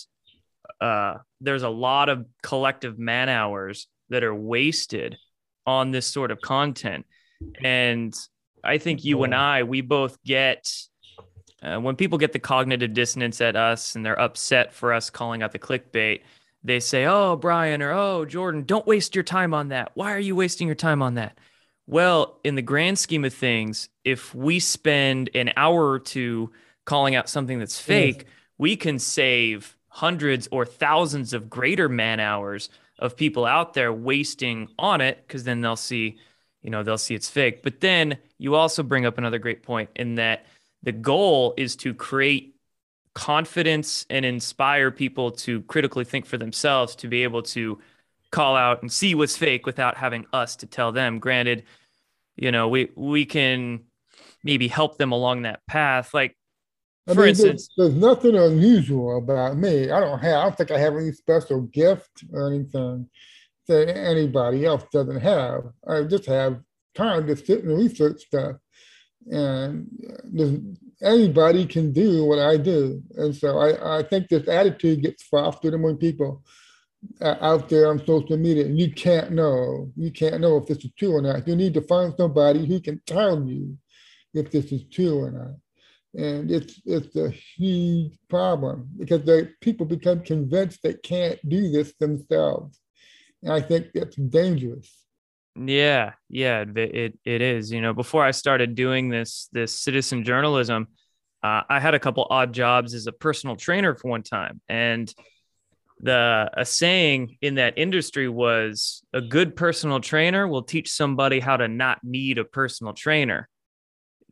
uh, 0.80 1.18
there's 1.40 1.62
a 1.62 1.68
lot 1.68 2.08
of 2.08 2.26
collective 2.42 2.98
man 2.98 3.28
hours 3.28 3.86
that 4.08 4.24
are 4.24 4.34
wasted 4.34 5.16
on 5.64 5.92
this 5.92 6.06
sort 6.06 6.32
of 6.32 6.40
content, 6.40 7.06
and 7.62 8.12
I 8.64 8.78
think 8.78 9.04
you 9.04 9.22
and 9.24 9.34
I, 9.34 9.62
we 9.62 9.80
both 9.80 10.22
get 10.24 10.70
uh, 11.62 11.78
when 11.78 11.96
people 11.96 12.18
get 12.18 12.32
the 12.32 12.38
cognitive 12.38 12.94
dissonance 12.94 13.40
at 13.40 13.56
us 13.56 13.96
and 13.96 14.06
they're 14.06 14.20
upset 14.20 14.72
for 14.72 14.92
us 14.92 15.10
calling 15.10 15.42
out 15.42 15.52
the 15.52 15.58
clickbait, 15.58 16.22
they 16.62 16.80
say, 16.80 17.06
"Oh, 17.06 17.36
Brian," 17.36 17.82
or 17.82 17.92
"Oh, 17.92 18.24
Jordan, 18.24 18.64
don't 18.64 18.86
waste 18.86 19.14
your 19.14 19.24
time 19.24 19.54
on 19.54 19.68
that. 19.68 19.90
Why 19.94 20.12
are 20.12 20.20
you 20.20 20.36
wasting 20.36 20.66
your 20.66 20.76
time 20.76 21.02
on 21.02 21.14
that?" 21.14 21.38
Well, 21.86 22.38
in 22.44 22.54
the 22.54 22.62
grand 22.62 22.98
scheme 22.98 23.24
of 23.24 23.32
things, 23.32 23.88
if 24.04 24.34
we 24.34 24.60
spend 24.60 25.30
an 25.34 25.52
hour 25.56 25.90
or 25.90 25.98
two 25.98 26.52
calling 26.84 27.14
out 27.14 27.28
something 27.28 27.58
that's 27.58 27.80
fake, 27.80 28.26
we 28.58 28.76
can 28.76 28.98
save 28.98 29.76
hundreds 29.88 30.48
or 30.52 30.66
thousands 30.66 31.32
of 31.32 31.48
greater 31.48 31.88
man 31.88 32.20
hours 32.20 32.68
of 32.98 33.16
people 33.16 33.46
out 33.46 33.74
there 33.74 33.92
wasting 33.92 34.68
on 34.78 35.00
it 35.00 35.24
because 35.26 35.44
then 35.44 35.60
they'll 35.60 35.76
see, 35.76 36.18
you 36.62 36.70
know, 36.70 36.82
they'll 36.82 36.98
see 36.98 37.14
it's 37.14 37.30
fake. 37.30 37.62
But 37.62 37.80
then 37.80 38.18
you 38.38 38.54
also 38.54 38.82
bring 38.82 39.06
up 39.06 39.18
another 39.18 39.38
great 39.38 39.62
point 39.62 39.90
in 39.96 40.16
that 40.16 40.46
the 40.82 40.92
goal 40.92 41.54
is 41.56 41.76
to 41.76 41.94
create 41.94 42.54
confidence 43.14 44.06
and 44.10 44.24
inspire 44.24 44.90
people 44.90 45.32
to 45.32 45.62
critically 45.62 46.04
think 46.04 46.24
for 46.24 46.38
themselves 46.38 46.94
to 46.96 47.08
be 47.08 47.24
able 47.24 47.42
to 47.42 47.78
call 48.30 48.54
out 48.54 48.82
and 48.82 48.92
see 48.92 49.14
what's 49.14 49.36
fake 49.36 49.66
without 49.66 49.96
having 49.96 50.24
us 50.32 50.54
to 50.56 50.66
tell 50.66 50.92
them 50.92 51.18
granted 51.18 51.64
you 52.36 52.52
know 52.52 52.68
we 52.68 52.90
we 52.94 53.24
can 53.24 53.80
maybe 54.44 54.68
help 54.68 54.98
them 54.98 55.10
along 55.10 55.42
that 55.42 55.66
path 55.66 56.14
like 56.14 56.36
I 57.08 57.14
for 57.14 57.20
mean, 57.20 57.30
instance 57.30 57.70
there's, 57.76 57.90
there's 57.90 58.00
nothing 58.00 58.36
unusual 58.36 59.16
about 59.16 59.56
me. 59.56 59.90
I 59.90 59.98
don't 59.98 60.18
have. 60.18 60.40
I 60.40 60.42
don't 60.42 60.56
think 60.58 60.70
I 60.70 60.78
have 60.78 60.94
any 60.94 61.10
special 61.10 61.62
gift 61.62 62.22
or 62.34 62.52
anything 62.52 63.08
that 63.68 63.96
anybody 63.96 64.64
else 64.64 64.84
doesn't 64.92 65.20
have. 65.20 65.62
I 65.86 66.02
just 66.02 66.26
have 66.26 66.60
time 66.94 67.26
to 67.26 67.36
sit 67.36 67.64
and 67.64 67.76
research 67.76 68.22
stuff, 68.22 68.56
and 69.26 69.86
anybody 71.02 71.66
can 71.66 71.92
do 71.92 72.24
what 72.24 72.38
I 72.38 72.56
do. 72.56 73.02
And 73.16 73.34
so 73.34 73.58
I, 73.58 73.98
I 73.98 74.02
think 74.02 74.28
this 74.28 74.48
attitude 74.48 75.02
gets 75.02 75.22
fostered 75.24 75.74
among 75.74 75.98
people 75.98 76.42
uh, 77.20 77.36
out 77.40 77.68
there 77.68 77.88
on 77.88 78.04
social 78.04 78.36
media. 78.36 78.64
And 78.64 78.78
you 78.78 78.92
can't 78.92 79.32
know. 79.32 79.92
You 79.96 80.10
can't 80.10 80.40
know 80.40 80.56
if 80.56 80.66
this 80.66 80.78
is 80.78 80.90
true 80.98 81.14
or 81.14 81.22
not. 81.22 81.46
You 81.46 81.54
need 81.54 81.74
to 81.74 81.82
find 81.82 82.14
somebody 82.16 82.66
who 82.66 82.80
can 82.80 83.00
tell 83.06 83.46
you 83.46 83.76
if 84.34 84.50
this 84.50 84.72
is 84.72 84.84
true 84.90 85.18
or 85.22 85.30
not 85.30 85.54
and 86.14 86.50
it's 86.50 86.80
it's 86.84 87.14
a 87.16 87.30
huge 87.30 88.18
problem 88.28 88.88
because 88.98 89.24
the 89.24 89.52
people 89.60 89.84
become 89.84 90.20
convinced 90.20 90.82
they 90.82 90.94
can't 90.94 91.38
do 91.48 91.70
this 91.70 91.94
themselves 92.00 92.80
and 93.42 93.52
i 93.52 93.60
think 93.60 93.88
that's 93.94 94.16
dangerous. 94.16 95.04
Yeah 95.56 96.12
yeah 96.28 96.60
it, 96.60 96.76
it, 96.76 97.18
it 97.24 97.42
is. 97.42 97.72
You 97.72 97.80
know 97.80 97.92
before 97.92 98.24
i 98.24 98.30
started 98.30 98.74
doing 98.74 99.08
this 99.08 99.48
this 99.52 99.72
citizen 99.72 100.24
journalism 100.24 100.88
uh, 101.42 101.62
i 101.68 101.80
had 101.80 101.94
a 101.94 101.98
couple 101.98 102.26
odd 102.30 102.52
jobs 102.52 102.94
as 102.94 103.06
a 103.06 103.12
personal 103.12 103.56
trainer 103.56 103.94
for 103.94 104.08
one 104.08 104.22
time. 104.22 104.60
And 104.68 105.12
the 106.00 106.50
a 106.56 106.64
saying 106.64 107.38
in 107.40 107.56
that 107.56 107.74
industry 107.76 108.28
was 108.28 109.02
a 109.12 109.20
good 109.20 109.56
personal 109.56 110.00
trainer 110.00 110.46
will 110.46 110.62
teach 110.62 110.92
somebody 110.92 111.40
how 111.40 111.56
to 111.56 111.66
not 111.66 111.98
need 112.04 112.38
a 112.38 112.44
personal 112.44 112.92
trainer. 112.92 113.48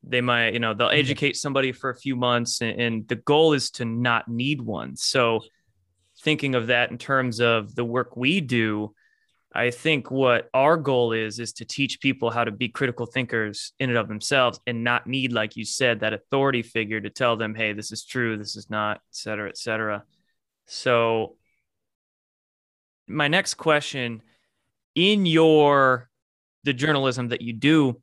They 0.05 0.21
might 0.21 0.53
you 0.53 0.61
know 0.61 0.75
they'll 0.75 0.89
mm-hmm. 0.89 0.99
educate 0.99 1.37
somebody 1.37 1.73
for 1.73 1.91
a 1.91 1.97
few 1.97 2.15
months 2.15 2.61
and, 2.61 2.81
and, 2.81 3.09
the 3.09 3.17
goal 3.17 3.53
is 3.53 3.71
to 3.73 3.85
not 3.85 4.29
need 4.29 4.61
one. 4.61 4.97
So 4.97 5.41
thinking 6.27 6.57
of 6.57 6.67
that 6.67 6.91
in 6.91 6.99
terms 6.99 7.41
of 7.41 7.73
the 7.77 7.85
work 7.85 8.17
we 8.17 8.41
do 8.41 8.93
i 9.55 9.71
think 9.71 10.11
what 10.11 10.51
our 10.53 10.77
goal 10.77 11.13
is 11.13 11.39
is 11.39 11.53
to 11.53 11.65
teach 11.65 12.01
people 12.01 12.31
how 12.31 12.43
to 12.43 12.51
be 12.51 12.69
critical 12.69 13.07
thinkers 13.07 13.73
in 13.79 13.91
and 13.91 13.99
of 13.99 14.09
themselves 14.09 14.59
and 14.67 14.83
not 14.83 15.07
need 15.07 15.33
like 15.33 15.55
you 15.55 15.65
said 15.65 16.01
that 16.01 16.13
authority 16.13 16.63
figure 16.63 17.01
to 17.01 17.11
tell 17.11 17.37
them 17.37 17.55
hey 17.55 17.73
this 17.73 17.93
is 17.93 18.05
true 18.05 18.37
this 18.37 18.57
is 18.57 18.69
not 18.69 18.97
et 18.97 19.03
cetera 19.13 19.49
et 19.49 19.57
cetera. 19.57 20.03
So 20.67 21.37
my 23.07 23.29
next 23.29 23.55
question 23.55 24.21
in 24.97 25.27
your 25.27 26.11
the 26.65 26.73
journalism 26.73 27.29
that 27.29 27.41
you 27.41 27.53
do 27.53 28.03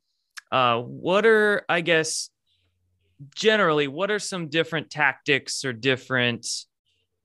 uh, 0.54 0.80
what 0.80 1.26
are, 1.26 1.66
I 1.68 1.82
guess, 1.82 2.30
generally, 3.34 3.88
what 3.88 4.12
are 4.12 4.20
some 4.20 4.50
different 4.50 4.92
tactics 4.92 5.66
or 5.66 5.74
different 5.74 6.48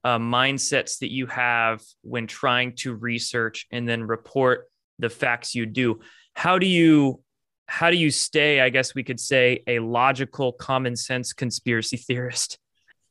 uh, 0.05 0.19
mindsets 0.19 0.99
that 1.01 1.13
you 1.13 1.27
have 1.27 1.83
when 2.03 2.27
trying 2.27 2.75
to 2.77 2.95
research 2.95 3.67
and 3.71 3.89
then 3.89 4.03
report 4.03 4.69
the 4.99 5.09
facts 5.09 5.55
you 5.55 5.67
do? 5.67 6.01
How 6.35 6.59
do 6.59 6.67
you 6.67 7.21
how 7.71 7.91
do 7.91 7.97
you 7.99 8.11
stay, 8.11 8.61
I 8.63 8.71
guess 8.71 8.95
we 8.95 9.05
could 9.05 9.21
say, 9.21 9.63
a 9.67 9.79
logical, 9.81 10.53
common 10.53 10.97
sense 10.97 11.35
conspiracy 11.35 11.99
theorist? 11.99 12.59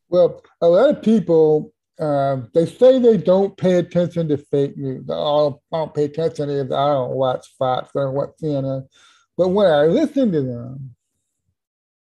Well, 0.10 0.42
a 0.62 0.68
lot 0.68 0.90
of 0.90 1.04
people 1.04 1.74
uh, 2.00 2.42
they 2.54 2.66
say 2.66 3.00
they 3.00 3.18
don't 3.18 3.58
pay 3.58 3.76
attention 3.76 4.28
to 4.30 4.38
fake 4.38 4.78
news. 4.78 5.04
Don't, 5.06 5.60
I 5.74 5.78
don't 5.78 5.94
pay 5.94 6.06
attention 6.06 6.48
to 6.48 6.62
it. 6.62 6.72
I 6.72 6.94
don't 6.94 7.16
watch 7.16 7.48
Fox 7.58 7.90
or 7.96 8.12
watch 8.12 8.32
CNN. 8.42 8.88
But 9.36 9.50
when 9.50 9.68
I 9.68 9.86
listen 9.86 10.32
to 10.32 10.42
them 10.42 10.96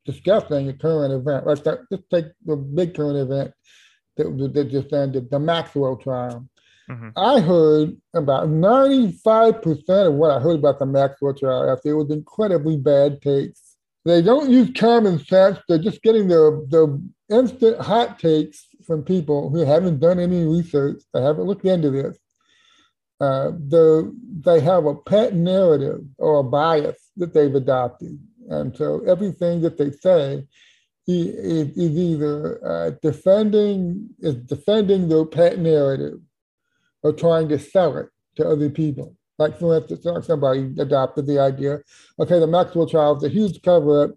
discussing 0.04 0.68
a 0.68 0.72
current 0.72 1.12
event, 1.12 1.46
let's 1.46 1.60
just 1.60 1.82
take 2.10 2.26
the 2.44 2.56
big 2.56 2.94
current 2.94 3.18
event 3.18 3.52
that, 4.16 4.52
that 4.54 4.70
just 4.70 4.92
ended, 4.92 5.30
the 5.30 5.38
Maxwell 5.38 5.96
trial. 5.96 6.46
Mm-hmm. 6.90 7.10
I 7.16 7.40
heard 7.40 7.96
about 8.14 8.48
95% 8.48 10.06
of 10.06 10.14
what 10.14 10.30
I 10.30 10.40
heard 10.40 10.58
about 10.58 10.78
the 10.78 10.86
Maxwell 10.86 11.34
trial 11.34 11.70
after 11.70 11.90
it 11.90 11.94
was 11.94 12.10
incredibly 12.10 12.76
bad 12.76 13.22
takes. 13.22 13.76
They 14.04 14.20
don't 14.20 14.50
use 14.50 14.70
common 14.76 15.24
sense. 15.24 15.60
They're 15.68 15.78
just 15.78 16.02
getting 16.02 16.26
the, 16.28 16.66
the 16.68 17.34
instant 17.34 17.80
hot 17.80 18.18
takes 18.18 18.66
from 18.86 19.04
people 19.04 19.48
who 19.50 19.64
haven't 19.64 20.00
done 20.00 20.18
any 20.18 20.44
research, 20.44 21.02
they 21.14 21.22
haven't 21.22 21.44
looked 21.44 21.64
into 21.64 21.90
this. 21.90 22.18
Uh, 23.20 23.52
the, 23.68 24.12
they 24.40 24.58
have 24.58 24.84
a 24.84 24.96
pet 24.96 25.34
narrative 25.34 26.00
or 26.18 26.40
a 26.40 26.44
bias 26.44 26.98
that 27.16 27.32
they've 27.32 27.54
adopted. 27.54 28.18
And 28.48 28.76
so 28.76 29.00
everything 29.06 29.60
that 29.60 29.78
they 29.78 29.92
say 29.92 30.44
is, 31.06 31.76
is 31.76 31.96
either 31.96 32.66
uh, 32.66 32.90
defending 33.02 34.08
is 34.20 34.36
defending 34.36 35.08
their 35.08 35.24
pet 35.24 35.58
narrative 35.58 36.20
or 37.02 37.12
trying 37.12 37.48
to 37.48 37.58
sell 37.58 37.96
it 37.96 38.08
to 38.36 38.46
other 38.46 38.70
people. 38.70 39.16
Like 39.38 39.58
for 39.58 39.76
instance, 39.76 40.26
somebody 40.26 40.72
adopted 40.78 41.26
the 41.26 41.40
idea, 41.40 41.80
okay, 42.18 42.38
the 42.38 42.46
Maxwell 42.46 42.86
trial 42.86 43.16
is 43.16 43.24
a 43.24 43.28
huge 43.28 43.60
cover-up. 43.62 44.10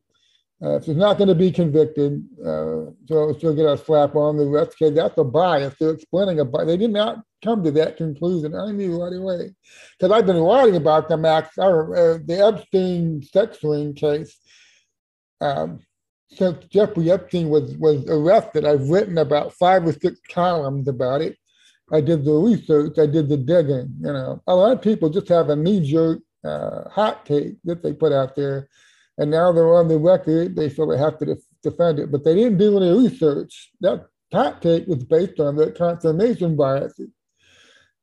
Uh, 0.62 0.80
she's 0.82 0.96
not 0.96 1.18
going 1.18 1.28
to 1.28 1.36
be 1.36 1.52
convicted, 1.52 2.24
uh, 2.40 2.86
so 3.08 3.36
she'll 3.40 3.56
get 3.56 3.66
a 3.66 3.78
slap 3.78 4.16
on 4.16 4.38
the 4.38 4.46
rest. 4.46 4.76
Okay, 4.82 4.94
that's 4.94 5.18
a 5.18 5.24
bias. 5.24 5.76
They're 5.80 5.92
explaining 5.92 6.40
a 6.40 6.46
bias. 6.46 6.68
They 6.68 6.78
did 6.78 6.92
not 6.92 7.24
come 7.44 7.64
to 7.64 7.72
that 7.72 7.98
conclusion. 7.98 8.56
I 8.56 8.72
knew 8.72 9.02
right 9.02 9.14
away 9.14 9.54
because 9.98 10.12
I've 10.12 10.26
been 10.26 10.42
writing 10.42 10.78
about 10.78 11.10
the 11.10 11.18
Max, 11.18 11.58
uh, 11.58 12.20
the 12.26 12.54
Epstein 12.54 13.22
sex 13.22 13.58
ring 13.64 13.94
case 13.94 14.38
um, 15.42 15.82
since 16.36 16.66
Jeffrey 16.66 17.12
Epstein 17.12 17.50
was 17.50 17.76
was 17.78 18.06
arrested. 18.08 18.66
I've 18.66 18.90
written 18.90 19.18
about 19.18 19.54
five 19.54 19.86
or 19.86 19.94
six 19.94 20.20
columns 20.30 20.88
about 20.88 21.22
it. 21.22 21.38
I 21.92 22.02
did 22.02 22.26
the 22.26 22.34
research. 22.34 22.98
I 22.98 23.06
did 23.06 23.30
the 23.30 23.38
digging. 23.38 23.96
You 24.02 24.14
know, 24.14 24.42
a 24.48 24.56
lot 24.56 24.74
of 24.74 24.82
people 24.82 25.10
just 25.10 25.30
have 25.30 25.50
a 25.50 25.56
knee 25.56 25.88
jerk 25.88 26.20
uh, 26.44 26.90
hot 26.90 27.26
take 27.26 27.56
that 27.64 27.84
they 27.84 27.94
put 27.94 28.12
out 28.12 28.36
there, 28.36 28.70
and 29.18 29.30
now 29.32 29.52
they're 29.52 29.76
on 29.76 29.88
the 29.88 29.98
record. 29.98 30.56
They 30.56 30.70
feel 30.70 30.88
they 30.88 30.98
have 30.98 31.18
to 31.20 31.26
def- 31.26 31.44
defend 31.64 32.00
it, 32.00 32.12
but 32.12 32.24
they 32.24 32.36
didn't 32.36 32.58
do 32.58 32.78
any 32.78 32.92
research. 32.92 33.72
That 33.82 34.08
hot 34.32 34.62
take 34.62 34.88
was 34.88 35.04
based 35.04 35.40
on 35.40 35.56
the 35.56 35.72
confirmation 35.72 36.56
biases. 36.56 37.10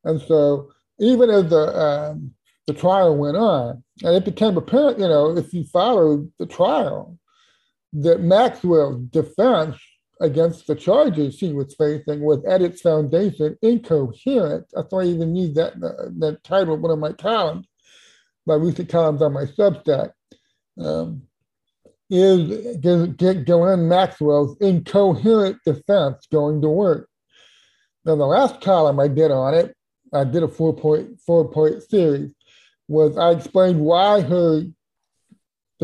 And 0.04 0.20
so 0.22 0.72
even 0.98 1.30
as 1.30 1.48
the 1.48 1.78
um, 1.78 2.32
the 2.66 2.74
trial 2.74 3.16
went 3.16 3.36
on, 3.36 3.82
and 4.02 4.14
it 4.14 4.24
became 4.24 4.56
apparent, 4.56 4.98
you 4.98 5.08
know, 5.08 5.36
if 5.36 5.52
you 5.52 5.64
followed 5.64 6.30
the 6.38 6.46
trial, 6.46 7.18
that 7.92 8.20
Maxwell's 8.20 9.00
defense 9.10 9.76
against 10.20 10.66
the 10.66 10.74
charges 10.74 11.36
she 11.36 11.52
was 11.52 11.74
facing 11.74 12.20
was 12.20 12.44
at 12.44 12.62
its 12.62 12.80
foundation 12.80 13.56
incoherent. 13.60 14.66
I 14.76 14.82
thought 14.82 15.02
I 15.02 15.06
even 15.06 15.34
used 15.34 15.56
that 15.56 15.80
that 15.80 16.44
title 16.44 16.74
of 16.74 16.80
one 16.80 16.92
of 16.92 16.98
my 16.98 17.12
columns, 17.12 17.66
my 18.46 18.54
recent 18.54 18.88
columns 18.88 19.22
on 19.22 19.32
my 19.32 19.44
Substack. 19.44 20.12
Um, 20.78 21.22
is 22.08 22.76
Ghislaine 22.78 23.88
Maxwell's 23.88 24.56
incoherent 24.60 25.58
defense 25.64 26.26
going 26.30 26.60
to 26.60 26.68
work? 26.68 27.08
Now, 28.04 28.16
the 28.16 28.26
last 28.26 28.60
column 28.60 29.00
I 29.00 29.08
did 29.08 29.30
on 29.30 29.54
it 29.54 29.74
I 30.12 30.24
did 30.24 30.42
a 30.42 30.48
four 30.48 30.74
point 30.74 31.20
four 31.20 31.48
point 31.48 31.82
series 31.82 32.32
was 32.88 33.16
I 33.16 33.30
explained 33.30 33.80
why 33.80 34.20
her 34.20 34.64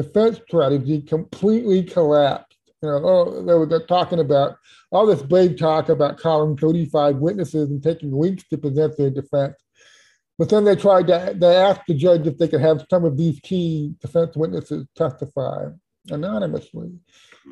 defense 0.02 0.38
strategy 0.46 1.02
completely 1.02 1.82
collapsed. 1.82 2.56
You 2.82 2.88
know, 2.88 3.00
oh, 3.02 3.42
they 3.42 3.54
were 3.54 3.80
talking 3.87 4.20
about 4.20 4.56
all 4.92 5.06
this 5.06 5.22
brave 5.22 5.58
talk 5.58 5.88
about 5.88 6.18
calling 6.18 6.56
35 6.56 7.16
witnesses 7.16 7.70
and 7.70 7.82
taking 7.82 8.16
weeks 8.16 8.44
to 8.48 8.58
present 8.58 8.96
their 8.96 9.11
defense. 9.11 9.56
But 10.38 10.50
then 10.50 10.64
they 10.64 10.76
tried 10.76 11.08
to, 11.08 11.34
they 11.37 11.56
asked 11.56 11.82
the 11.88 11.94
judge 11.94 12.28
if 12.28 12.38
they 12.38 12.46
could 12.46 12.61
have 12.61 12.87
some 12.88 13.04
of 13.04 13.16
these 13.16 13.40
key 13.40 13.94
defense 14.00 14.37
witnesses 14.37 14.87
testify. 14.94 15.70
anonymously. 16.11 16.92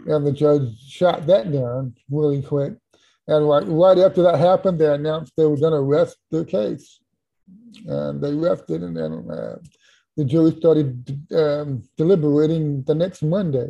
And 0.06 0.24
the 0.24 0.30
judge 0.30 0.78
shot 0.88 1.26
that 1.26 1.50
down 1.50 1.96
really 2.08 2.42
quick. 2.42 2.74
And 3.26 3.48
right, 3.48 3.64
right 3.66 3.98
after 3.98 4.22
that 4.22 4.38
happened, 4.38 4.78
they 4.78 4.94
announced 4.94 5.32
they 5.36 5.46
were 5.46 5.56
going 5.56 5.72
to 5.72 5.78
arrest 5.78 6.16
the 6.30 6.44
case. 6.44 7.00
And 7.86 8.22
they 8.22 8.30
arrested, 8.30 8.84
and 8.84 8.96
then 8.96 9.28
uh, 9.28 9.56
the 10.16 10.24
jury 10.24 10.52
started 10.52 11.26
um, 11.34 11.82
deliberating 11.96 12.82
the 12.84 12.94
next 12.94 13.22
Monday. 13.22 13.68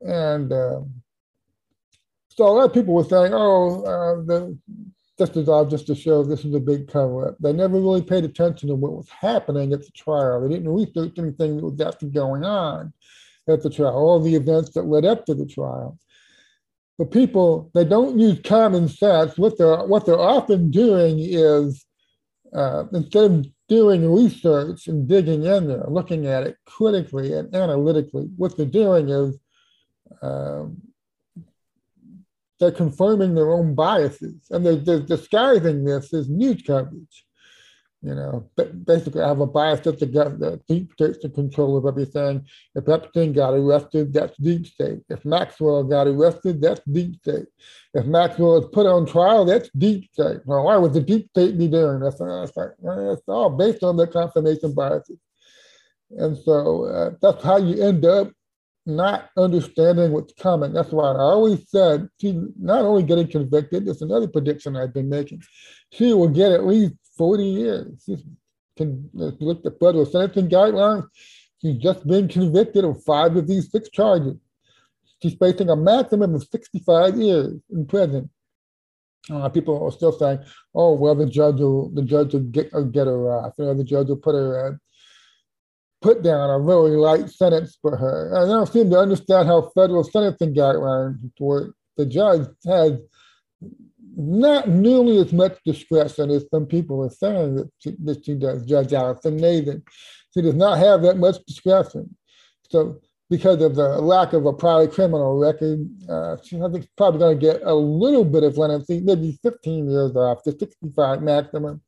And 0.00 0.52
uh, 0.52 0.80
so 2.28 2.46
a 2.46 2.48
lot 2.48 2.64
of 2.64 2.74
people 2.74 2.94
were 2.94 3.04
saying, 3.04 3.32
oh, 3.34 3.82
uh, 3.84 4.22
the, 4.24 4.58
this 5.18 5.30
is 5.30 5.48
all 5.48 5.66
just 5.66 5.86
to 5.86 5.94
show 5.94 6.24
this 6.24 6.44
is 6.44 6.54
a 6.54 6.60
big 6.60 6.88
cover 6.88 7.28
up. 7.28 7.36
They 7.38 7.52
never 7.52 7.74
really 7.74 8.02
paid 8.02 8.24
attention 8.24 8.68
to 8.70 8.74
what 8.74 8.92
was 8.92 9.08
happening 9.10 9.72
at 9.72 9.80
the 9.80 9.90
trial. 9.92 10.40
They 10.40 10.54
didn't 10.54 10.72
research 10.72 11.18
anything 11.18 11.56
that 11.56 11.64
was 11.64 11.80
actually 11.80 12.10
going 12.10 12.44
on 12.44 12.92
at 13.48 13.62
the 13.62 13.70
trial, 13.70 13.94
all 13.94 14.20
the 14.20 14.34
events 14.34 14.70
that 14.70 14.86
led 14.86 15.04
up 15.04 15.26
to 15.26 15.34
the 15.34 15.46
trial. 15.46 15.98
But 16.98 17.10
people, 17.10 17.70
they 17.74 17.84
don't 17.84 18.18
use 18.18 18.40
common 18.42 18.88
sense. 18.88 19.38
What 19.38 19.58
they're, 19.58 19.84
what 19.84 20.06
they're 20.06 20.18
often 20.18 20.70
doing 20.70 21.18
is 21.18 21.84
uh, 22.54 22.84
instead 22.92 23.30
of 23.30 23.46
doing 23.70 24.12
research 24.12 24.88
and 24.88 25.06
digging 25.06 25.44
in 25.44 25.68
there, 25.68 25.84
looking 25.88 26.26
at 26.26 26.42
it 26.42 26.56
critically 26.66 27.32
and 27.32 27.54
analytically, 27.54 28.28
what 28.36 28.56
they're 28.56 28.66
doing 28.66 29.08
is 29.08 29.38
um, 30.22 30.82
they're 32.58 32.72
confirming 32.72 33.36
their 33.36 33.52
own 33.52 33.76
biases 33.76 34.34
and 34.50 34.66
they're, 34.66 34.74
they're 34.74 34.98
disguising 34.98 35.84
this 35.84 36.12
as 36.12 36.28
news 36.28 36.60
coverage. 36.62 37.24
You 38.02 38.14
know, 38.14 38.48
basically, 38.86 39.20
I 39.20 39.28
have 39.28 39.40
a 39.40 39.46
bias 39.46 39.80
that 39.80 40.00
the, 40.00 40.06
the 40.06 40.60
deep 40.66 40.92
state's 40.94 41.22
in 41.22 41.32
control 41.32 41.76
of 41.76 41.84
everything. 41.84 42.46
If 42.74 42.88
Epstein 42.88 43.34
got 43.34 43.52
arrested, 43.52 44.14
that's 44.14 44.34
deep 44.38 44.66
state. 44.66 45.00
If 45.10 45.22
Maxwell 45.26 45.84
got 45.84 46.06
arrested, 46.06 46.62
that's 46.62 46.80
deep 46.90 47.16
state. 47.16 47.44
If 47.92 48.06
Maxwell 48.06 48.56
is 48.56 48.68
put 48.72 48.86
on 48.86 49.04
trial, 49.04 49.44
that's 49.44 49.68
deep 49.76 50.08
state. 50.14 50.38
Well, 50.46 50.64
why 50.64 50.78
would 50.78 50.94
the 50.94 51.02
deep 51.02 51.28
state 51.28 51.58
be 51.58 51.68
doing 51.68 52.00
this? 52.00 52.18
That's, 52.18 52.56
like, 52.56 52.70
that's 52.82 53.28
all 53.28 53.50
based 53.50 53.82
on 53.82 53.98
their 53.98 54.06
confirmation 54.06 54.72
biases. 54.72 55.18
And 56.12 56.38
so 56.38 56.84
uh, 56.86 57.10
that's 57.20 57.44
how 57.44 57.58
you 57.58 57.82
end 57.82 58.06
up 58.06 58.32
not 58.86 59.28
understanding 59.36 60.10
what's 60.10 60.32
coming. 60.32 60.72
That's 60.72 60.90
why 60.90 61.12
I 61.12 61.18
always 61.18 61.68
said 61.70 62.08
she's 62.20 62.34
not 62.58 62.80
only 62.80 63.02
getting 63.02 63.28
convicted, 63.28 63.86
it's 63.86 64.00
another 64.00 64.26
prediction 64.26 64.74
I've 64.74 64.94
been 64.94 65.10
making. 65.10 65.42
She 65.92 66.12
will 66.14 66.28
get 66.28 66.52
at 66.52 66.66
least 66.66 66.94
40 67.20 67.44
years. 67.44 68.02
She's 68.06 68.24
can 68.80 69.10
look 69.12 69.66
at 69.66 69.78
federal 69.78 70.06
sentencing 70.06 70.48
guidelines. 70.48 71.06
She's 71.60 71.76
just 71.76 72.06
been 72.06 72.28
convicted 72.28 72.82
of 72.82 73.04
five 73.04 73.36
of 73.36 73.46
these 73.46 73.70
six 73.70 73.90
charges. 73.90 74.36
She's 75.22 75.34
facing 75.34 75.68
a 75.68 75.76
maximum 75.76 76.34
of 76.34 76.44
65 76.44 77.16
years 77.16 77.60
in 77.70 77.86
prison. 77.86 78.30
Uh, 79.30 79.50
people 79.50 79.84
are 79.84 79.92
still 79.92 80.12
saying, 80.12 80.38
"Oh, 80.74 80.94
well, 80.94 81.14
the 81.14 81.26
judge 81.26 81.60
will 81.60 81.90
the 81.90 82.02
judge 82.02 82.32
will 82.32 82.40
get, 82.40 82.72
will 82.72 82.86
get 82.86 83.06
her 83.06 83.30
off. 83.30 83.54
The 83.56 83.84
judge 83.84 84.08
will 84.08 84.16
put 84.16 84.34
her 84.34 84.68
uh, 84.68 84.76
put 86.00 86.22
down 86.22 86.48
a 86.48 86.58
really 86.58 86.96
light 86.96 87.28
sentence 87.28 87.76
for 87.82 87.98
her." 87.98 88.34
I 88.34 88.46
don't 88.46 88.72
seem 88.72 88.88
to 88.90 88.98
understand 88.98 89.46
how 89.46 89.70
federal 89.74 90.04
sentencing 90.04 90.54
guidelines 90.54 91.18
work. 91.38 91.74
The 91.98 92.06
judge 92.06 92.46
has 92.66 92.92
not 94.20 94.68
nearly 94.68 95.18
as 95.18 95.32
much 95.32 95.58
discretion 95.64 96.30
as 96.30 96.46
some 96.52 96.66
people 96.66 97.04
are 97.04 97.10
saying 97.10 97.56
that 97.56 97.70
she, 97.78 97.96
that 98.04 98.24
she 98.24 98.34
does, 98.34 98.64
Judge 98.64 98.92
Allison 98.92 99.36
Nathan. 99.36 99.82
She 100.34 100.42
does 100.42 100.54
not 100.54 100.78
have 100.78 101.02
that 101.02 101.16
much 101.16 101.36
discretion. 101.46 102.14
So 102.70 103.00
because 103.28 103.62
of 103.62 103.76
the 103.76 104.00
lack 104.00 104.32
of 104.32 104.44
a 104.46 104.52
prior 104.52 104.86
criminal 104.88 105.38
record, 105.38 105.88
uh, 106.08 106.32
I 106.32 106.36
think 106.36 106.82
she's 106.82 106.90
probably 106.96 107.20
going 107.20 107.38
to 107.38 107.46
get 107.46 107.62
a 107.62 107.74
little 107.74 108.24
bit 108.24 108.42
of 108.42 108.58
leniency, 108.58 109.00
maybe 109.00 109.38
15 109.42 109.88
years 109.88 110.16
off, 110.16 110.42
the 110.44 110.52
65 110.52 111.22
maximum. 111.22 111.80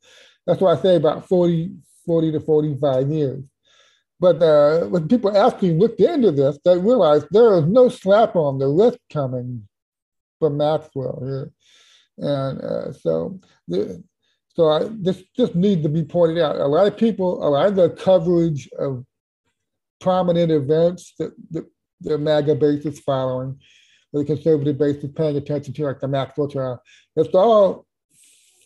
That's 0.47 0.61
why 0.61 0.73
I 0.73 0.77
say 0.77 0.95
about 0.95 1.27
40, 1.27 1.71
40 2.05 2.31
to 2.31 2.39
45 2.39 3.09
years. 3.09 3.43
But 4.19 4.41
uh, 4.41 4.85
when 4.87 5.09
people 5.09 5.35
actually 5.35 5.73
looked 5.73 5.99
into 5.99 6.31
this, 6.31 6.57
they 6.63 6.77
realized 6.77 7.27
there 7.31 7.57
is 7.57 7.65
no 7.65 7.89
slap 7.89 8.37
on 8.37 8.57
the 8.57 8.67
wrist 8.67 8.99
coming 9.11 9.67
from 10.39 10.57
Maxwell 10.57 11.21
here. 11.21 11.51
And 12.17 12.61
uh, 12.61 12.93
so, 12.93 13.39
the, 13.67 14.03
so 14.55 14.69
I, 14.69 14.87
this 14.89 15.23
just 15.35 15.55
needs 15.55 15.83
to 15.83 15.89
be 15.89 16.03
pointed 16.03 16.39
out. 16.39 16.57
A 16.57 16.67
lot 16.67 16.87
of 16.87 16.97
people, 16.97 17.45
a 17.45 17.49
lot 17.49 17.67
of 17.67 17.75
the 17.75 17.89
coverage 17.89 18.69
of 18.77 19.05
prominent 19.99 20.51
events 20.51 21.13
that, 21.19 21.33
the 22.01 22.17
MAGA 22.17 22.55
base 22.55 22.85
is 22.85 22.99
following, 22.99 23.57
or 24.11 24.19
the 24.19 24.25
conservative 24.25 24.77
base 24.77 24.97
is 24.97 25.11
paying 25.11 25.37
attention 25.37 25.73
to, 25.73 25.85
like 25.85 26.01
the 26.01 26.07
Maxwell 26.07 26.49
trial, 26.49 26.83
it's 27.15 27.33
all 27.33 27.85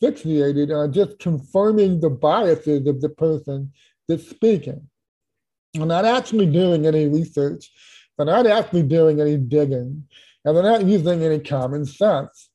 fixated 0.02 0.76
on 0.76 0.92
just 0.92 1.20
confirming 1.20 2.00
the 2.00 2.10
biases 2.10 2.88
of 2.88 3.00
the 3.00 3.10
person 3.10 3.72
that's 4.08 4.28
speaking. 4.28 4.90
They're 5.74 5.86
not 5.86 6.06
actually 6.06 6.48
doing 6.48 6.88
any 6.88 7.08
research. 7.08 7.72
They're 8.18 8.26
not 8.26 8.48
actually 8.48 8.84
doing 8.84 9.22
any 9.22 9.38
digging, 9.38 10.08
and 10.44 10.56
they're 10.56 10.64
not 10.64 10.86
using 10.86 11.22
any 11.22 11.40
common 11.40 11.86
sense. 11.86 12.47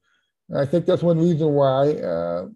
I 0.55 0.67
think 0.67 0.87
that's 0.87 1.03
one 1.03 1.19
reason 1.19 1.49
why 1.53 1.93
uh, 1.93 2.47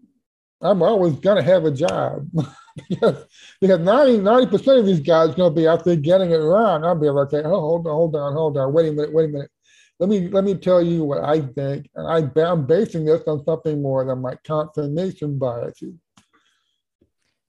I'm 0.61 0.83
always 0.83 1.15
going 1.15 1.37
to 1.37 1.43
have 1.43 1.65
a 1.65 1.71
job. 1.71 2.29
because 2.89 3.25
because 3.61 3.81
90 3.81 4.47
percent 4.47 4.81
of 4.81 4.87
these 4.87 5.01
guys 5.01 5.31
are 5.31 5.35
going 5.35 5.55
to 5.55 5.61
be 5.61 5.69
out 5.69 5.85
there 5.85 5.97
getting 5.97 6.31
it 6.31 6.37
wrong. 6.37 6.85
I'll 6.85 6.95
be 6.95 7.09
like, 7.09 7.33
okay, 7.33 7.47
oh, 7.47 7.61
hold 7.61 7.87
on, 7.87 7.93
hold 7.93 8.17
on, 8.17 8.33
hold 8.33 8.59
on, 8.59 8.73
wait 8.73 8.89
a 8.89 8.93
minute, 8.93 9.13
wait 9.13 9.27
a 9.27 9.29
minute. 9.29 9.51
Let 9.99 10.11
me 10.11 10.29
let 10.29 10.45
me 10.45 10.55
tell 10.55 10.83
you 10.83 11.05
what 11.05 11.25
I 11.25 11.41
think, 11.41 11.89
and 11.95 12.07
I, 12.07 12.43
I'm 12.43 12.67
basing 12.67 13.07
this 13.07 13.23
on 13.27 13.43
something 13.45 13.81
more 13.81 14.05
than 14.05 14.21
my 14.21 14.35
confirmation 14.45 15.39
biases. 15.39 15.95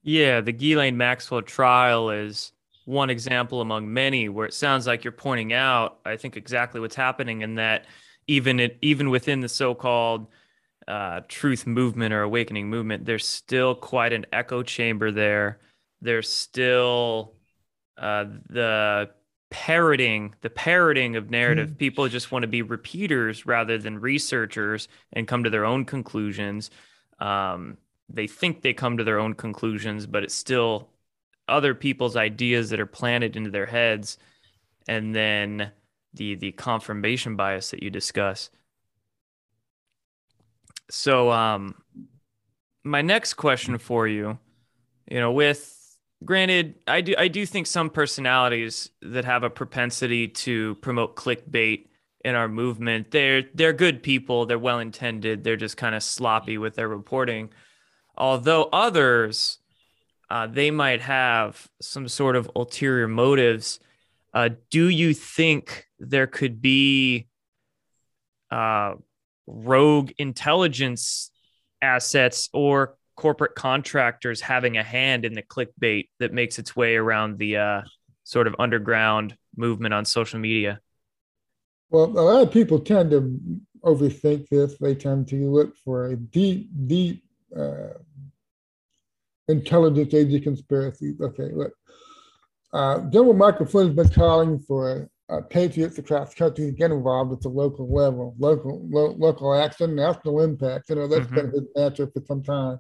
Yeah, 0.02 0.39
the 0.39 0.54
Ghislaine 0.54 0.95
Maxwell 0.95 1.41
trial 1.41 2.10
is 2.10 2.54
one 2.86 3.10
example 3.10 3.60
among 3.60 3.91
many 3.91 4.30
where 4.30 4.45
it 4.45 4.54
sounds 4.54 4.88
like 4.88 5.04
you're 5.04 5.12
pointing 5.12 5.52
out, 5.52 6.00
I 6.06 6.15
think 6.15 6.38
exactly 6.38 6.80
what's 6.80 6.95
happening 6.95 7.41
in 7.41 7.56
that 7.56 7.86
even 8.27 8.59
it 8.59 8.77
even 8.81 9.09
within 9.09 9.39
the 9.39 9.49
so-called 9.49 10.27
uh, 10.87 11.21
truth 11.27 11.65
movement 11.65 12.13
or 12.13 12.21
awakening 12.21 12.69
movement, 12.69 13.05
there's 13.05 13.27
still 13.27 13.75
quite 13.75 14.13
an 14.13 14.25
echo 14.31 14.63
chamber 14.63 15.11
there. 15.11 15.59
There's 16.01 16.29
still 16.29 17.33
uh, 17.97 18.25
the 18.49 19.09
parroting, 19.49 20.35
the 20.41 20.49
parroting 20.49 21.15
of 21.15 21.31
narrative. 21.31 21.71
Mm. 21.71 21.77
People 21.77 22.07
just 22.07 22.31
want 22.31 22.43
to 22.43 22.47
be 22.47 22.61
repeaters 22.61 23.45
rather 23.45 23.77
than 23.77 23.99
researchers 23.99 24.87
and 25.13 25.27
come 25.27 25.43
to 25.43 25.49
their 25.49 25.65
own 25.65 25.85
conclusions. 25.85 26.69
Um, 27.19 27.77
they 28.09 28.27
think 28.27 28.61
they 28.61 28.73
come 28.73 28.97
to 28.97 29.03
their 29.03 29.19
own 29.19 29.33
conclusions, 29.33 30.05
but 30.05 30.23
it's 30.23 30.35
still 30.35 30.89
other 31.47 31.73
people's 31.73 32.15
ideas 32.15 32.69
that 32.69 32.79
are 32.79 32.85
planted 32.85 33.35
into 33.35 33.49
their 33.49 33.65
heads, 33.65 34.17
and 34.87 35.15
then 35.15 35.71
the 36.17 36.36
the 36.36 36.51
confirmation 36.51 37.36
bias 37.36 37.71
that 37.71 37.84
you 37.84 37.89
discuss. 37.89 38.49
So 40.89 41.32
um 41.32 41.75
my 42.84 43.01
next 43.01 43.34
question 43.34 43.77
for 43.77 44.08
you, 44.08 44.38
you 45.10 45.19
know, 45.19 45.32
with 45.32 45.97
granted, 46.23 46.75
I 46.88 47.01
do 47.01 47.15
I 47.17 47.27
do 47.27 47.45
think 47.45 47.67
some 47.67 47.89
personalities 47.89 48.89
that 49.01 49.25
have 49.25 49.43
a 49.43 49.49
propensity 49.49 50.27
to 50.30 50.75
promote 50.75 51.15
clickbait 51.15 51.88
in 52.25 52.36
our 52.36 52.47
movement, 52.47 53.12
they're 53.12 53.43
they're 53.53 53.73
good 53.73 54.03
people, 54.03 54.45
they're 54.45 54.60
well 54.60 54.80
intended, 54.80 55.43
they're 55.43 55.56
just 55.56 55.77
kind 55.77 55.95
of 55.95 56.03
sloppy 56.03 56.58
with 56.58 56.75
their 56.75 56.88
reporting. 56.88 57.49
Although 58.17 58.63
others 58.73 59.60
uh, 60.30 60.47
they 60.47 60.71
might 60.71 61.01
have 61.01 61.69
some 61.82 62.08
sort 62.08 62.36
of 62.36 62.49
ulterior 62.56 63.08
motives. 63.08 63.80
Uh, 64.33 64.49
do 64.69 64.89
you 64.89 65.13
think 65.13 65.85
there 65.99 66.27
could 66.27 66.61
be 66.61 67.27
uh, 68.51 68.93
rogue 69.47 70.11
intelligence 70.17 71.31
assets 71.81 72.49
or 72.53 72.97
corporate 73.15 73.55
contractors 73.55 74.41
having 74.41 74.77
a 74.77 74.83
hand 74.83 75.25
in 75.25 75.33
the 75.33 75.41
clickbait 75.41 76.09
that 76.19 76.33
makes 76.33 76.59
its 76.59 76.75
way 76.75 76.95
around 76.95 77.37
the 77.39 77.57
uh, 77.57 77.81
sort 78.23 78.47
of 78.47 78.55
underground 78.59 79.35
movement 79.55 79.93
on 79.93 80.05
social 80.05 80.39
media? 80.39 80.79
Well, 81.89 82.05
a 82.05 82.21
lot 82.21 82.43
of 82.43 82.51
people 82.51 82.79
tend 82.79 83.11
to 83.11 83.39
overthink 83.83 84.49
this. 84.49 84.77
They 84.77 84.95
tend 84.95 85.27
to 85.29 85.49
look 85.49 85.75
for 85.77 86.07
a 86.07 86.15
deep, 86.15 86.69
deep 86.87 87.23
uh, 87.57 87.93
intelligence 89.47 90.13
agent 90.13 90.43
conspiracy. 90.43 91.15
Okay, 91.19 91.49
look. 91.53 91.73
Uh, 92.73 92.99
General 93.10 93.34
Michael 93.34 93.65
Flynn 93.65 93.88
has 93.88 93.95
been 93.95 94.10
calling 94.10 94.60
for 94.60 95.10
uh, 95.30 95.41
patriots 95.49 95.97
across 95.97 96.30
the 96.30 96.36
country 96.36 96.65
to 96.65 96.71
get 96.71 96.91
involved 96.91 97.34
at 97.34 97.41
the 97.41 97.49
local 97.49 97.91
level, 97.91 98.36
local 98.38 98.88
lo- 98.89 99.15
local 99.17 99.53
action, 99.53 99.95
national 99.95 100.41
impact. 100.41 100.89
You 100.89 100.95
know, 100.95 101.08
that's 101.08 101.25
mm-hmm. 101.25 101.36
been 101.36 101.51
his 101.51 101.63
mantra 101.75 102.08
for 102.08 102.21
some 102.25 102.43
time. 102.43 102.80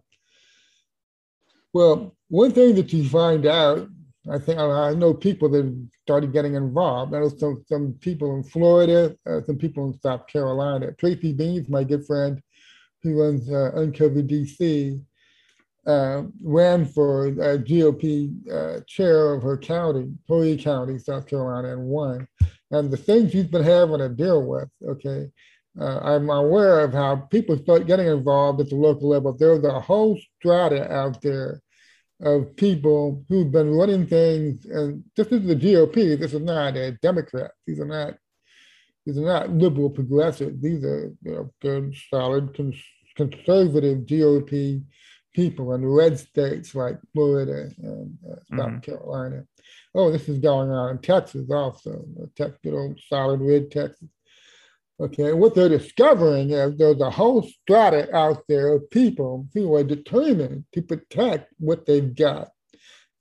Well, 1.73 2.15
one 2.29 2.51
thing 2.51 2.75
that 2.75 2.91
you 2.93 3.07
find 3.07 3.45
out, 3.45 3.87
I 4.31 4.39
think 4.39 4.59
I 4.59 4.93
know 4.93 5.13
people 5.13 5.49
that 5.49 5.89
started 6.01 6.33
getting 6.33 6.55
involved. 6.55 7.13
I 7.13 7.19
know 7.19 7.29
some, 7.29 7.63
some 7.67 7.93
people 8.01 8.35
in 8.35 8.43
Florida, 8.43 9.15
uh, 9.25 9.41
some 9.45 9.57
people 9.57 9.87
in 9.87 9.99
South 9.99 10.27
Carolina. 10.27 10.91
Tracy 10.93 11.33
Beanz, 11.33 11.69
my 11.69 11.83
good 11.83 12.05
friend, 12.05 12.41
who 13.03 13.21
runs 13.21 13.49
uh, 13.49 13.71
Uncover 13.75 14.23
DC, 14.23 15.01
uh, 15.87 16.23
ran 16.43 16.85
for 16.85 17.31
GOP 17.31 18.29
uh, 18.51 18.81
chair 18.87 19.33
of 19.33 19.41
her 19.41 19.57
county, 19.57 20.11
Horry 20.27 20.57
County, 20.57 20.99
South 20.99 21.27
Carolina, 21.27 21.73
and 21.73 21.83
won. 21.83 22.27
And 22.71 22.91
the 22.91 22.97
things 22.97 23.31
she's 23.31 23.45
been 23.45 23.63
having 23.63 23.99
to 23.99 24.09
deal 24.09 24.43
with, 24.43 24.69
okay, 24.85 25.29
uh, 25.79 25.99
I'm 25.99 26.29
aware 26.29 26.81
of 26.81 26.93
how 26.93 27.15
people 27.15 27.57
start 27.57 27.87
getting 27.87 28.07
involved 28.07 28.59
at 28.59 28.69
the 28.69 28.75
local 28.75 29.09
level. 29.09 29.31
There's 29.33 29.63
a 29.63 29.79
whole 29.79 30.19
strata 30.37 30.91
out 30.91 31.21
there 31.21 31.61
of 32.21 32.55
people 32.55 33.23
who've 33.29 33.51
been 33.51 33.71
running 33.73 34.07
things, 34.07 34.65
and 34.65 35.03
this 35.15 35.27
is 35.27 35.45
the 35.45 35.55
GOP. 35.55 36.19
This 36.19 36.33
is 36.33 36.41
not 36.41 36.75
a 36.75 36.93
Democrat. 37.01 37.51
These 37.65 37.79
are 37.79 37.85
not 37.85 38.15
these 39.05 39.17
are 39.17 39.21
not 39.21 39.51
liberal 39.51 39.89
progressive. 39.89 40.61
These 40.61 40.83
are 40.83 41.13
you 41.23 41.31
know 41.31 41.53
good, 41.61 41.95
solid, 42.09 42.55
cons- 42.55 42.83
conservative 43.15 43.99
GOP 43.99 44.83
people 45.37 45.75
in 45.75 45.85
red 45.85 46.17
states 46.17 46.73
like 46.73 46.97
Florida 47.13 47.69
and 47.77 48.17
uh, 48.27 48.35
South 48.57 48.69
mm-hmm. 48.71 48.79
Carolina. 48.79 49.45
Oh, 49.93 50.11
this 50.11 50.27
is 50.27 50.39
going 50.39 50.71
on 50.71 50.89
in 50.89 50.97
Texas 50.97 51.47
also. 51.51 52.03
Texas, 52.35 52.57
you 52.63 52.71
know, 52.71 52.95
solid 53.07 53.41
red 53.41 53.69
Texas. 53.69 54.09
Okay, 54.99 55.33
what 55.33 55.53
they're 55.53 55.69
discovering 55.69 56.49
is 56.49 56.75
there's 56.75 57.01
a 57.01 57.11
whole 57.11 57.43
strata 57.43 58.13
out 58.15 58.45
there 58.49 58.73
of 58.73 58.89
people 58.89 59.47
who 59.53 59.75
are 59.75 59.83
determined 59.83 60.65
to 60.73 60.81
protect 60.81 61.53
what 61.59 61.85
they've 61.85 62.15
got. 62.15 62.49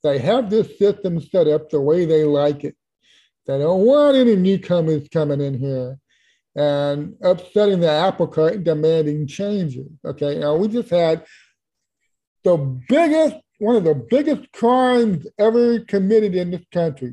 They 0.03 0.19
have 0.19 0.49
this 0.49 0.79
system 0.79 1.21
set 1.21 1.49
up 1.49 1.69
the 1.69 1.83
way 1.83 2.07
they 2.07 2.25
like 2.25 2.65
it. 2.65 2.77
They 3.47 3.59
don't 3.59 3.85
want 3.85 4.17
any 4.17 4.37
newcomers 4.37 5.07
coming 5.13 5.43
in 5.43 5.59
here 5.59 5.99
and 6.55 7.15
upsetting 7.21 7.81
the 7.81 7.91
apple 7.91 8.27
cart 8.27 8.55
and 8.55 8.65
demanding 8.65 9.27
changes. 9.27 9.91
Okay, 10.03 10.39
now 10.39 10.57
we 10.57 10.69
just 10.69 10.89
had 10.89 11.27
the 12.47 12.57
biggest, 12.89 13.37
one 13.59 13.75
of 13.75 13.83
the 13.83 13.95
biggest 13.95 14.53
crimes 14.53 15.27
ever 15.37 15.81
committed 15.81 16.37
in 16.37 16.53
this 16.53 16.65
country 16.73 17.13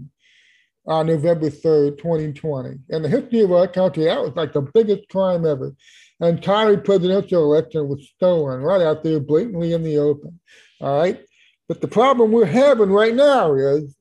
on 0.86 1.08
November 1.08 1.50
3rd, 1.50 1.98
2020. 1.98 2.78
In 2.90 3.02
the 3.02 3.10
history 3.10 3.42
of 3.42 3.52
our 3.52 3.68
country, 3.68 4.04
that 4.04 4.22
was 4.22 4.36
like 4.36 4.54
the 4.54 4.62
biggest 4.62 5.10
crime 5.10 5.44
ever. 5.44 5.74
And 6.20 6.44
Kyrie 6.44 6.78
presidential 6.78 7.52
election 7.52 7.88
was 7.88 8.08
stolen 8.16 8.62
right 8.62 8.82
out 8.82 9.04
there 9.04 9.20
blatantly 9.20 9.74
in 9.74 9.82
the 9.82 9.98
open. 9.98 10.40
All 10.80 11.00
right. 11.00 11.20
But 11.68 11.82
the 11.82 11.88
problem 11.88 12.32
we're 12.32 12.46
having 12.46 12.92
right 12.92 13.16
now 13.16 13.56
is 13.56 13.96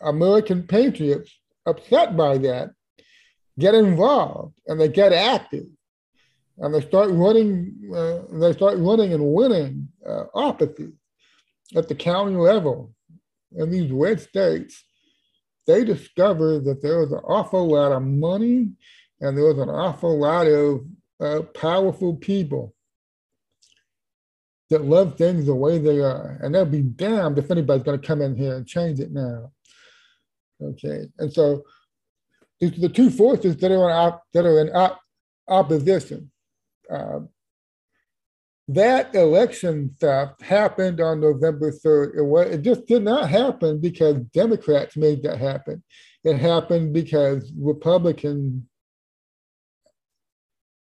American 0.00 0.62
patriots 0.62 1.36
upset 1.66 2.16
by 2.16 2.38
that 2.38 2.70
get 3.58 3.74
involved 3.74 4.54
and 4.68 4.80
they 4.80 4.88
get 4.88 5.12
active 5.12 5.66
and 6.58 6.74
they 6.74 6.80
start 6.80 7.10
running 7.10 7.74
uh, 7.94 8.20
they 8.32 8.52
start 8.52 8.78
running 8.78 9.12
and 9.12 9.32
winning 9.32 9.88
uh, 10.06 10.24
offices 10.34 10.92
at 11.74 11.88
the 11.88 11.94
county 11.94 12.36
level 12.36 12.92
in 13.56 13.70
these 13.70 13.90
red 13.90 14.20
states 14.20 14.84
they 15.66 15.84
discovered 15.84 16.64
that 16.64 16.80
there 16.82 17.00
was 17.00 17.12
an 17.12 17.18
awful 17.18 17.68
lot 17.68 17.92
of 17.92 18.02
money 18.02 18.70
and 19.20 19.36
there 19.36 19.46
was 19.46 19.58
an 19.58 19.68
awful 19.68 20.18
lot 20.18 20.46
of 20.46 20.80
uh, 21.20 21.42
powerful 21.54 22.16
people 22.16 22.74
that 24.70 24.84
love 24.84 25.16
things 25.16 25.46
the 25.46 25.54
way 25.54 25.78
they 25.78 26.00
are. 26.00 26.38
And 26.42 26.54
they'll 26.54 26.64
be 26.64 26.82
damned 26.82 27.38
if 27.38 27.50
anybody's 27.50 27.84
going 27.84 28.00
to 28.00 28.06
come 28.06 28.20
in 28.20 28.36
here 28.36 28.56
and 28.56 28.66
change 28.66 29.00
it 29.00 29.12
now. 29.12 29.52
Okay. 30.60 31.06
And 31.18 31.32
so 31.32 31.62
these 32.60 32.76
are 32.76 32.80
the 32.80 32.88
two 32.88 33.10
forces 33.10 33.56
that 33.58 33.70
are 33.70 33.90
in, 33.90 33.96
op- 33.96 34.24
that 34.32 34.44
are 34.44 34.60
in 34.60 34.74
op- 34.74 35.00
opposition. 35.48 36.30
Uh, 36.90 37.20
that 38.68 39.14
election 39.14 39.94
theft 40.00 40.42
happened 40.42 41.00
on 41.00 41.20
November 41.20 41.70
3rd. 41.70 42.18
It, 42.18 42.22
was, 42.22 42.46
it 42.48 42.62
just 42.62 42.86
did 42.86 43.04
not 43.04 43.30
happen 43.30 43.80
because 43.80 44.16
Democrats 44.34 44.96
made 44.96 45.22
that 45.22 45.38
happen. 45.38 45.84
It 46.24 46.36
happened 46.38 46.92
because 46.92 47.52
Republican 47.56 48.68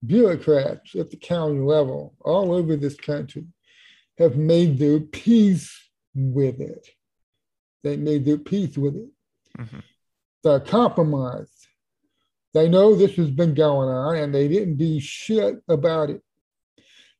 bureaucrats 0.04 0.96
at 0.96 1.12
the 1.12 1.18
county 1.18 1.60
level 1.60 2.16
all 2.22 2.54
over 2.54 2.76
this 2.76 2.96
country 2.96 3.46
have 4.18 4.36
made 4.36 4.80
their 4.80 5.00
peace 5.00 5.76
with 6.16 6.60
it. 6.62 6.88
They 7.84 7.98
made 7.98 8.26
their 8.26 8.38
peace 8.38 8.78
with 8.78 8.96
it. 8.96 9.10
Mm-hmm. 9.60 9.80
They're 10.44 10.60
compromised. 10.60 11.52
They 12.56 12.70
know 12.70 12.96
this 12.96 13.18
has 13.18 13.30
been 13.30 13.54
going 13.54 13.90
on 13.90 14.16
and 14.16 14.34
they 14.34 14.48
didn't 14.48 14.78
do 14.78 14.98
shit 15.02 15.58
about 15.68 16.10
it. 16.10 16.22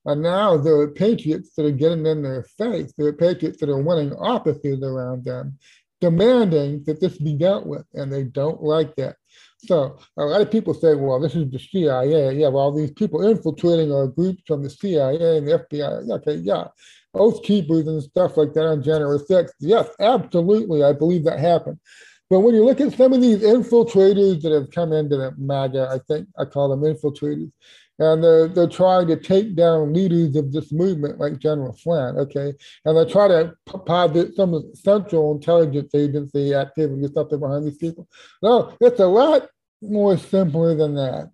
And 0.06 0.22
now 0.22 0.56
the 0.56 0.94
patriots 0.96 1.52
that 1.56 1.66
are 1.66 1.72
getting 1.72 2.06
in 2.06 2.24
their 2.24 2.44
face. 2.58 2.94
the 2.98 3.12
patriots 3.12 3.60
that 3.60 3.70
are 3.70 3.82
winning 3.82 4.14
offices 4.14 4.82
around 4.82 5.26
them, 5.26 5.60
demanding 6.00 6.86
that 6.86 7.02
this 7.02 7.18
be 7.18 7.34
dealt 7.34 7.66
with, 7.66 7.84
and 7.96 8.14
they 8.14 8.24
don't 8.24 8.64
like 8.64 8.96
that. 8.96 9.18
So 9.66 9.98
a 10.18 10.24
lot 10.24 10.40
of 10.40 10.52
people 10.52 10.74
say, 10.74 10.96
well, 10.96 11.20
this 11.20 11.36
is 11.36 11.52
the 11.52 11.60
CIA. 11.60 12.34
Yeah, 12.38 12.48
well, 12.48 12.72
these 12.72 12.92
people 12.92 13.28
infiltrating 13.28 13.92
our 13.92 14.08
groups 14.08 14.44
from 14.48 14.64
the 14.64 14.70
CIA 14.70 15.40
and 15.40 15.48
the 15.48 15.66
FBI. 15.70 16.10
Okay, 16.12 16.36
yeah. 16.36 16.68
Oath 17.14 17.44
keepers 17.44 17.88
and 17.88 18.02
stuff 18.02 18.38
like 18.38 18.54
that 18.54 18.68
on 18.68 18.82
January 18.84 19.20
6th. 19.20 19.52
Yes, 19.60 19.90
absolutely. 20.00 20.82
I 20.84 20.94
believe 20.94 21.26
that 21.26 21.40
happened. 21.40 21.80
But 22.30 22.40
when 22.40 22.56
you 22.56 22.66
look 22.66 22.82
at 22.82 22.94
some 22.94 23.14
of 23.14 23.22
these 23.22 23.44
infiltrators 23.44 24.42
that 24.42 24.52
have 24.52 24.72
come 24.72 24.94
into 24.94 25.16
the 25.16 25.34
MAGA, 25.38 25.90
I 25.92 26.00
think 26.08 26.28
I 26.40 26.46
call 26.46 26.70
them 26.70 26.82
infiltrators, 26.82 27.52
and 28.00 28.24
they're, 28.24 28.48
they're 28.48 28.68
trying 28.68 29.08
to 29.08 29.16
take 29.16 29.56
down 29.56 29.94
leaders 29.94 30.36
of 30.36 30.52
this 30.52 30.72
movement 30.72 31.20
like 31.20 31.40
General 31.40 31.74
Flynn, 31.74 32.18
okay? 32.18 32.54
And 32.84 32.98
they 32.98 33.06
try 33.12 33.28
to 33.28 33.54
posit 33.86 34.36
some 34.36 34.72
central 34.74 35.36
intelligence 35.36 35.94
agency 35.94 36.54
activity 36.56 37.06
or 37.06 37.12
something 37.14 37.40
behind 37.40 37.66
these 37.66 37.78
people. 37.78 38.08
No, 38.42 38.76
it's 38.82 39.00
a 39.00 39.06
lot 39.06 39.48
more 39.82 40.18
simpler 40.18 40.76
than 40.76 40.96
that. 40.96 41.32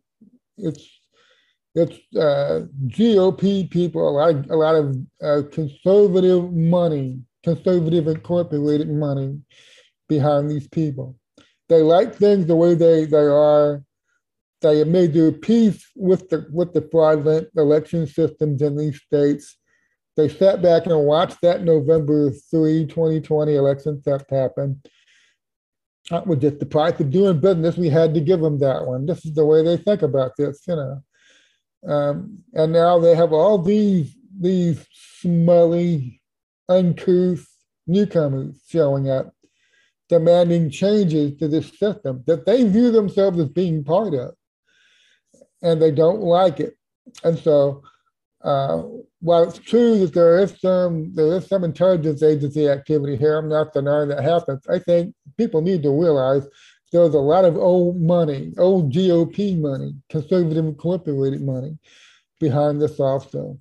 It's 0.58 0.98
it's 1.74 1.98
uh, 2.18 2.66
GOP 2.88 3.70
people, 3.70 4.10
a 4.10 4.12
lot, 4.12 4.36
of, 4.36 4.52
a 4.52 4.56
lot 4.56 4.76
of 4.76 4.98
uh, 5.24 5.48
conservative 5.54 6.52
money, 6.52 7.22
conservative 7.44 8.10
incorporated 8.10 8.90
money 8.90 9.40
behind 10.12 10.52
these 10.52 10.68
people. 10.68 11.16
They 11.70 11.82
like 11.82 12.14
things 12.14 12.46
the 12.46 12.56
way 12.56 12.76
they, 12.76 13.06
they 13.06 13.18
are 13.18 13.82
they 14.62 14.84
made 14.84 15.14
their 15.14 15.32
peace 15.32 15.84
with 15.96 16.30
the 16.30 16.46
with 16.52 16.74
the 16.74 16.88
fraudulent 16.92 17.48
election 17.56 18.06
systems 18.06 18.62
in 18.62 18.76
these 18.76 19.02
states. 19.02 19.58
They 20.18 20.28
sat 20.28 20.62
back 20.62 20.86
and 20.86 21.06
watched 21.06 21.40
that 21.42 21.64
November 21.64 22.30
3, 22.30 22.86
2020 22.86 23.56
election 23.56 24.02
theft 24.02 24.30
happen. 24.30 24.82
That 26.10 26.28
was 26.28 26.40
just 26.40 26.60
the 26.60 26.66
price 26.66 27.00
of 27.00 27.10
doing 27.10 27.40
business. 27.40 27.78
We 27.78 27.90
had 27.90 28.14
to 28.16 28.20
give 28.20 28.42
them 28.42 28.60
that 28.60 28.86
one. 28.86 29.06
This 29.06 29.26
is 29.26 29.34
the 29.34 29.46
way 29.46 29.64
they 29.64 29.78
think 29.78 30.02
about 30.02 30.34
this, 30.38 30.62
you 30.68 30.76
know. 30.76 31.02
Um, 31.88 32.40
and 32.54 32.74
now 32.74 33.00
they 33.00 33.16
have 33.16 33.32
all 33.32 33.58
these 33.58 34.14
these 34.40 34.86
smelly, 35.22 36.22
uncouth 36.68 37.48
newcomers 37.88 38.62
showing 38.68 39.10
up, 39.10 39.34
demanding 40.12 40.70
changes 40.70 41.38
to 41.38 41.48
this 41.48 41.70
system 41.80 42.22
that 42.28 42.46
they 42.46 42.68
view 42.68 42.92
themselves 42.92 43.40
as 43.40 43.48
being 43.48 43.82
part 43.82 44.14
of 44.14 44.36
and 45.64 45.82
they 45.82 45.90
don't 45.90 46.20
like 46.20 46.60
it. 46.60 46.78
And 47.24 47.40
so, 47.40 47.82
uh, 48.44 48.84
while 49.22 49.44
it's 49.44 49.60
true 49.60 50.00
that 50.00 50.14
there 50.14 50.40
is 50.40 50.60
some 50.60 51.14
there 51.14 51.38
is 51.38 51.48
some 51.48 51.64
intelligence 51.64 52.22
agency 52.24 52.68
activity 52.68 53.16
here, 53.16 53.38
I'm 53.38 53.48
not 53.48 53.72
denying 53.72 54.10
that 54.10 54.24
happens. 54.24 54.62
I 54.70 54.80
think 54.80 55.16
people 55.38 55.62
need 55.62 55.82
to 55.84 55.92
realize 55.92 56.46
there's 56.92 57.14
a 57.14 57.20
lot 57.20 57.46
of 57.46 57.56
old 57.56 58.02
money, 58.02 58.52
old 58.58 58.92
GOP 58.92 59.58
money, 59.58 59.94
conservative 60.10 60.66
incorporated 60.66 61.42
money 61.42 61.78
behind 62.38 62.82
this 62.82 63.00
also. 63.00 63.58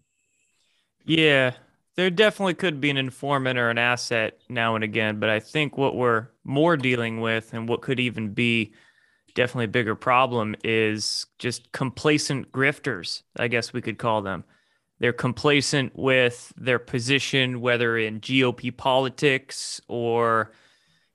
Yeah, 1.04 1.52
there 2.00 2.08
definitely 2.08 2.54
could 2.54 2.80
be 2.80 2.88
an 2.88 2.96
informant 2.96 3.58
or 3.58 3.68
an 3.68 3.76
asset 3.76 4.38
now 4.48 4.74
and 4.74 4.82
again, 4.82 5.20
but 5.20 5.28
I 5.28 5.38
think 5.38 5.76
what 5.76 5.96
we're 5.96 6.28
more 6.44 6.74
dealing 6.78 7.20
with 7.20 7.52
and 7.52 7.68
what 7.68 7.82
could 7.82 8.00
even 8.00 8.32
be 8.32 8.72
definitely 9.34 9.66
a 9.66 9.68
bigger 9.68 9.94
problem 9.94 10.56
is 10.64 11.26
just 11.38 11.70
complacent 11.72 12.50
grifters, 12.52 13.22
I 13.38 13.48
guess 13.48 13.74
we 13.74 13.82
could 13.82 13.98
call 13.98 14.22
them. 14.22 14.44
They're 14.98 15.12
complacent 15.12 15.92
with 15.94 16.54
their 16.56 16.78
position, 16.78 17.60
whether 17.60 17.98
in 17.98 18.20
GOP 18.20 18.74
politics 18.74 19.78
or 19.86 20.52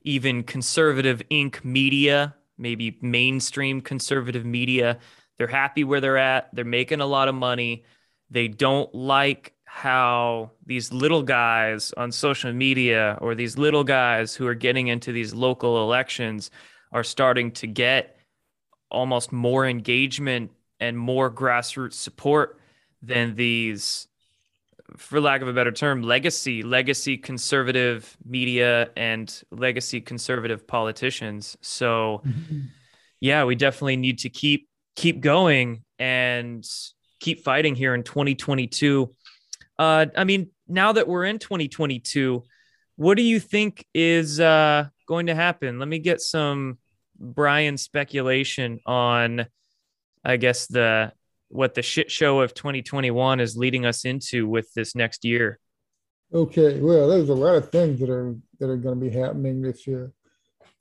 even 0.03 0.43
conservative 0.43 1.23
Inc. 1.31 1.63
media, 1.63 2.35
maybe 2.59 2.99
mainstream 3.01 3.81
conservative 3.81 4.45
media. 4.45 4.99
They're 5.37 5.47
happy 5.47 5.83
where 5.83 5.99
they're 5.99 6.17
at. 6.17 6.49
They're 6.53 6.63
making 6.63 7.01
a 7.01 7.07
lot 7.07 7.27
of 7.27 7.33
money. 7.33 7.85
They 8.29 8.47
don't 8.47 8.93
like 8.93 9.54
how 9.75 10.49
these 10.65 10.93
little 10.93 11.21
guys 11.21 11.93
on 11.97 12.09
social 12.09 12.53
media 12.53 13.17
or 13.19 13.35
these 13.35 13.57
little 13.57 13.83
guys 13.83 14.33
who 14.33 14.47
are 14.47 14.53
getting 14.55 14.87
into 14.87 15.11
these 15.11 15.33
local 15.33 15.83
elections 15.83 16.49
are 16.93 17.03
starting 17.03 17.51
to 17.51 17.67
get 17.67 18.17
almost 18.89 19.33
more 19.33 19.67
engagement 19.67 20.49
and 20.79 20.97
more 20.97 21.29
grassroots 21.29 21.95
support 21.95 22.57
than 23.01 23.35
these 23.35 24.07
for 24.95 25.19
lack 25.19 25.41
of 25.41 25.49
a 25.49 25.53
better 25.53 25.73
term 25.73 26.01
legacy 26.01 26.63
legacy 26.63 27.17
conservative 27.17 28.15
media 28.23 28.89
and 28.95 29.43
legacy 29.51 29.99
conservative 29.99 30.65
politicians 30.65 31.57
so 31.59 32.21
mm-hmm. 32.25 32.61
yeah 33.19 33.43
we 33.43 33.55
definitely 33.55 33.97
need 33.97 34.19
to 34.19 34.29
keep 34.29 34.69
keep 34.95 35.19
going 35.19 35.83
and 35.99 36.65
keep 37.19 37.43
fighting 37.43 37.75
here 37.75 37.93
in 37.93 38.03
2022 38.03 39.11
uh, 39.77 40.05
I 40.15 40.23
mean, 40.23 40.49
now 40.67 40.93
that 40.93 41.07
we're 41.07 41.25
in 41.25 41.39
2022, 41.39 42.43
what 42.95 43.17
do 43.17 43.23
you 43.23 43.39
think 43.39 43.85
is 43.93 44.39
uh, 44.39 44.87
going 45.07 45.27
to 45.27 45.35
happen? 45.35 45.79
Let 45.79 45.87
me 45.87 45.99
get 45.99 46.21
some 46.21 46.77
Brian 47.19 47.77
speculation 47.77 48.79
on, 48.85 49.45
I 50.23 50.37
guess 50.37 50.67
the 50.67 51.11
what 51.49 51.75
the 51.75 51.81
shit 51.81 52.11
show 52.11 52.41
of 52.41 52.53
2021 52.53 53.39
is 53.39 53.55
leading 53.55 53.85
us 53.85 54.03
into 54.03 54.47
with 54.47 54.73
this 54.73 54.95
next 54.95 55.23
year. 55.23 55.59
Okay, 56.33 56.81
well, 56.81 57.07
there's 57.07 57.29
a 57.29 57.35
lot 57.35 57.55
of 57.55 57.69
things 57.69 57.99
that 57.99 58.09
are 58.09 58.35
that 58.59 58.69
are 58.69 58.77
going 58.77 58.99
to 58.99 59.09
be 59.09 59.15
happening 59.15 59.61
this 59.61 59.85
year. 59.85 60.11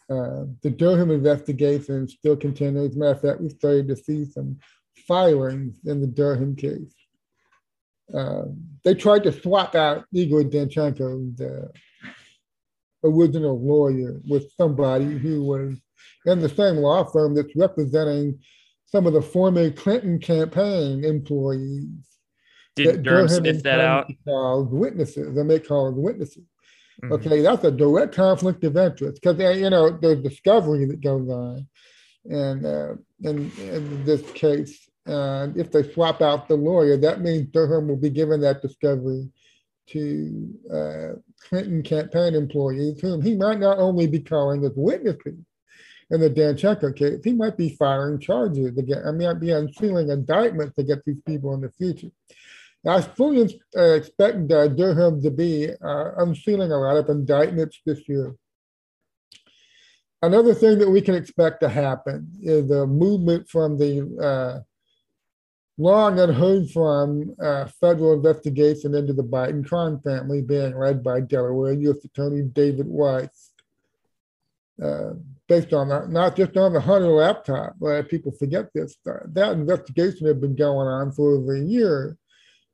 Uh, 0.09 0.45
the 0.62 0.70
Durham 0.70 1.11
investigation 1.11 2.09
still 2.09 2.36
continues. 2.36 2.90
As 2.90 2.97
a 2.97 2.99
matter 2.99 3.12
of 3.12 3.20
fact, 3.20 3.40
we 3.40 3.49
started 3.51 3.88
to 3.88 3.97
see 3.97 4.24
some 4.24 4.59
firings 5.07 5.80
in 5.84 6.01
the 6.01 6.07
Durham 6.07 6.57
case 6.57 6.95
uh, 8.12 8.42
they 8.84 8.94
tried 8.94 9.22
to 9.24 9.32
swap 9.32 9.74
out 9.74 10.05
Igor 10.12 10.42
Danchenko, 10.42 11.36
the 11.36 11.70
original 13.02 13.61
lawyer, 13.61 14.20
with 14.28 14.52
somebody 14.57 15.18
who 15.18 15.44
was 15.44 15.78
in 16.26 16.40
the 16.40 16.48
same 16.48 16.76
law 16.76 17.05
firm 17.05 17.34
that's 17.34 17.55
representing 17.57 18.38
some 18.86 19.07
of 19.07 19.12
the 19.12 19.22
former 19.22 19.70
Clinton 19.70 20.18
campaign 20.18 21.05
employees. 21.05 21.88
Did 22.76 23.02
Durham 23.02 23.28
sniff 23.28 23.62
that 23.62 23.80
out? 23.80 24.11
Called 24.24 24.72
witnesses, 24.72 25.36
and 25.36 25.48
they 25.48 25.61
called 25.61 25.96
witnesses. 25.96 26.44
Mm-hmm. 27.02 27.12
Okay, 27.12 27.40
that's 27.40 27.64
a 27.64 27.70
direct 27.70 28.14
conflict 28.14 28.62
of 28.64 28.76
interest 28.76 29.20
because 29.20 29.38
you 29.59 29.70
know 29.70 29.90
there's 29.90 30.22
discovery 30.22 30.84
that 30.86 31.00
goes 31.00 31.28
on, 31.28 31.66
and 32.24 32.66
uh, 32.66 32.94
in, 33.22 33.50
in 33.59 34.05
this 34.05 34.22
case, 34.32 34.88
and 35.07 35.57
if 35.57 35.70
they 35.70 35.90
swap 35.92 36.22
out 36.22 36.48
the 36.48 36.57
lawyer, 36.57 36.96
that 36.96 37.20
means 37.20 37.50
Durham 37.52 37.88
will 37.88 37.96
be 37.96 38.11
given 38.11 38.40
that 38.40 38.62
discovery 38.62 39.28
to 39.88 40.59
uh, 40.72 41.09
Clinton 41.48 41.82
campaign 41.82 42.34
employees, 42.34 43.00
whom 43.00 43.20
he 43.20 43.36
might 43.36 43.61
not 43.61 43.78
only 43.78 44.07
be 44.07 44.20
calling 44.20 44.64
as 44.64 44.72
witnesses 44.76 45.38
in 46.11 46.20
the 46.20 46.30
Dan 46.30 46.55
Danchenko 46.55 46.96
case, 46.96 47.20
he 47.22 47.32
might 47.32 47.57
be 47.57 47.76
firing 47.76 48.18
charges 48.18 48.76
again. 48.78 49.02
I 49.07 49.26
I'd 49.26 49.40
be 49.40 49.50
unsealing 49.50 50.11
indictments 50.11 50.78
against 50.78 51.05
these 51.05 51.20
people 51.26 51.55
in 51.55 51.61
the 51.61 51.70
future. 51.70 52.11
I 52.86 53.00
fully 53.00 53.61
uh, 53.76 53.94
expect 53.94 54.52
uh, 54.52 54.68
Durham 54.68 55.22
to 55.22 55.30
be 55.30 55.70
uh, 55.70 56.11
unsealing 56.18 56.70
a 56.70 56.76
lot 56.76 56.98
of 56.98 57.09
indictments 57.09 57.80
this 57.86 58.07
year. 58.09 58.34
Another 60.20 60.55
thing 60.55 60.78
that 60.78 60.90
we 60.90 61.00
can 61.00 61.14
expect 61.14 61.61
to 61.61 61.68
happen 61.68 62.30
is 62.42 62.70
a 62.70 62.86
movement 62.86 63.48
from 63.48 63.78
the 63.78 64.64
long 65.76 66.20
unheard 66.20 66.70
from 66.70 67.34
uh, 67.42 67.66
federal 67.80 68.14
investigation 68.14 68.94
into 68.94 69.12
the 69.12 69.24
Biden 69.24 69.66
crime 69.66 70.00
family 70.00 70.40
being 70.40 70.78
led 70.78 71.02
by 71.02 71.20
Delaware 71.20 71.72
U.S. 71.72 72.04
Attorney 72.04 72.42
David 72.42 72.86
Weiss. 72.86 73.50
Uh, 74.82 75.10
based 75.46 75.72
on 75.72 75.88
that, 75.88 76.08
not 76.08 76.36
just 76.36 76.56
on 76.56 76.72
the 76.72 76.80
Hunter 76.80 77.08
laptop, 77.08 77.74
but 77.78 78.08
people 78.08 78.32
forget 78.32 78.72
this. 78.74 78.96
That 79.04 79.52
investigation 79.52 80.26
had 80.26 80.40
been 80.40 80.56
going 80.56 80.88
on 80.88 81.12
for 81.12 81.36
over 81.36 81.54
a 81.54 81.60
year 81.60 82.16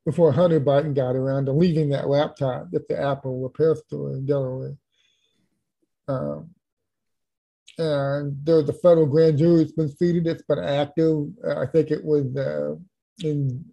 before 0.06 0.32
Hunter 0.32 0.60
Biden 0.60 0.94
got 0.94 1.16
around 1.16 1.46
to 1.46 1.52
leaving 1.52 1.90
that 1.90 2.08
laptop 2.08 2.68
at 2.74 2.88
the 2.88 3.00
Apple 3.00 3.42
repair 3.42 3.74
store 3.74 4.12
in 4.12 4.24
Delaware. 4.24 4.76
Um, 6.08 6.50
and 7.76 8.36
there's 8.44 8.68
a 8.68 8.74
federal 8.74 9.06
grand 9.06 9.38
jury 9.38 9.58
that's 9.58 9.72
been 9.72 9.88
seated. 9.88 10.26
It's 10.26 10.42
been 10.42 10.58
active. 10.58 11.28
I 11.56 11.66
think 11.66 11.90
it 11.90 12.04
was 12.04 12.34
uh, 12.36 12.76
in 13.22 13.64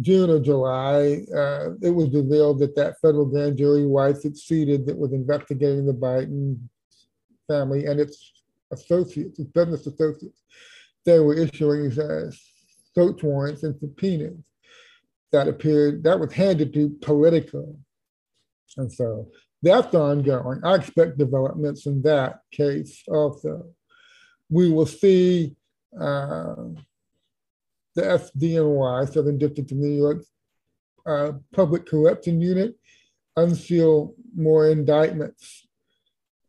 June 0.00 0.30
or 0.30 0.40
July, 0.40 1.24
uh, 1.34 1.70
it 1.82 1.90
was 1.90 2.12
revealed 2.12 2.58
that 2.58 2.76
that 2.76 3.00
federal 3.00 3.24
grand 3.24 3.56
jury 3.56 3.86
Weiss 3.86 4.22
succeeded 4.22 4.86
that 4.86 4.98
was 4.98 5.12
investigating 5.12 5.86
the 5.86 5.94
Biden 5.94 6.58
family 7.48 7.86
and 7.86 8.00
its 8.00 8.32
associates, 8.72 9.38
its 9.38 9.50
business 9.50 9.86
associates. 9.86 10.42
They 11.04 11.18
were 11.20 11.34
issuing 11.34 11.98
uh, 11.98 12.30
search 12.94 13.22
warrants 13.22 13.62
and 13.62 13.78
subpoenas 13.78 14.42
that 15.32 15.48
appeared, 15.48 16.02
that 16.04 16.20
was 16.20 16.32
handed 16.32 16.74
to 16.74 16.90
Politico. 17.00 17.76
And 18.76 18.92
so 18.92 19.28
that's 19.62 19.94
ongoing. 19.94 20.60
I 20.64 20.74
expect 20.74 21.18
developments 21.18 21.86
in 21.86 22.02
that 22.02 22.40
case 22.52 23.02
also. 23.08 23.70
We 24.50 24.70
will 24.70 24.86
see 24.86 25.56
uh, 25.98 26.54
the 27.96 28.02
SDNY, 28.02 29.12
Southern 29.12 29.38
District 29.38 29.72
of 29.72 29.78
New 29.78 29.90
York, 29.90 30.22
uh, 31.06 31.32
Public 31.52 31.86
Corruption 31.86 32.40
Unit, 32.40 32.74
unseal 33.36 34.14
more 34.36 34.68
indictments. 34.68 35.66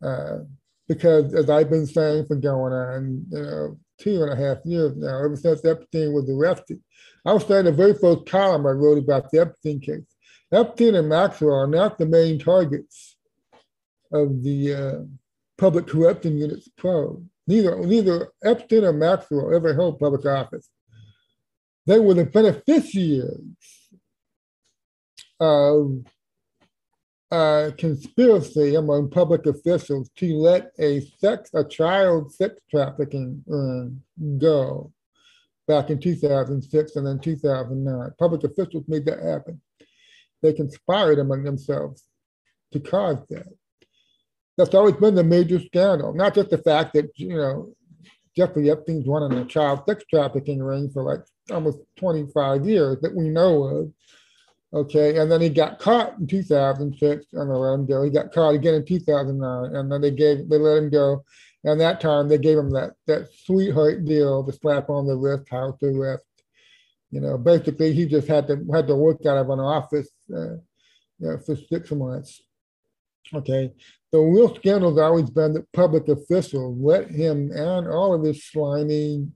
Uh, 0.03 0.39
because 0.87 1.33
as 1.33 1.49
I've 1.49 1.69
been 1.69 1.87
saying 1.87 2.27
for 2.27 2.35
going 2.35 2.73
on, 2.73 3.25
you 3.29 3.41
know, 3.41 3.79
two 3.99 4.21
and 4.23 4.31
a 4.31 4.35
half 4.35 4.57
years 4.63 4.95
now, 4.95 5.23
ever 5.23 5.35
since 5.35 5.65
Epstein 5.65 6.13
was 6.13 6.29
arrested, 6.29 6.79
I 7.25 7.33
was 7.33 7.45
saying 7.45 7.65
the 7.65 7.71
very 7.71 7.93
first 7.93 8.25
column 8.25 8.65
I 8.65 8.71
wrote 8.71 8.99
about 8.99 9.31
the 9.31 9.39
Epstein 9.41 9.79
case. 9.79 10.15
Epstein 10.51 10.95
and 10.95 11.09
Maxwell 11.09 11.55
are 11.55 11.67
not 11.67 11.97
the 11.97 12.05
main 12.05 12.39
targets 12.39 13.17
of 14.13 14.43
the 14.43 14.73
uh, 14.73 14.99
Public 15.57 15.87
Corruption 15.87 16.37
Unit's 16.37 16.69
probe. 16.77 17.25
Neither, 17.47 17.77
neither 17.79 18.31
Epstein 18.43 18.85
or 18.85 18.93
Maxwell 18.93 19.53
ever 19.53 19.73
held 19.73 19.99
public 19.99 20.25
office 20.25 20.69
they 21.87 21.99
were 21.99 22.13
the 22.13 22.25
beneficiaries 22.25 23.55
of 25.39 26.03
a 27.31 27.73
conspiracy 27.77 28.75
among 28.75 29.09
public 29.09 29.45
officials 29.45 30.09
to 30.17 30.35
let 30.35 30.71
a 30.79 30.99
sex, 31.19 31.49
a 31.53 31.63
child 31.63 32.33
sex 32.33 32.55
trafficking 32.69 33.41
ring 33.47 34.01
go 34.37 34.91
back 35.67 35.89
in 35.89 35.99
2006 35.99 36.95
and 36.95 37.07
then 37.07 37.19
2009. 37.19 38.11
Public 38.19 38.43
officials 38.43 38.83
made 38.87 39.05
that 39.05 39.21
happen. 39.21 39.61
They 40.41 40.53
conspired 40.53 41.19
among 41.19 41.43
themselves 41.43 42.03
to 42.73 42.79
cause 42.81 43.25
that. 43.29 43.47
That's 44.57 44.75
always 44.75 44.95
been 44.95 45.15
the 45.15 45.23
major 45.23 45.59
scandal, 45.59 46.13
not 46.13 46.35
just 46.35 46.49
the 46.49 46.57
fact 46.57 46.93
that, 46.93 47.11
you 47.15 47.29
know, 47.29 47.73
Jeffrey 48.35 48.69
Epstein's 48.69 49.07
running 49.07 49.37
a 49.37 49.45
child 49.45 49.81
sex 49.87 50.03
trafficking 50.09 50.61
ring 50.61 50.89
for 50.89 51.03
like 51.03 51.21
almost 51.51 51.79
25 51.97 52.65
years 52.65 52.99
that 53.01 53.15
we 53.15 53.29
know 53.29 53.63
of. 53.63 53.93
Okay, 54.73 55.17
and 55.17 55.31
then 55.31 55.39
he 55.39 55.49
got 55.49 55.79
caught 55.79 56.17
in 56.19 56.27
2006 56.27 57.25
and 57.33 57.49
they 57.49 57.55
let 57.55 57.73
him 57.73 57.85
go. 57.85 58.03
He 58.03 58.09
got 58.09 58.33
caught 58.33 58.53
again 58.53 58.73
in 58.73 58.85
2009, 58.85 59.75
and 59.75 59.91
then 59.91 60.01
they 60.01 60.11
gave 60.11 60.49
they 60.49 60.57
let 60.57 60.77
him 60.77 60.89
go. 60.89 61.23
And 61.63 61.79
that 61.79 62.01
time 62.01 62.27
they 62.27 62.37
gave 62.37 62.57
him 62.57 62.71
that 62.71 62.93
that 63.07 63.29
sweetheart 63.45 64.03
deal, 64.03 64.43
the 64.43 64.51
slap 64.51 64.89
on 64.89 65.07
the 65.07 65.15
wrist, 65.15 65.49
house 65.49 65.81
arrest. 65.81 66.23
You 67.11 67.21
know, 67.21 67.37
basically 67.37 67.93
he 67.93 68.05
just 68.05 68.27
had 68.27 68.47
to 68.47 68.65
had 68.73 68.87
to 68.87 68.95
work 68.95 69.25
out 69.25 69.37
of 69.37 69.49
an 69.49 69.59
office, 69.59 70.09
uh, 70.35 70.55
you 70.57 70.61
know, 71.19 71.37
for 71.37 71.55
six 71.55 71.89
months. 71.91 72.41
Okay, 73.33 73.71
the 74.11 74.19
real 74.19 74.53
scandal 74.53 74.91
has 74.91 74.99
always 74.99 75.29
been 75.29 75.53
that 75.53 75.71
public 75.71 76.09
officials 76.09 76.77
let 76.79 77.09
him 77.09 77.51
and 77.51 77.87
all 77.87 78.13
of 78.13 78.23
his 78.23 78.45
slimy 78.45 79.27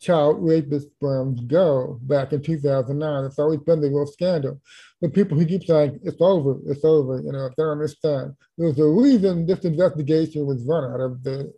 child 0.00 0.36
rapist 0.40 0.88
firms 1.00 1.40
go 1.40 1.98
back 2.02 2.32
in 2.32 2.42
2009. 2.42 3.24
It's 3.24 3.38
always 3.38 3.60
been 3.60 3.80
the 3.80 3.88
real 3.88 4.06
scandal. 4.06 4.60
The 5.00 5.08
people 5.08 5.38
who 5.38 5.46
keep 5.46 5.64
saying 5.64 6.00
it's 6.04 6.20
over, 6.20 6.58
it's 6.66 6.84
over, 6.84 7.20
you 7.20 7.32
know, 7.32 7.48
they 7.48 7.62
don't 7.62 7.72
understand. 7.72 8.34
There's 8.58 8.78
a 8.78 8.86
reason 8.86 9.46
this 9.46 9.64
investigation 9.64 10.46
was 10.46 10.64
run 10.64 10.92
out 10.92 11.00
of 11.00 11.22
the 11.22 11.52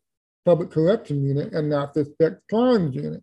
public 0.45 0.71
corruption 0.71 1.25
unit 1.25 1.53
and 1.53 1.69
not 1.69 1.95
the 1.95 2.05
sex 2.21 2.37
crimes 2.49 2.95
unit. 2.95 3.23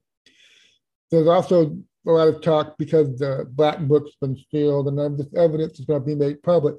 There's 1.12 1.28
also 1.28 1.78
a 2.08 2.12
lot 2.12 2.28
of 2.28 2.42
talk 2.42 2.78
because 2.78 3.18
the 3.18 3.48
black 3.50 3.80
book's 3.80 4.12
been 4.22 4.38
sealed 4.52 4.88
and 4.88 4.98
none 4.98 5.14
of 5.14 5.18
this 5.18 5.34
evidence 5.36 5.80
is 5.80 5.86
going 5.86 6.02
to 6.02 6.06
be 6.06 6.16
made 6.16 6.44
public. 6.44 6.76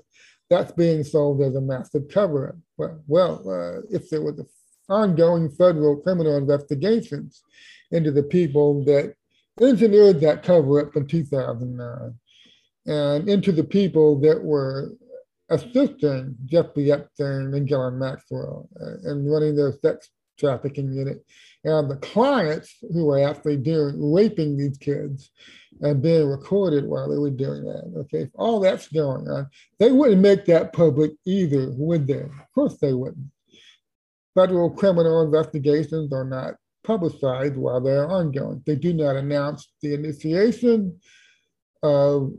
That's 0.49 0.73
being 0.73 1.03
sold 1.03 1.43
as 1.43 1.57
a 1.57 1.61
massive 1.61 2.09
cover-up. 2.09 2.55
Well, 2.77 3.03
well 3.09 3.43
uh, 3.49 3.81
if 3.91 4.09
there 4.11 4.23
was 4.23 4.41
ongoing 4.89 5.51
federal 5.51 5.97
criminal 5.97 6.37
investigations, 6.37 7.43
into 7.91 8.11
the 8.11 8.23
people 8.23 8.85
that 8.85 9.15
engineered 9.61 10.21
that 10.21 10.43
cover 10.43 10.81
up 10.81 10.97
in 10.97 11.07
2009. 11.07 12.15
and 12.87 13.29
into 13.29 13.53
the 13.53 13.65
people 13.65 14.21
that 14.21 14.43
were 14.43 14.93
assisting 15.49 16.37
Jeffrey 16.45 16.93
Epstein 16.93 17.55
and 17.55 17.69
Ghislaine 17.69 17.99
Maxwell 17.99 18.69
uh, 18.81 19.11
and 19.11 19.31
running 19.31 19.57
their 19.57 19.73
sex 19.73 20.11
trafficking 20.39 20.93
unit, 20.93 21.25
and 21.65 21.91
the 21.91 21.97
clients 21.97 22.77
who 22.93 23.07
were 23.07 23.27
actually 23.27 23.57
doing 23.57 24.13
raping 24.13 24.57
these 24.57 24.77
kids 24.77 25.31
and 25.81 26.03
being 26.03 26.29
recorded 26.29 26.85
while 26.85 27.09
they 27.09 27.19
were 27.19 27.31
doing 27.31 27.65
that. 27.65 27.93
Okay, 27.97 28.29
all 28.35 28.61
that's 28.61 28.89
going 28.89 29.29
on. 29.29 29.49
They 29.79 29.93
wouldn't 29.93 30.21
make 30.21 30.45
that 30.47 30.73
public 30.73 31.13
either, 31.25 31.71
would 31.73 32.07
they? 32.07 32.21
Of 32.21 32.53
course 32.55 32.77
they 32.79 32.93
wouldn't. 32.93 33.31
Federal 34.35 34.71
criminal 34.71 35.23
investigations 35.23 36.13
are 36.13 36.25
not 36.25 36.55
publicized 36.87 37.57
while 37.57 37.81
they're 37.81 38.09
ongoing. 38.09 38.63
They 38.65 38.77
do 38.77 38.93
not 38.95 39.17
announce 39.17 39.69
the 39.83 39.95
initiation 39.95 40.99
of 41.83 42.33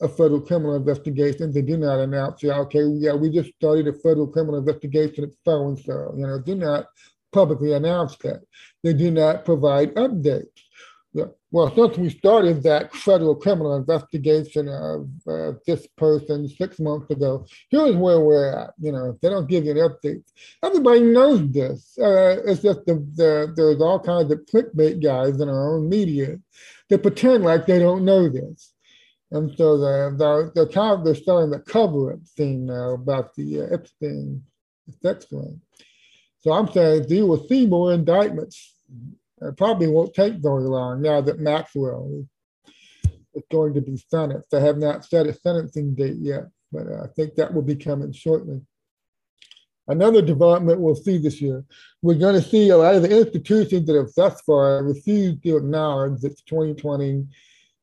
a 0.00 0.08
federal 0.08 0.40
criminal 0.40 0.74
investigation. 0.74 1.52
They 1.52 1.62
do 1.62 1.76
not 1.76 2.00
announce, 2.00 2.42
yeah, 2.42 2.58
okay, 2.60 2.84
yeah, 2.84 3.14
we 3.14 3.30
just 3.30 3.54
started 3.54 3.86
a 3.86 3.92
federal 3.92 4.26
criminal 4.26 4.58
investigation 4.58 5.24
at 5.24 5.30
so 5.44 5.68
and 5.68 5.78
so. 5.78 6.12
You 6.16 6.26
know, 6.26 6.40
do 6.40 6.56
not 6.56 6.86
publicly 7.32 7.72
announce 7.72 8.16
that. 8.18 8.42
They 8.82 8.92
do 8.92 9.10
not 9.10 9.44
provide 9.44 9.94
updates. 9.94 10.63
Well, 11.54 11.72
since 11.72 11.96
we 11.96 12.10
started 12.10 12.64
that 12.64 12.92
federal 12.92 13.36
criminal 13.36 13.76
investigation 13.76 14.68
of 14.68 15.08
uh, 15.24 15.52
this 15.64 15.86
person 15.96 16.48
six 16.48 16.80
months 16.80 17.08
ago, 17.12 17.46
here's 17.70 17.94
where 17.94 18.18
we're 18.18 18.50
at. 18.50 18.74
You 18.80 18.90
know, 18.90 19.16
they 19.22 19.28
don't 19.28 19.48
give 19.48 19.64
you 19.64 19.70
an 19.70 19.88
update. 19.88 20.24
Everybody 20.64 21.02
knows 21.02 21.48
this. 21.52 21.96
Uh, 21.96 22.42
it's 22.44 22.60
just 22.60 22.84
the, 22.86 22.94
the, 23.14 23.52
there's 23.54 23.80
all 23.80 24.00
kinds 24.00 24.32
of 24.32 24.44
clickbait 24.52 25.00
guys 25.00 25.40
in 25.40 25.48
our 25.48 25.76
own 25.76 25.88
media 25.88 26.40
that 26.88 27.04
pretend 27.04 27.44
like 27.44 27.66
they 27.66 27.78
don't 27.78 28.04
know 28.04 28.28
this. 28.28 28.72
And 29.30 29.56
so 29.56 29.78
the, 29.78 30.12
the, 30.18 30.66
the 30.66 30.80
of, 30.80 31.04
they're 31.04 31.14
starting 31.14 31.50
the 31.50 31.60
cover 31.60 32.14
up 32.14 32.18
thing 32.36 32.66
now 32.66 32.94
about 32.94 33.32
the 33.36 33.60
uh, 33.60 33.66
Epstein 33.66 34.42
sex 35.00 35.26
ring. 35.30 35.60
So 36.40 36.50
I'm 36.50 36.66
saying 36.72 37.04
you 37.10 37.28
will 37.28 37.46
see 37.46 37.64
more 37.64 37.92
indictments. 37.92 38.74
It 39.40 39.56
probably 39.56 39.88
won't 39.88 40.14
take 40.14 40.34
very 40.34 40.62
long 40.62 41.02
now 41.02 41.20
that 41.20 41.40
Maxwell 41.40 42.24
is 43.34 43.42
going 43.50 43.74
to 43.74 43.80
be 43.80 43.96
sentenced. 43.96 44.54
I 44.54 44.60
have 44.60 44.78
not 44.78 45.04
set 45.04 45.26
a 45.26 45.34
sentencing 45.34 45.94
date 45.94 46.18
yet, 46.18 46.44
but 46.72 46.86
I 46.88 47.06
think 47.16 47.34
that 47.34 47.52
will 47.52 47.62
be 47.62 47.76
coming 47.76 48.12
shortly. 48.12 48.60
Another 49.86 50.22
development 50.22 50.80
we'll 50.80 50.94
see 50.94 51.18
this 51.18 51.42
year, 51.42 51.62
we're 52.00 52.14
going 52.14 52.40
to 52.40 52.48
see 52.48 52.70
a 52.70 52.76
lot 52.76 52.94
of 52.94 53.02
the 53.02 53.18
institutions 53.18 53.86
that 53.86 53.96
have 53.96 54.14
thus 54.16 54.40
far 54.42 54.82
refused 54.82 55.42
to 55.42 55.56
acknowledge 55.56 56.20
that 56.22 56.36
the 56.36 56.42
2020 56.46 57.26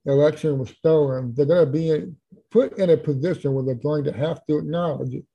election 0.05 0.57
was 0.57 0.69
stolen. 0.69 1.33
They're 1.35 1.45
going 1.45 1.65
to 1.65 1.71
be 1.71 2.11
put 2.49 2.79
in 2.79 2.89
a 2.89 2.97
position 2.97 3.53
where 3.53 3.63
they're 3.63 3.75
going 3.75 4.03
to 4.05 4.13
have 4.13 4.43
to 4.47 4.57
acknowledge 4.57 5.13
it. 5.13 5.25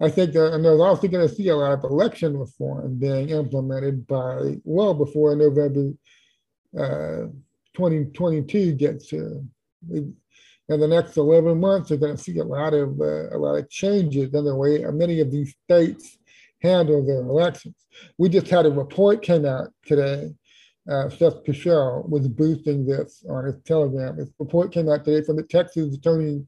I 0.00 0.08
think 0.08 0.32
that, 0.32 0.52
and 0.52 0.64
there's 0.64 0.80
also 0.80 1.08
going 1.08 1.28
to 1.28 1.34
see 1.34 1.48
a 1.48 1.56
lot 1.56 1.72
of 1.72 1.84
election 1.84 2.36
reform 2.36 2.98
being 2.98 3.30
implemented 3.30 4.06
by 4.06 4.56
well 4.64 4.94
before 4.94 5.34
November 5.34 5.92
uh, 6.78 7.30
2022 7.74 8.72
gets 8.72 9.08
here. 9.08 9.42
in 9.90 10.14
the 10.68 10.86
next 10.86 11.16
11 11.16 11.58
months, 11.58 11.88
they're 11.88 11.98
going 11.98 12.16
to 12.16 12.22
see 12.22 12.38
a 12.38 12.44
lot 12.44 12.74
of 12.74 13.00
uh, 13.00 13.30
a 13.30 13.38
lot 13.38 13.56
of 13.56 13.68
changes 13.70 14.32
in 14.32 14.44
the 14.44 14.54
way 14.54 14.84
many 14.92 15.20
of 15.20 15.32
these 15.32 15.54
states 15.64 16.18
handle 16.62 17.04
their 17.04 17.20
elections. 17.20 17.74
We 18.18 18.28
just 18.28 18.48
had 18.48 18.66
a 18.66 18.70
report 18.70 19.22
came 19.22 19.46
out 19.46 19.68
today. 19.84 20.32
Uh, 20.88 21.10
Seth 21.10 21.44
Keshel 21.44 22.08
was 22.08 22.28
boosting 22.28 22.86
this 22.86 23.24
on 23.28 23.44
his 23.44 23.56
Telegram. 23.64 24.16
This 24.16 24.30
report 24.38 24.72
came 24.72 24.88
out 24.88 25.04
today 25.04 25.24
from 25.24 25.36
the 25.36 25.42
Texas 25.42 25.94
Attorney 25.94 26.46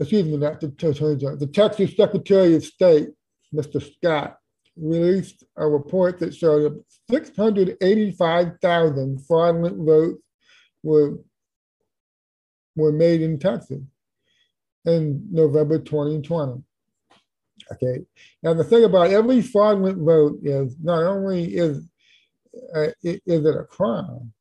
excuse 0.00 0.24
me, 0.24 0.36
not 0.36 0.60
the 0.60 0.68
the 0.68 1.50
Texas 1.52 1.96
Secretary 1.96 2.54
of 2.54 2.64
State, 2.64 3.08
Mr. 3.54 3.82
Scott, 3.82 4.38
released 4.76 5.44
a 5.56 5.66
report 5.66 6.18
that 6.18 6.34
showed 6.34 6.84
685,000 7.10 9.26
fraudulent 9.26 9.86
votes 9.86 10.22
were, 10.82 11.18
were 12.74 12.92
made 12.92 13.22
in 13.22 13.38
Texas 13.38 13.80
in 14.84 15.26
November 15.30 15.78
2020. 15.78 16.62
Okay. 17.72 18.04
Now 18.42 18.52
the 18.54 18.64
thing 18.64 18.84
about 18.84 19.10
every 19.10 19.42
fraudulent 19.42 19.98
vote 19.98 20.38
is 20.42 20.76
not 20.82 21.02
only 21.02 21.56
is 21.56 21.86
uh, 22.74 22.88
is 23.02 23.44
it 23.44 23.56
a 23.56 23.64
crime, 23.64 24.32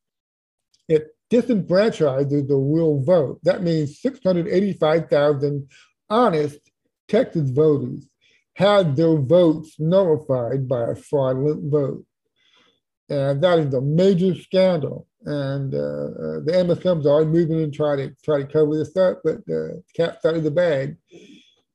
it 0.87 1.14
disenfranchised 1.29 2.29
the 2.29 2.55
real 2.55 3.01
vote. 3.01 3.39
That 3.43 3.63
means 3.63 3.99
685,000 3.99 5.69
honest 6.09 6.59
Texas 7.07 7.49
voters 7.49 8.07
had 8.55 8.95
their 8.95 9.17
votes 9.17 9.75
nullified 9.79 10.67
by 10.67 10.91
a 10.91 10.95
fraudulent 10.95 11.71
vote. 11.71 12.05
And 13.09 13.41
that 13.43 13.59
is 13.59 13.73
a 13.73 13.81
major 13.81 14.33
scandal. 14.35 15.07
And 15.25 15.73
uh, 15.73 15.77
uh 15.77 16.39
the 16.45 16.51
MSMs 16.53 17.05
are 17.05 17.25
moving 17.25 17.61
and 17.61 17.73
try 17.73 17.95
to 17.95 18.15
try 18.23 18.39
to 18.41 18.47
cover 18.47 18.75
this 18.75 18.95
up, 18.95 19.21
but 19.23 19.45
the 19.45 19.83
cat's 19.95 20.23
out 20.25 20.35
of 20.35 20.43
the 20.43 20.51
bag. 20.51 20.97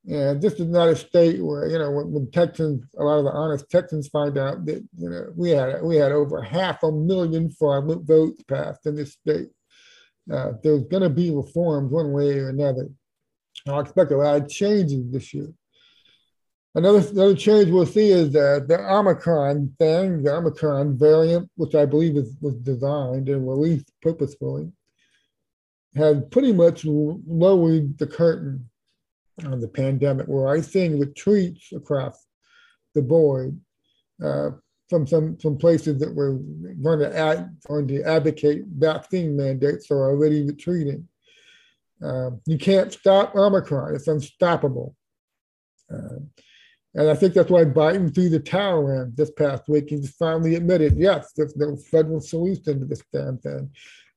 And 0.09 0.41
this 0.41 0.55
is 0.55 0.67
not 0.67 0.89
a 0.89 0.97
state 0.97 1.45
where, 1.45 1.69
you 1.69 1.79
know, 1.79 1.91
when, 1.91 2.11
when, 2.11 2.31
Texans, 2.31 2.83
a 2.99 3.05
lot 3.05 3.19
of 3.19 3.25
the 3.25 3.33
honest 3.33 3.69
Texans 3.71 4.09
find 4.09 4.39
out 4.39 4.65
that, 4.65 4.83
you 4.97 5.11
know, 5.11 5.27
we 5.37 5.51
had 5.51 5.83
we 5.83 5.97
had 5.97 6.11
over 6.11 6.41
half 6.41 6.83
a 6.83 6.91
million 6.91 7.51
fraudulent 7.51 8.07
votes 8.07 8.43
passed 8.45 8.87
in 8.87 8.97
this 8.97 9.13
state. 9.13 9.49
Uh, 10.33 10.53
there's 10.63 10.85
going 10.85 11.03
to 11.03 11.11
be 11.11 11.31
reforms 11.31 11.93
one 11.93 12.13
way 12.13 12.39
or 12.39 12.49
another. 12.49 12.89
I 13.69 13.81
expect 13.81 14.13
a 14.13 14.17
lot 14.17 14.41
of 14.41 14.49
changes 14.49 15.11
this 15.11 15.35
year. 15.35 15.53
Another, 16.75 17.01
another 17.11 17.35
change 17.35 17.69
we'll 17.69 17.85
see 17.85 18.11
is 18.11 18.35
uh, 18.37 18.61
the 18.67 18.79
Omicron 18.79 19.75
thing, 19.79 20.23
the 20.23 20.33
Omicron 20.33 20.97
variant, 20.97 21.51
which 21.57 21.75
I 21.75 21.85
believe 21.85 22.17
is, 22.17 22.37
was 22.41 22.55
designed 22.57 23.29
and 23.29 23.47
released 23.47 23.91
purposefully, 24.01 24.71
has 25.97 26.23
pretty 26.31 26.53
much 26.53 26.85
lowered 26.85 27.99
the 27.99 28.07
curtain 28.07 28.70
of 29.47 29.61
the 29.61 29.69
pandemic. 29.69 30.27
Where 30.27 30.49
I 30.49 30.61
think 30.61 30.65
seeing 30.65 31.01
retreats 31.01 31.73
across 31.73 32.27
the 32.95 33.03
board 33.03 33.59
uh, 34.23 34.51
from 34.89 35.07
some, 35.07 35.39
some 35.41 35.57
places 35.57 36.01
that 36.01 36.15
were 36.15 36.35
going 36.83 36.99
to, 36.99 37.17
ad, 37.17 37.57
going 37.67 37.87
to 37.89 38.03
advocate 38.03 38.65
vaccine 38.67 39.37
mandates 39.37 39.91
are 39.91 40.11
already 40.11 40.45
retreating. 40.45 41.07
Uh, 42.05 42.31
you 42.47 42.59
can't 42.59 42.93
stop 42.93 43.35
Omicron, 43.37 43.95
it's 43.95 44.09
unstoppable. 44.09 44.97
Uh, 45.93 46.17
and 46.95 47.09
I 47.09 47.15
think 47.15 47.35
that's 47.35 47.51
why 47.51 47.65
Biden 47.65 48.13
threw 48.13 48.29
the 48.29 48.41
towel 48.41 48.89
in 48.89 49.13
this 49.15 49.31
past 49.31 49.69
week. 49.69 49.91
He 49.91 50.05
finally 50.07 50.57
admitted, 50.57 50.97
yes, 50.97 51.33
there's 51.37 51.57
no 51.57 51.77
federal 51.77 52.21
solution 52.21 52.81
to 52.81 52.85
this 52.85 53.03
damn 53.13 53.39
thing. 53.39 53.71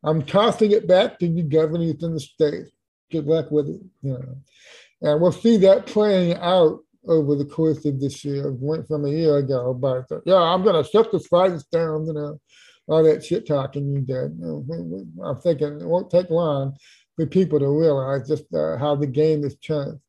I'm 0.03 0.23
tossing 0.23 0.71
it 0.71 0.87
back 0.87 1.19
to 1.19 1.27
you 1.27 1.43
governors 1.43 2.01
in 2.01 2.13
the 2.13 2.19
states. 2.19 2.71
Good 3.11 3.25
luck 3.25 3.51
with 3.51 3.69
it. 3.69 3.81
You 4.01 4.13
know. 4.13 4.37
And 5.03 5.21
we'll 5.21 5.33
see 5.33 5.57
that 5.57 5.85
playing 5.85 6.37
out 6.37 6.79
over 7.07 7.35
the 7.35 7.45
course 7.45 7.85
of 7.85 7.99
this 7.99 8.23
year. 8.23 8.51
Went 8.53 8.87
from 8.87 9.05
a 9.05 9.09
year 9.09 9.37
ago 9.37 9.71
about, 9.71 10.09
yeah, 10.25 10.37
I'm 10.37 10.63
going 10.63 10.81
to 10.81 10.89
shut 10.89 11.11
this 11.11 11.27
virus 11.27 11.65
down, 11.65 12.07
you 12.07 12.13
know, 12.13 12.39
all 12.87 13.03
that 13.03 13.23
shit 13.23 13.45
talking 13.45 13.93
you 13.93 14.01
did. 14.01 14.31
I'm 15.23 15.41
thinking 15.41 15.81
it 15.81 15.87
won't 15.87 16.09
take 16.09 16.29
long 16.29 16.77
for 17.15 17.25
people 17.25 17.59
to 17.59 17.67
realize 17.67 18.27
just 18.27 18.45
uh, 18.53 18.77
how 18.77 18.95
the 18.95 19.07
game 19.07 19.43
has 19.43 19.57
changed. 19.57 19.99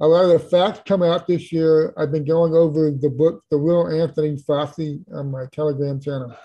A 0.00 0.06
lot 0.06 0.26
of 0.26 0.32
the 0.32 0.38
facts 0.38 0.82
come 0.86 1.02
out 1.02 1.26
this 1.26 1.50
year. 1.50 1.94
I've 1.96 2.12
been 2.12 2.26
going 2.26 2.52
over 2.52 2.90
the 2.90 3.08
book, 3.08 3.42
The 3.50 3.56
Real 3.56 3.88
Anthony 3.88 4.36
Fauci, 4.36 5.02
on 5.14 5.30
my 5.30 5.46
Telegram 5.52 5.98
channel. 5.98 6.36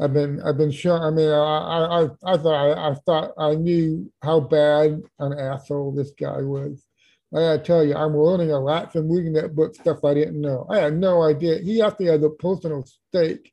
I've 0.00 0.12
been 0.12 0.40
I've 0.42 0.56
been 0.56 0.70
sure. 0.70 0.96
I 0.96 1.10
mean, 1.10 1.28
I 1.28 1.32
I 1.34 2.08
I 2.24 2.36
thought 2.36 2.54
I, 2.54 2.90
I 2.90 2.94
thought 2.94 3.32
I 3.36 3.56
knew 3.56 4.08
how 4.22 4.38
bad 4.38 5.02
an 5.18 5.36
asshole 5.36 5.92
this 5.92 6.12
guy 6.12 6.40
was. 6.42 6.84
I 7.34 7.40
gotta 7.40 7.58
tell 7.58 7.84
you, 7.84 7.94
I'm 7.94 8.16
learning 8.16 8.52
a 8.52 8.58
lot 8.58 8.92
from 8.92 9.10
reading 9.10 9.34
that 9.34 9.54
book, 9.54 9.74
stuff 9.74 10.04
I 10.04 10.14
didn't 10.14 10.40
know. 10.40 10.66
I 10.70 10.78
had 10.78 10.96
no 10.96 11.22
idea. 11.22 11.58
He 11.58 11.82
actually 11.82 12.06
has 12.06 12.22
a 12.22 12.30
personal 12.30 12.86
stake. 13.08 13.52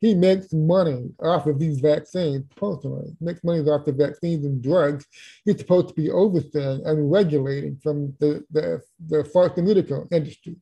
He 0.00 0.14
makes 0.14 0.52
money 0.52 1.10
off 1.20 1.46
of 1.46 1.58
these 1.58 1.78
vaccines 1.80 2.44
personally, 2.56 3.16
makes 3.20 3.42
money 3.44 3.60
off 3.60 3.86
the 3.86 3.92
vaccines 3.92 4.44
and 4.44 4.62
drugs. 4.62 5.06
He's 5.44 5.58
supposed 5.58 5.88
to 5.88 5.94
be 5.94 6.10
overseeing 6.10 6.82
and 6.84 7.10
regulating 7.10 7.78
from 7.82 8.14
the, 8.18 8.44
the, 8.50 8.82
the 9.06 9.24
pharmaceutical 9.24 10.08
industry. 10.10 10.56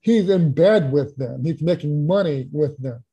He's 0.00 0.28
in 0.28 0.52
bed 0.52 0.92
with 0.92 1.16
them. 1.16 1.44
He's 1.44 1.62
making 1.62 2.06
money 2.06 2.48
with 2.52 2.76
them. 2.78 3.04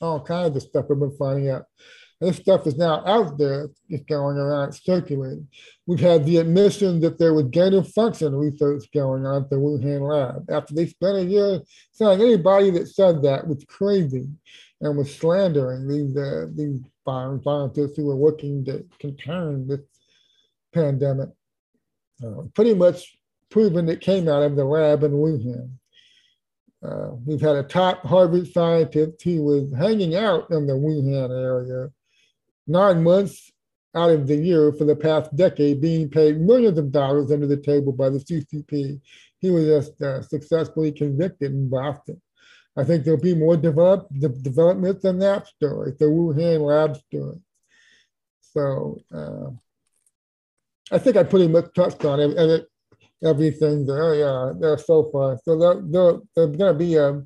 All 0.00 0.20
kinds 0.20 0.56
of 0.56 0.62
stuff 0.62 0.86
I've 0.90 0.98
been 0.98 1.16
finding 1.16 1.50
out. 1.50 1.66
This 2.22 2.36
stuff 2.36 2.68
is 2.68 2.76
now 2.76 3.02
out 3.04 3.36
there, 3.36 3.68
it's 3.88 4.04
going 4.04 4.36
around, 4.36 4.68
it's 4.68 4.84
circulating. 4.84 5.48
We've 5.86 5.98
had 5.98 6.24
the 6.24 6.36
admission 6.36 7.00
that 7.00 7.18
there 7.18 7.34
was 7.34 7.46
gain 7.46 7.74
of 7.74 7.92
function 7.92 8.36
research 8.36 8.84
going 8.94 9.26
on 9.26 9.42
at 9.42 9.50
the 9.50 9.56
Wuhan 9.56 10.08
lab. 10.08 10.48
After 10.48 10.72
they 10.72 10.86
spent 10.86 11.16
a 11.16 11.24
year 11.24 11.60
saying 11.90 12.20
anybody 12.20 12.70
that 12.70 12.86
said 12.86 13.22
that 13.22 13.48
was 13.48 13.64
crazy. 13.64 14.28
and 14.80 14.96
was 14.96 15.12
slandering 15.12 15.88
these 15.88 16.16
uh, 16.16 16.46
these 16.54 16.80
scientists 17.04 17.96
who 17.96 18.06
were 18.06 18.16
working 18.16 18.64
to 18.66 18.84
contain 19.00 19.66
this 19.66 19.80
pandemic. 20.72 21.30
Uh, 22.24 22.42
pretty 22.54 22.72
much 22.74 23.18
proven 23.50 23.88
it 23.88 24.00
came 24.00 24.28
out 24.28 24.44
of 24.44 24.54
the 24.54 24.64
lab 24.64 25.02
in 25.02 25.10
Wuhan. 25.10 25.70
Uh, 26.84 27.16
we've 27.26 27.40
had 27.40 27.56
a 27.56 27.64
top 27.64 28.04
Harvard 28.04 28.46
scientist 28.52 29.20
who 29.24 29.42
was 29.42 29.72
hanging 29.76 30.14
out 30.14 30.48
in 30.52 30.68
the 30.68 30.72
Wuhan 30.72 31.30
area 31.30 31.90
nine 32.66 33.02
months 33.02 33.50
out 33.94 34.10
of 34.10 34.26
the 34.26 34.36
year 34.36 34.72
for 34.72 34.84
the 34.84 34.96
past 34.96 35.34
decade, 35.36 35.80
being 35.80 36.08
paid 36.08 36.40
millions 36.40 36.78
of 36.78 36.92
dollars 36.92 37.30
under 37.30 37.46
the 37.46 37.56
table 37.56 37.92
by 37.92 38.08
the 38.08 38.18
CCP. 38.18 39.00
He 39.38 39.50
was 39.50 39.66
just 39.66 40.00
uh, 40.00 40.22
successfully 40.22 40.92
convicted 40.92 41.52
in 41.52 41.68
Boston. 41.68 42.20
I 42.76 42.84
think 42.84 43.04
there'll 43.04 43.20
be 43.20 43.34
more 43.34 43.56
develop, 43.56 44.08
de- 44.18 44.28
developments 44.28 45.04
in 45.04 45.18
that 45.18 45.46
story, 45.46 45.92
the 45.98 46.06
Wuhan 46.06 46.60
lab 46.60 46.96
story. 46.96 47.38
So 48.40 48.98
uh, 49.14 49.50
I 50.94 50.98
think 50.98 51.16
I 51.16 51.22
pretty 51.22 51.48
much 51.48 51.74
touched 51.74 52.04
on 52.04 52.20
it, 52.20 52.66
everything 53.22 53.86
there, 53.86 54.14
yeah, 54.14 54.52
there 54.58 54.78
so 54.78 55.10
far. 55.10 55.38
So 55.44 55.58
there, 55.58 56.20
there's 56.34 56.56
going 56.56 56.72
to 56.72 56.78
be 56.78 56.96
a, 56.96 57.22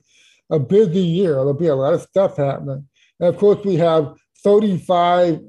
a 0.50 0.58
busy 0.58 1.00
year. 1.00 1.34
There'll 1.34 1.54
be 1.54 1.68
a 1.68 1.76
lot 1.76 1.94
of 1.94 2.02
stuff 2.02 2.36
happening. 2.36 2.88
And 3.20 3.28
of 3.28 3.38
course, 3.38 3.64
we 3.64 3.76
have 3.76 4.14
35 4.42 5.40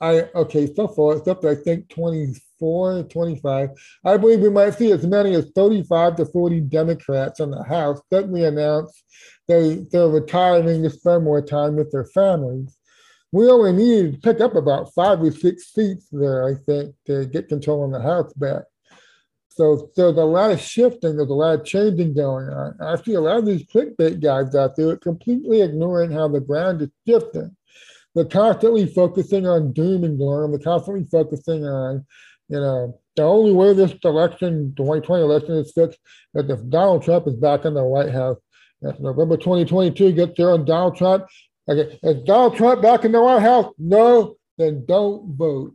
I 0.00 0.28
okay, 0.34 0.72
so 0.72 0.86
far 0.86 1.16
it's 1.16 1.26
up 1.26 1.40
to 1.40 1.50
I 1.50 1.54
think 1.56 1.88
24, 1.88 3.04
25. 3.04 3.70
I 4.04 4.16
believe 4.16 4.40
we 4.40 4.50
might 4.50 4.74
see 4.74 4.92
as 4.92 5.04
many 5.04 5.34
as 5.34 5.50
35 5.54 6.16
to 6.16 6.26
40 6.26 6.60
Democrats 6.60 7.40
in 7.40 7.50
the 7.50 7.64
House 7.64 8.00
suddenly 8.12 8.44
announce 8.44 9.02
they 9.48 9.86
they're 9.90 10.08
retiring 10.08 10.82
to 10.82 10.90
spend 10.90 11.24
more 11.24 11.42
time 11.42 11.74
with 11.74 11.90
their 11.90 12.04
families. 12.04 12.76
We 13.32 13.50
only 13.50 13.72
need 13.72 14.12
to 14.12 14.20
pick 14.20 14.40
up 14.40 14.54
about 14.54 14.94
five 14.94 15.20
or 15.20 15.32
six 15.32 15.72
seats 15.74 16.06
there, 16.12 16.48
I 16.48 16.54
think, 16.54 16.94
to 17.06 17.26
get 17.26 17.48
control 17.48 17.84
in 17.84 17.90
the 17.90 18.00
House 18.00 18.32
back. 18.34 18.62
So 19.50 19.90
there's 19.96 20.16
a 20.16 20.24
lot 20.24 20.52
of 20.52 20.60
shifting, 20.60 21.16
there's 21.16 21.28
a 21.28 21.34
lot 21.34 21.58
of 21.58 21.66
changing 21.66 22.14
going 22.14 22.48
on. 22.48 22.80
I 22.80 22.94
see 23.02 23.14
a 23.14 23.20
lot 23.20 23.38
of 23.38 23.46
these 23.46 23.66
clickbait 23.66 24.22
guys 24.22 24.54
out 24.54 24.76
there 24.76 24.96
completely 24.96 25.60
ignoring 25.60 26.12
how 26.12 26.28
the 26.28 26.40
ground 26.40 26.82
is 26.82 26.90
shifting 27.06 27.56
they're 28.14 28.24
constantly 28.24 28.86
focusing 28.86 29.46
on 29.46 29.72
doom 29.72 30.04
and 30.04 30.18
gloom. 30.18 30.50
They're 30.50 30.60
constantly 30.60 31.04
focusing 31.04 31.64
on, 31.64 32.06
you 32.48 32.60
know, 32.60 33.00
the 33.16 33.22
only 33.22 33.52
way 33.52 33.72
this 33.72 33.94
election, 34.04 34.74
the 34.76 34.82
2020 34.82 35.22
election 35.22 35.54
is 35.56 35.72
fixed 35.72 35.98
is 36.34 36.48
if 36.48 36.68
Donald 36.68 37.02
Trump 37.02 37.26
is 37.26 37.36
back 37.36 37.64
in 37.64 37.74
the 37.74 37.84
White 37.84 38.12
House. 38.12 38.38
November 38.80 39.36
2022 39.36 40.12
gets 40.12 40.34
there 40.36 40.54
and 40.54 40.64
Donald 40.64 40.96
Trump, 40.96 41.26
okay, 41.68 41.98
is 42.02 42.22
Donald 42.22 42.56
Trump 42.56 42.80
back 42.80 43.04
in 43.04 43.12
the 43.12 43.20
White 43.20 43.42
House? 43.42 43.72
No, 43.76 44.36
then 44.56 44.84
don't 44.86 45.36
vote. 45.36 45.74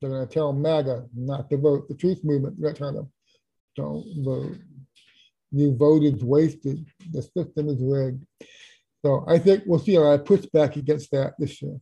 They're 0.00 0.10
going 0.10 0.26
to 0.26 0.32
tell 0.32 0.52
MAGA 0.52 1.06
not 1.14 1.50
to 1.50 1.58
vote. 1.58 1.88
The 1.88 1.94
truth 1.94 2.24
movement, 2.24 2.56
they're 2.58 2.72
tell 2.72 2.92
them, 2.92 3.12
don't 3.76 4.04
vote. 4.24 4.56
You 5.50 5.74
voted 5.76 6.22
wasted. 6.22 6.86
The 7.12 7.22
system 7.22 7.68
is 7.68 7.82
rigged. 7.82 8.24
So 9.02 9.24
I 9.28 9.38
think 9.38 9.64
we'll 9.66 9.78
see 9.78 9.94
a 9.94 10.00
lot 10.00 10.20
of 10.20 10.26
pushback 10.26 10.76
against 10.76 11.10
that 11.12 11.34
this 11.38 11.62
year. 11.62 11.78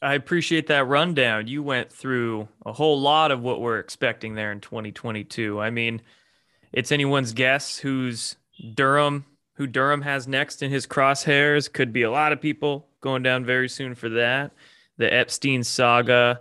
I 0.00 0.14
appreciate 0.14 0.66
that 0.66 0.88
rundown. 0.88 1.46
You 1.46 1.62
went 1.62 1.92
through 1.92 2.48
a 2.66 2.72
whole 2.72 3.00
lot 3.00 3.30
of 3.30 3.40
what 3.40 3.60
we're 3.60 3.78
expecting 3.78 4.34
there 4.34 4.50
in 4.50 4.60
2022. 4.60 5.60
I 5.60 5.70
mean, 5.70 6.02
it's 6.72 6.90
anyone's 6.90 7.32
guess 7.32 7.78
who's 7.78 8.36
Durham, 8.74 9.24
who 9.54 9.68
Durham 9.68 10.02
has 10.02 10.26
next 10.26 10.62
in 10.62 10.72
his 10.72 10.88
crosshairs. 10.88 11.72
Could 11.72 11.92
be 11.92 12.02
a 12.02 12.10
lot 12.10 12.32
of 12.32 12.40
people 12.40 12.88
going 13.00 13.22
down 13.22 13.44
very 13.44 13.68
soon 13.68 13.94
for 13.94 14.08
that. 14.08 14.52
The 14.96 15.12
Epstein 15.12 15.62
saga. 15.62 16.40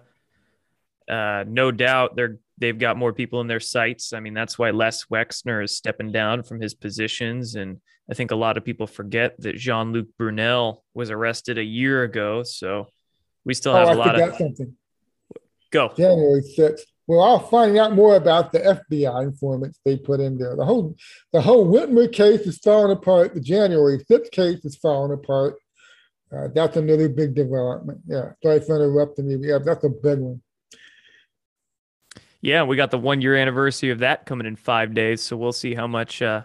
Uh, 1.07 1.43
no 1.45 1.71
doubt 1.71 2.15
they're 2.15 2.39
they've 2.61 2.77
got 2.77 2.95
more 2.95 3.11
people 3.11 3.41
in 3.41 3.47
their 3.47 3.59
sights. 3.59 4.13
I 4.13 4.19
mean, 4.21 4.35
that's 4.35 4.57
why 4.57 4.69
Les 4.69 5.03
Wexner 5.05 5.63
is 5.63 5.75
stepping 5.75 6.11
down 6.11 6.43
from 6.43 6.61
his 6.61 6.73
positions. 6.73 7.55
And 7.55 7.81
I 8.09 8.13
think 8.13 8.31
a 8.31 8.35
lot 8.35 8.55
of 8.55 8.63
people 8.63 8.87
forget 8.87 9.35
that 9.41 9.57
Jean 9.57 9.91
Luc 9.91 10.07
Brunel 10.17 10.83
was 10.93 11.09
arrested 11.09 11.57
a 11.57 11.63
year 11.63 12.03
ago. 12.03 12.43
So 12.43 12.87
we 13.43 13.55
still 13.55 13.73
have 13.73 13.89
oh, 13.89 13.93
a 13.93 13.95
lot 13.95 14.21
of. 14.21 14.35
Something. 14.35 14.77
Go. 15.71 15.91
January 15.97 16.41
6th. 16.57 16.81
Well, 17.07 17.21
I'll 17.21 17.39
find 17.39 17.77
out 17.77 17.93
more 17.93 18.15
about 18.15 18.51
the 18.51 18.59
FBI 18.59 19.23
informants 19.23 19.79
they 19.83 19.97
put 19.97 20.19
in 20.19 20.37
there. 20.37 20.55
The 20.55 20.63
whole 20.63 20.95
the 21.33 21.41
whole 21.41 21.65
Whitmer 21.65 22.11
case 22.13 22.41
is 22.41 22.59
falling 22.59 22.95
apart. 22.95 23.33
The 23.33 23.41
January 23.41 23.97
6th 24.09 24.31
case 24.31 24.63
is 24.63 24.77
falling 24.77 25.11
apart. 25.11 25.55
Uh, 26.31 26.47
that's 26.53 26.77
another 26.77 27.09
big 27.09 27.33
development. 27.33 27.99
Yeah. 28.05 28.31
Sorry 28.43 28.61
for 28.61 28.75
interrupting 28.75 29.29
you. 29.29 29.39
Yeah, 29.41 29.57
that's 29.57 29.83
a 29.83 29.89
big 29.89 30.19
one. 30.19 30.41
Yeah, 32.41 32.63
we 32.63 32.75
got 32.75 32.91
the 32.91 32.97
one 32.97 33.21
year 33.21 33.35
anniversary 33.35 33.91
of 33.91 33.99
that 33.99 34.25
coming 34.25 34.47
in 34.47 34.55
five 34.55 34.93
days. 34.93 35.21
So 35.21 35.37
we'll 35.37 35.51
see 35.51 35.75
how 35.75 35.87
much 35.87 36.21
uh, 36.21 36.43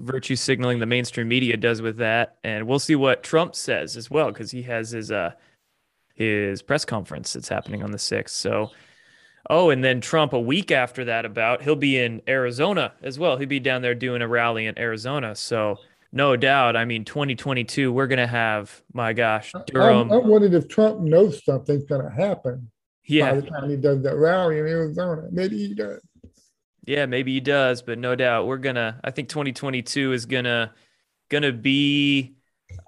virtue 0.00 0.36
signaling 0.36 0.78
the 0.78 0.86
mainstream 0.86 1.28
media 1.28 1.56
does 1.56 1.82
with 1.82 1.96
that, 1.98 2.36
and 2.44 2.66
we'll 2.66 2.78
see 2.78 2.94
what 2.94 3.22
Trump 3.22 3.54
says 3.54 3.96
as 3.96 4.10
well 4.10 4.28
because 4.28 4.50
he 4.52 4.62
has 4.62 4.90
his 4.90 5.10
uh, 5.10 5.32
his 6.14 6.62
press 6.62 6.84
conference 6.84 7.32
that's 7.32 7.48
happening 7.48 7.82
on 7.82 7.90
the 7.90 7.98
sixth. 7.98 8.36
So. 8.36 8.70
Oh, 9.48 9.70
and 9.70 9.84
then 9.84 10.00
Trump 10.00 10.32
a 10.32 10.40
week 10.40 10.72
after 10.72 11.04
that 11.04 11.24
about 11.24 11.62
he'll 11.62 11.76
be 11.76 11.98
in 11.98 12.20
Arizona 12.26 12.92
as 13.00 13.16
well. 13.16 13.36
He'll 13.36 13.46
be 13.46 13.60
down 13.60 13.80
there 13.80 13.94
doing 13.94 14.20
a 14.20 14.26
rally 14.26 14.66
in 14.66 14.76
Arizona. 14.76 15.36
So 15.36 15.78
no 16.10 16.34
doubt. 16.34 16.74
I 16.74 16.84
mean, 16.84 17.04
2022, 17.04 17.92
we're 17.92 18.08
gonna 18.08 18.26
have 18.26 18.82
my 18.92 19.12
gosh, 19.12 19.52
Durham. 19.68 20.10
I'm, 20.10 20.22
I'm 20.22 20.26
wondering 20.26 20.52
if 20.52 20.66
Trump 20.66 20.98
knows 20.98 21.44
something's 21.44 21.84
gonna 21.84 22.10
happen 22.10 22.72
yeah. 23.06 23.32
by 23.32 23.40
the 23.40 23.50
time 23.50 23.70
he 23.70 23.76
does 23.76 24.02
that 24.02 24.16
rally 24.16 24.58
in 24.58 24.66
Arizona. 24.66 25.28
Maybe 25.30 25.58
he 25.58 25.74
does. 25.74 26.00
Yeah, 26.86 27.06
maybe 27.06 27.32
he 27.32 27.40
does, 27.40 27.82
but 27.82 27.98
no 27.98 28.14
doubt 28.14 28.46
we're 28.46 28.58
gonna. 28.58 29.00
I 29.02 29.10
think 29.10 29.28
2022 29.28 30.12
is 30.12 30.26
gonna 30.26 30.72
gonna 31.28 31.52
be 31.52 32.36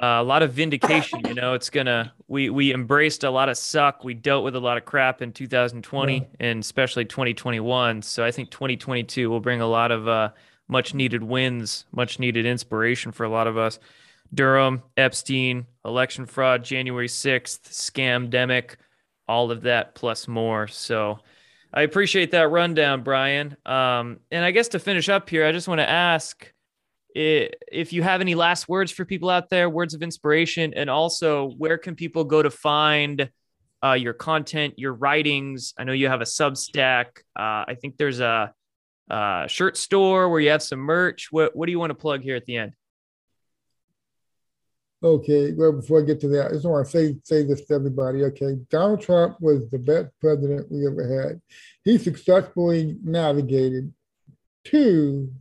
uh, 0.01 0.07
a 0.07 0.23
lot 0.23 0.43
of 0.43 0.53
vindication. 0.53 1.21
You 1.27 1.35
know, 1.35 1.55
it's 1.55 1.69
gonna 1.69 2.13
we 2.29 2.49
we 2.49 2.73
embraced 2.73 3.25
a 3.25 3.31
lot 3.31 3.49
of 3.49 3.57
suck. 3.57 4.05
We 4.05 4.15
dealt 4.15 4.45
with 4.45 4.55
a 4.55 4.61
lot 4.61 4.77
of 4.77 4.85
crap 4.85 5.21
in 5.21 5.33
2020 5.33 6.15
yeah. 6.15 6.25
and 6.39 6.61
especially 6.61 7.07
2021. 7.07 8.03
So 8.03 8.25
I 8.25 8.31
think 8.31 8.51
2022 8.51 9.29
will 9.29 9.41
bring 9.41 9.61
a 9.61 9.67
lot 9.67 9.91
of 9.91 10.07
uh, 10.07 10.31
much 10.69 10.95
needed 10.95 11.23
wins, 11.25 11.85
much 11.91 12.21
needed 12.21 12.47
inspiration 12.47 13.11
for 13.11 13.25
a 13.25 13.29
lot 13.29 13.49
of 13.49 13.59
us. 13.59 13.81
Durham, 14.33 14.83
Epstein, 14.97 15.67
election 15.85 16.27
fraud, 16.27 16.63
January 16.63 17.09
6th, 17.09 17.63
scamdemic 17.71 18.77
all 19.29 19.51
of 19.51 19.63
that 19.63 19.95
plus 19.95 20.27
more. 20.27 20.67
So 20.67 21.19
I 21.73 21.83
appreciate 21.83 22.31
that 22.31 22.51
rundown, 22.51 23.03
Brian. 23.03 23.57
Um, 23.67 24.21
and 24.31 24.45
I 24.45 24.51
guess 24.51 24.69
to 24.69 24.79
finish 24.79 25.09
up 25.09 25.29
here, 25.29 25.45
I 25.45 25.53
just 25.53 25.69
want 25.69 25.81
to 25.81 25.89
ask 25.89 26.51
if 27.15 27.93
you 27.93 28.03
have 28.03 28.21
any 28.21 28.35
last 28.35 28.69
words 28.69 28.93
for 28.93 29.05
people 29.05 29.29
out 29.29 29.51
there, 29.51 29.69
words 29.69 29.95
of 29.95 30.03
inspiration, 30.03 30.73
and 30.75 30.89
also 30.89 31.51
where 31.59 31.77
can 31.77 31.95
people 31.95 32.25
go 32.25 32.43
to 32.43 32.51
find 32.51 33.31
uh, 33.85 33.93
your 33.93 34.13
content, 34.13 34.75
your 34.79 34.95
writings? 34.95 35.75
I 35.79 35.85
know 35.85 35.93
you 35.93 36.09
have 36.09 36.21
a 36.21 36.25
Substack. 36.25 37.07
Uh, 37.37 37.65
I 37.67 37.77
think 37.81 37.97
there's 37.97 38.21
a, 38.21 38.53
a 39.11 39.47
shirt 39.49 39.77
store 39.77 40.29
where 40.29 40.41
you 40.41 40.51
have 40.51 40.63
some 40.63 40.79
merch. 40.79 41.29
What 41.31 41.57
What 41.57 41.67
do 41.67 41.73
you 41.73 41.79
want 41.79 41.91
to 41.91 41.97
plug 41.97 42.23
here 42.23 42.37
at 42.37 42.45
the 42.45 42.57
end? 42.57 42.73
Okay, 45.01 45.53
well, 45.53 45.73
before 45.73 46.01
I 46.01 46.05
get 46.05 46.21
to 46.21 46.29
that, 46.29 46.47
I 46.47 46.51
just 46.51 46.65
want 46.65 46.85
to 46.85 46.91
say 46.91 47.17
say 47.23 47.45
this 47.45 47.65
to 47.67 47.75
everybody. 47.75 48.25
Okay, 48.25 48.57
Donald 48.69 49.01
Trump 49.01 49.41
was 49.41 49.69
the 49.71 49.79
best 49.79 50.09
president 50.21 50.71
we 50.73 50.87
ever 50.87 51.23
had. 51.23 51.41
He 51.85 51.99
successfully 51.99 52.97
navigated 53.05 53.93
two, 54.65 55.33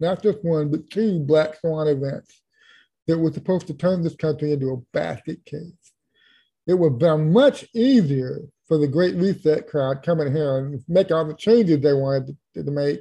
not 0.00 0.20
just 0.20 0.44
one, 0.44 0.70
but 0.70 0.90
two 0.90 1.20
black 1.20 1.60
swan 1.60 1.86
events 1.86 2.42
that 3.06 3.18
were 3.18 3.32
supposed 3.32 3.68
to 3.68 3.74
turn 3.74 4.02
this 4.02 4.16
country 4.16 4.52
into 4.52 4.72
a 4.72 4.96
basket 4.96 5.44
case. 5.44 5.92
It 6.66 6.74
would 6.74 6.94
have 6.94 6.98
been 6.98 7.32
much 7.32 7.66
easier 7.74 8.40
for 8.66 8.78
the 8.78 8.88
Great 8.88 9.14
Reset 9.14 9.68
crowd 9.68 10.02
coming 10.02 10.34
here 10.34 10.58
and 10.58 10.82
make 10.88 11.10
all 11.12 11.24
the 11.24 11.34
changes 11.34 11.80
they 11.80 11.94
wanted 11.94 12.36
to, 12.64 12.70
make 12.70 13.00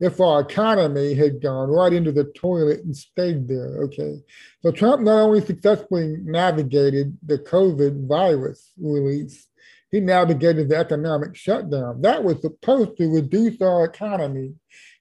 if 0.00 0.20
our 0.20 0.40
economy 0.40 1.14
had 1.14 1.40
gone 1.40 1.70
right 1.70 1.92
into 1.92 2.12
the 2.12 2.24
toilet 2.34 2.80
and 2.84 2.96
stayed 2.96 3.46
there. 3.48 3.82
Okay. 3.84 4.18
So 4.62 4.72
Trump 4.72 5.02
not 5.02 5.20
only 5.20 5.40
successfully 5.40 6.16
navigated 6.22 7.16
the 7.24 7.38
COVID 7.38 8.08
virus 8.08 8.72
release, 8.80 9.46
he 9.90 10.00
navigated 10.00 10.68
the 10.68 10.76
economic 10.76 11.36
shutdown. 11.36 12.02
That 12.02 12.24
was 12.24 12.40
supposed 12.40 12.96
to 12.96 13.14
reduce 13.14 13.60
our 13.60 13.84
economy 13.84 14.54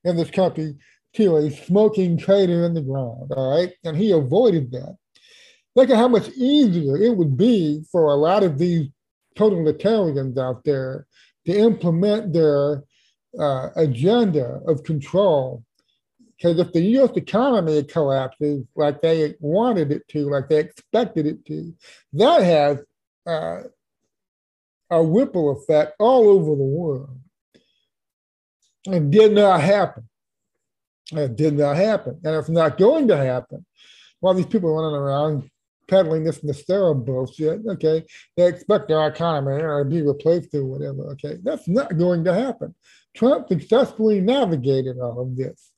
in 0.04 0.18
this 0.18 0.30
country 0.30 0.76
to 1.14 1.38
a 1.38 1.50
smoking 1.50 2.20
crater 2.20 2.66
in 2.66 2.74
the 2.74 2.82
ground. 2.82 3.32
All 3.36 3.58
right. 3.58 3.74
And 3.84 3.98
he 3.98 4.12
avoided 4.12 4.72
that. 4.72 4.98
Look 5.76 5.90
at 5.90 5.98
how 5.98 6.10
much 6.10 6.30
easier 6.30 6.98
it 6.98 7.16
would 7.16 7.38
be 7.38 7.84
for 7.92 8.06
a 8.06 8.16
lot 8.16 8.44
of 8.44 8.58
these 8.58 8.90
totalitarians 9.38 10.38
out 10.38 10.64
there 10.66 11.08
to 11.46 11.58
implement 11.58 12.34
their 12.34 12.84
uh, 13.40 13.70
agenda 13.76 14.62
of 14.68 14.84
control 14.84 15.64
Because 16.38 16.60
if 16.60 16.74
the 16.74 16.82
U.S. 16.82 17.12
economy 17.16 17.84
collapses 17.84 18.66
like 18.76 19.02
they 19.02 19.36
wanted 19.40 19.92
it 19.92 20.08
to, 20.10 20.30
like 20.30 20.50
they 20.50 20.60
expected 20.60 21.28
it 21.28 21.46
to, 21.46 21.74
that 22.14 22.44
has 22.44 22.84
uh, 23.28 23.64
a 24.90 25.04
ripple 25.04 25.52
effect 25.52 25.94
all 26.00 26.28
over 26.30 26.56
the 26.56 26.64
world. 26.64 27.20
It 28.88 29.12
did 29.12 29.34
not 29.34 29.62
happen. 29.62 30.10
It 31.12 31.36
did 31.36 31.54
not 31.54 31.76
happen. 31.76 32.20
And 32.24 32.36
it's 32.36 32.50
not 32.50 32.78
going 32.78 33.08
to 33.10 33.18
happen. 33.18 33.66
While 34.20 34.34
these 34.34 34.46
people 34.48 34.74
running 34.74 34.96
around 34.96 35.50
peddling 35.92 36.24
this 36.24 36.40
NESARA 36.40 37.06
bullshit, 37.06 37.62
okay, 37.68 38.04
they 38.38 38.48
expect 38.48 38.90
our 38.92 39.10
economy 39.10 39.62
to 39.62 39.86
be 39.86 40.02
replaced 40.02 40.56
or 40.56 40.66
whatever, 40.66 41.12
okay, 41.12 41.38
that's 41.44 41.68
not 41.68 41.98
going 41.98 42.24
to 42.24 42.34
happen. 42.34 42.74
Trump 43.16 43.50
successfully 43.50 44.22
navigated 44.22 44.98
all 44.98 45.22
of 45.22 45.36
this. 45.36 45.72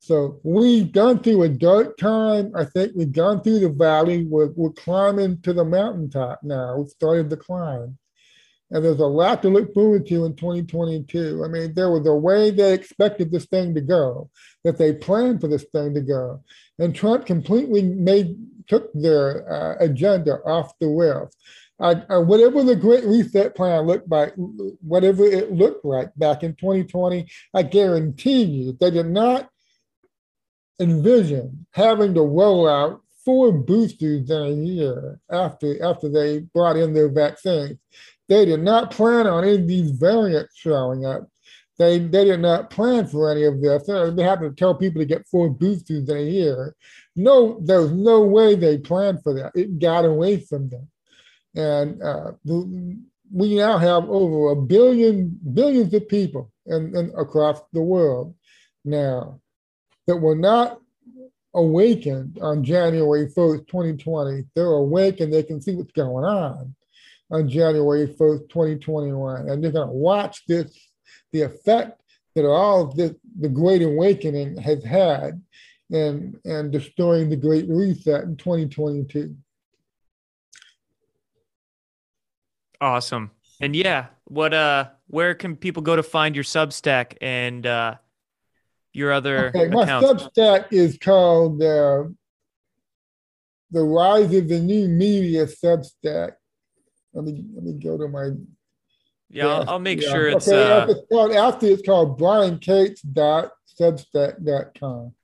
So 0.00 0.38
we've 0.44 0.92
gone 0.92 1.20
through 1.20 1.42
a 1.42 1.48
dark 1.48 1.96
time. 1.96 2.52
I 2.54 2.64
think 2.66 2.92
we've 2.94 3.10
gone 3.10 3.42
through 3.42 3.60
the 3.60 3.70
valley. 3.70 4.26
We're, 4.26 4.52
we're 4.54 4.70
climbing 4.70 5.40
to 5.42 5.52
the 5.52 5.64
mountaintop 5.64 6.40
now. 6.42 6.76
We 6.76 6.88
started 6.88 7.30
the 7.30 7.36
climb. 7.36 7.98
And 8.70 8.84
there's 8.84 9.00
a 9.00 9.06
lot 9.06 9.40
to 9.42 9.48
look 9.48 9.72
forward 9.72 10.06
to 10.06 10.26
in 10.26 10.36
2022. 10.36 11.42
I 11.42 11.48
mean, 11.48 11.74
there 11.74 11.90
was 11.90 12.06
a 12.06 12.14
way 12.14 12.50
they 12.50 12.74
expected 12.74 13.32
this 13.32 13.46
thing 13.46 13.74
to 13.74 13.80
go, 13.80 14.30
that 14.62 14.76
they 14.76 14.92
planned 14.92 15.40
for 15.40 15.48
this 15.48 15.64
thing 15.72 15.94
to 15.94 16.02
go. 16.02 16.44
And 16.78 16.94
Trump 16.94 17.24
completely 17.24 17.82
made 17.82 18.36
took 18.68 18.92
their 18.92 19.50
uh, 19.50 19.76
agenda 19.80 20.34
off 20.44 20.78
the 20.78 20.86
rails. 20.86 21.34
Whatever 21.78 22.64
the 22.64 22.76
Great 22.76 23.04
Reset 23.04 23.54
plan 23.54 23.86
looked 23.86 24.10
like, 24.10 24.34
whatever 24.36 25.24
it 25.24 25.52
looked 25.52 25.84
like 25.84 26.10
back 26.16 26.42
in 26.42 26.54
2020, 26.54 27.28
I 27.54 27.62
guarantee 27.62 28.42
you 28.42 28.76
they 28.80 28.90
did 28.90 29.06
not 29.06 29.48
envision 30.80 31.66
having 31.72 32.14
to 32.14 32.22
roll 32.22 32.68
out 32.68 33.00
four 33.24 33.52
boosters 33.52 34.30
in 34.30 34.42
a 34.42 34.50
year 34.50 35.20
after 35.30 35.82
after 35.84 36.08
they 36.08 36.40
brought 36.40 36.76
in 36.76 36.94
their 36.94 37.08
vaccines. 37.08 37.78
They 38.28 38.44
did 38.44 38.60
not 38.60 38.90
plan 38.90 39.26
on 39.26 39.44
any 39.44 39.56
of 39.56 39.68
these 39.68 39.90
variants 39.90 40.56
showing 40.56 41.06
up. 41.06 41.28
They, 41.78 41.98
they 41.98 42.24
did 42.24 42.40
not 42.40 42.70
plan 42.70 43.06
for 43.06 43.30
any 43.30 43.44
of 43.44 43.60
this. 43.60 43.86
They 43.86 44.22
had 44.22 44.40
to 44.40 44.52
tell 44.56 44.74
people 44.74 45.00
to 45.00 45.06
get 45.06 45.28
four 45.28 45.48
boosters 45.48 46.08
in 46.08 46.16
a 46.16 46.20
year. 46.20 46.74
No, 47.18 47.58
there's 47.60 47.90
no 47.90 48.22
way 48.22 48.54
they 48.54 48.78
planned 48.78 49.24
for 49.24 49.34
that. 49.34 49.50
It 49.56 49.80
got 49.80 50.04
away 50.04 50.38
from 50.38 50.68
them. 50.68 50.88
And 51.56 52.00
uh, 52.00 52.32
we 52.44 53.56
now 53.56 53.76
have 53.76 54.08
over 54.08 54.52
a 54.52 54.56
billion, 54.56 55.36
billions 55.52 55.92
of 55.94 56.08
people 56.08 56.52
in, 56.66 57.12
across 57.18 57.60
the 57.72 57.82
world 57.82 58.36
now 58.84 59.40
that 60.06 60.16
were 60.16 60.36
not 60.36 60.78
awakened 61.54 62.38
on 62.40 62.62
January 62.62 63.26
1st, 63.26 63.66
2020. 63.66 64.44
They're 64.54 64.66
awake 64.66 65.18
and 65.18 65.32
they 65.32 65.42
can 65.42 65.60
see 65.60 65.74
what's 65.74 65.90
going 65.90 66.24
on 66.24 66.76
on 67.32 67.48
January 67.48 68.06
1st, 68.06 68.48
2021. 68.48 69.48
And 69.48 69.62
they're 69.62 69.72
going 69.72 69.88
to 69.88 69.92
watch 69.92 70.46
this, 70.46 70.72
the 71.32 71.42
effect 71.42 72.00
that 72.36 72.46
all 72.46 72.86
this, 72.86 73.12
the 73.40 73.48
Great 73.48 73.82
Awakening 73.82 74.56
has 74.58 74.84
had 74.84 75.42
in, 75.90 76.38
and 76.44 76.70
destroying 76.70 77.30
the 77.30 77.36
Great 77.36 77.66
Reset 77.68 78.24
in 78.24 78.36
2022. 78.36 79.34
Awesome. 82.80 83.30
And 83.60 83.74
yeah, 83.74 84.06
what 84.24 84.54
uh 84.54 84.90
where 85.08 85.34
can 85.34 85.56
people 85.56 85.82
go 85.82 85.96
to 85.96 86.02
find 86.02 86.36
your 86.36 86.44
Substack 86.44 87.16
and 87.20 87.66
uh 87.66 87.96
your 88.92 89.12
other 89.12 89.48
okay, 89.48 89.68
my 89.68 89.84
accounts? 89.84 90.24
Substack 90.24 90.72
is 90.72 90.98
called 90.98 91.62
uh, 91.62 92.04
the 93.70 93.82
Rise 93.82 94.34
of 94.34 94.48
the 94.48 94.58
New 94.58 94.88
Media 94.88 95.46
Substack. 95.46 96.32
Let 97.12 97.24
me 97.24 97.44
let 97.54 97.62
me 97.64 97.74
go 97.74 97.96
to 97.98 98.08
my. 98.08 98.30
Yeah, 99.30 99.46
I'll, 99.46 99.70
I'll 99.70 99.78
make 99.78 100.02
yeah. 100.02 100.10
sure 100.10 100.26
it's. 100.28 100.48
Okay, 100.48 100.72
uh, 100.72 100.86
it's 100.88 101.06
called, 101.10 101.32
after 101.32 101.66
it's 101.66 101.82
called 101.82 102.18
briancates.substack.com. 102.20 105.14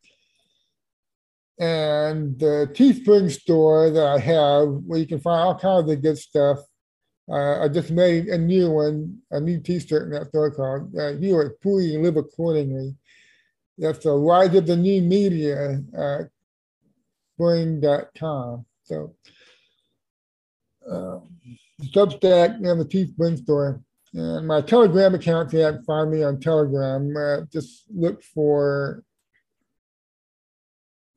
And 1.59 2.39
the 2.39 2.69
Teespring 2.75 3.31
store 3.31 3.91
that 3.91 4.07
I 4.07 4.19
have, 4.19 4.69
where 4.87 4.99
you 4.99 5.07
can 5.07 5.21
find 5.21 5.41
all 5.41 5.59
kinds 5.59 5.91
of 5.91 6.03
good 6.03 6.19
stuff. 6.19 6.59
Uh, 7.31 7.65
I 7.65 7.69
just 7.69 7.91
made 7.91 8.27
a 8.27 8.37
new 8.37 8.71
one, 8.71 9.19
a 9.31 9.41
new 9.41 9.61
T-shirt 9.61 10.03
in 10.03 10.11
that 10.11 10.29
store 10.29 10.51
called 10.51 10.95
uh, 10.99 11.15
"You 11.15 11.37
Are 11.37 11.57
Free 11.63 11.97
Live 11.97 12.17
Accordingly." 12.17 12.97
That's 13.79 14.01
the 14.01 14.13
Rise 14.13 14.55
of 14.55 14.67
the 14.67 14.77
New 14.77 15.01
Media 15.01 15.81
uh, 15.97 16.25
spring.com. 17.35 18.67
So 18.85 19.15
uh, 20.89 21.19
Substack 21.83 22.57
and 22.57 22.81
the 22.81 22.85
Teespring 22.85 23.43
store. 23.43 23.83
And 24.13 24.47
my 24.47 24.61
Telegram 24.61 25.15
account, 25.15 25.53
you 25.53 25.61
haven't 25.61 25.85
find 25.85 26.11
me 26.11 26.23
on 26.23 26.39
Telegram, 26.39 27.17
uh, 27.17 27.41
just 27.53 27.85
look 27.93 28.23
for 28.23 29.03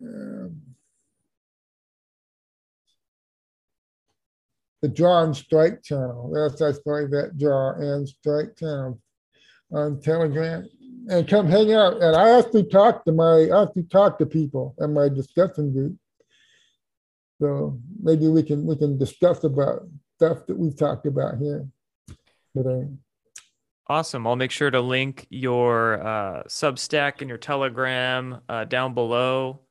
um, 0.03 0.61
the 4.81 4.87
Draw 4.87 5.23
and 5.23 5.35
Strike 5.35 5.83
channel. 5.83 6.31
That's 6.33 6.59
that's 6.59 6.79
like 6.85 7.09
that 7.11 7.37
Draw 7.37 7.73
and 7.73 8.07
Strike 8.07 8.57
channel 8.57 8.99
on 9.71 9.99
Telegram. 10.01 10.67
And 11.09 11.27
come 11.27 11.47
hang 11.47 11.73
out. 11.73 12.01
And 12.01 12.15
I 12.15 12.37
actually 12.37 12.65
talk 12.65 13.05
to 13.05 13.11
my 13.11 13.47
I 13.51 13.63
actually 13.63 13.83
talk 13.83 14.19
to 14.19 14.25
people 14.25 14.75
in 14.79 14.93
my 14.93 15.09
discussion 15.09 15.73
group. 15.73 15.95
So 17.39 17.79
maybe 18.01 18.27
we 18.27 18.43
can 18.43 18.65
we 18.65 18.75
can 18.75 18.97
discuss 18.97 19.43
about 19.43 19.87
stuff 20.15 20.45
that 20.47 20.57
we've 20.57 20.77
talked 20.77 21.05
about 21.05 21.37
here 21.37 21.67
today. 22.55 22.87
Awesome. 23.89 24.27
I'll 24.27 24.35
make 24.35 24.51
sure 24.51 24.69
to 24.69 24.81
link 24.81 25.27
your 25.29 26.05
uh, 26.05 26.43
Substack 26.43 27.21
and 27.21 27.29
your 27.29 27.37
Telegram 27.37 28.41
uh, 28.49 28.65
down 28.65 28.93
below 28.93 29.61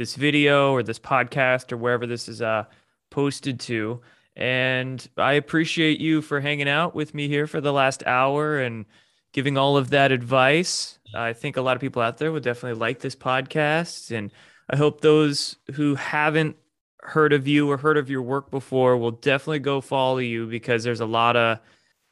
this 0.00 0.14
video 0.14 0.72
or 0.72 0.82
this 0.82 0.98
podcast 0.98 1.72
or 1.72 1.76
wherever 1.76 2.06
this 2.06 2.26
is 2.26 2.40
uh, 2.40 2.64
posted 3.10 3.60
to. 3.60 4.00
And 4.34 5.06
I 5.18 5.34
appreciate 5.34 6.00
you 6.00 6.22
for 6.22 6.40
hanging 6.40 6.70
out 6.70 6.94
with 6.94 7.12
me 7.12 7.28
here 7.28 7.46
for 7.46 7.60
the 7.60 7.72
last 7.72 8.02
hour 8.06 8.58
and 8.58 8.86
giving 9.34 9.58
all 9.58 9.76
of 9.76 9.90
that 9.90 10.10
advice. 10.10 10.98
I 11.14 11.34
think 11.34 11.58
a 11.58 11.60
lot 11.60 11.76
of 11.76 11.82
people 11.82 12.00
out 12.00 12.16
there 12.16 12.32
would 12.32 12.42
definitely 12.42 12.80
like 12.80 13.00
this 13.00 13.14
podcast. 13.14 14.10
And 14.10 14.32
I 14.70 14.76
hope 14.76 15.02
those 15.02 15.56
who 15.74 15.96
haven't 15.96 16.56
heard 17.02 17.34
of 17.34 17.46
you 17.46 17.70
or 17.70 17.76
heard 17.76 17.98
of 17.98 18.08
your 18.08 18.22
work 18.22 18.50
before 18.50 18.96
will 18.96 19.10
definitely 19.10 19.58
go 19.58 19.82
follow 19.82 20.16
you 20.16 20.46
because 20.46 20.82
there's 20.82 21.00
a 21.00 21.06
lot 21.06 21.36
of 21.36 21.58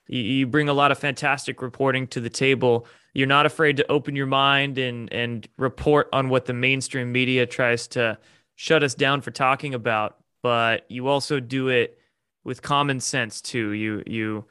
you, 0.09 0.47
bring 0.47 0.69
a 0.69 0.73
lot 0.73 0.91
of 0.91 0.99
fantastic 0.99 1.63
reporting 1.63 2.07
to 2.09 2.21
the 2.21 2.31
table. 2.31 2.87
You're 3.15 3.27
not 3.27 3.47
afraid 3.47 3.77
to 3.77 3.91
open 3.91 4.17
your 4.17 4.27
mind 4.27 4.79
and 4.79 5.13
and 5.13 5.47
report 5.57 6.09
on 6.13 6.29
what 6.29 6.47
the 6.47 6.53
mainstream 6.53 7.13
media 7.13 7.47
tries 7.47 7.87
to 7.89 8.19
shut 8.57 8.83
us 8.83 8.95
down 8.95 9.21
for 9.21 9.31
talking 9.31 9.75
about, 9.75 10.17
but 10.43 10.85
you 10.91 11.09
also 11.09 11.41
do 11.41 11.69
it 11.69 11.99
with 12.45 12.63
common 12.63 13.01
sense 13.01 13.41
too. 13.41 13.73
You 13.73 14.03
you 14.07 14.45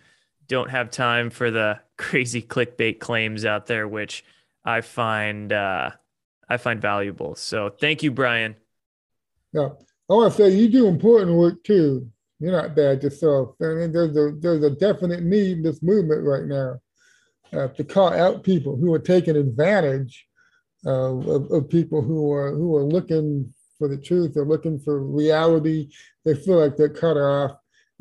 don't 0.47 0.69
have 0.69 0.91
time 0.91 1.29
for 1.29 1.51
the 1.51 1.79
crazy 1.97 2.41
clickbait 2.41 2.99
claims 2.99 3.45
out 3.45 3.65
there, 3.65 3.87
which 3.87 4.23
I 4.63 4.81
find 4.81 5.51
uh, 5.51 5.91
I 6.47 6.57
find 6.57 6.81
valuable. 6.81 7.35
So 7.35 7.69
thank 7.69 8.03
you, 8.03 8.11
Brian. 8.11 8.55
Yeah. 9.53 9.69
I 10.09 10.13
want 10.13 10.33
to 10.33 10.37
say 10.37 10.49
you 10.55 10.69
do 10.69 10.87
important 10.87 11.35
work 11.35 11.63
too. 11.63 12.09
You're 12.39 12.51
not 12.51 12.75
bad 12.75 13.03
yourself. 13.03 13.55
I 13.61 13.65
mean, 13.65 13.91
there's 13.91 14.15
a 14.15 14.31
there's 14.31 14.63
a 14.63 14.69
definite 14.69 15.23
need 15.23 15.57
in 15.57 15.63
this 15.63 15.81
movement 15.81 16.23
right 16.23 16.45
now 16.45 16.79
uh, 17.53 17.67
to 17.69 17.83
call 17.83 18.13
out 18.13 18.43
people 18.43 18.77
who 18.77 18.93
are 18.93 18.99
taking 18.99 19.35
advantage 19.35 20.27
uh, 20.85 21.15
of, 21.15 21.51
of 21.51 21.69
people 21.69 22.01
who 22.01 22.31
are 22.31 22.53
who 22.53 22.75
are 22.75 22.83
looking 22.83 23.53
for 23.77 23.87
the 23.87 23.97
truth. 23.97 24.33
They're 24.33 24.45
looking 24.45 24.79
for 24.79 25.01
reality. 25.01 25.89
They 26.25 26.35
feel 26.35 26.59
like 26.59 26.77
they're 26.77 26.89
cut 26.89 27.17
off. 27.17 27.51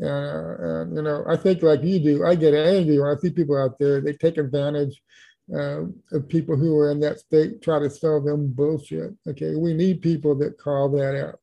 Uh, 0.03 0.57
and 0.82 0.97
you 0.97 1.03
know, 1.03 1.24
I 1.26 1.37
think 1.37 1.62
like 1.62 1.82
you 1.82 1.99
do, 1.99 2.26
I 2.26 2.34
get 2.34 2.53
angry 2.53 2.99
when 2.99 3.09
I 3.09 3.18
see 3.18 3.30
people 3.30 3.57
out 3.57 3.78
there. 3.78 4.01
They 4.01 4.12
take 4.12 4.37
advantage 4.37 5.01
uh, 5.55 5.84
of 6.12 6.28
people 6.28 6.57
who 6.57 6.76
are 6.78 6.91
in 6.91 7.01
that 7.01 7.20
state, 7.20 7.62
try 7.62 7.78
to 7.78 7.89
sell 7.89 8.20
them 8.20 8.53
bullshit. 8.53 9.14
Okay, 9.26 9.55
we 9.55 9.72
need 9.72 10.03
people 10.03 10.34
that 10.37 10.59
call 10.59 10.91
that 10.91 11.28
out. 11.28 11.39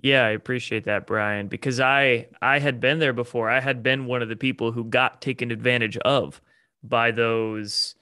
Yeah, 0.00 0.24
I 0.24 0.30
appreciate 0.30 0.84
that, 0.84 1.06
Brian, 1.06 1.48
because 1.48 1.80
I 1.80 2.28
I 2.40 2.60
had 2.60 2.80
been 2.80 2.98
there 2.98 3.12
before. 3.12 3.50
I 3.50 3.60
had 3.60 3.82
been 3.82 4.06
one 4.06 4.22
of 4.22 4.28
the 4.28 4.36
people 4.36 4.70
who 4.70 4.84
got 4.84 5.20
taken 5.20 5.50
advantage 5.50 5.96
of 5.98 6.40
by 6.84 7.10
those 7.10 7.96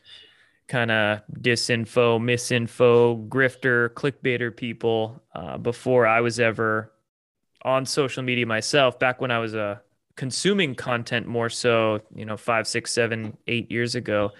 kind 0.68 0.90
of 0.90 1.20
disinfo, 1.40 2.20
misinfo, 2.20 3.28
grifter, 3.28 3.88
clickbaiter 3.90 4.54
people 4.54 5.22
uh, 5.34 5.56
before 5.56 6.06
I 6.06 6.20
was 6.20 6.38
ever 6.38 6.92
on 7.62 7.86
social 7.86 8.22
media 8.22 8.46
myself. 8.46 8.98
Back 8.98 9.20
when 9.20 9.30
I 9.30 9.38
was 9.38 9.54
uh, 9.54 9.78
consuming 10.16 10.74
content 10.74 11.26
more 11.26 11.48
so, 11.48 12.00
you 12.14 12.24
know, 12.24 12.36
five, 12.36 12.66
six, 12.66 12.92
seven, 12.92 13.36
eight 13.46 13.70
years 13.70 13.94
ago. 13.94 14.32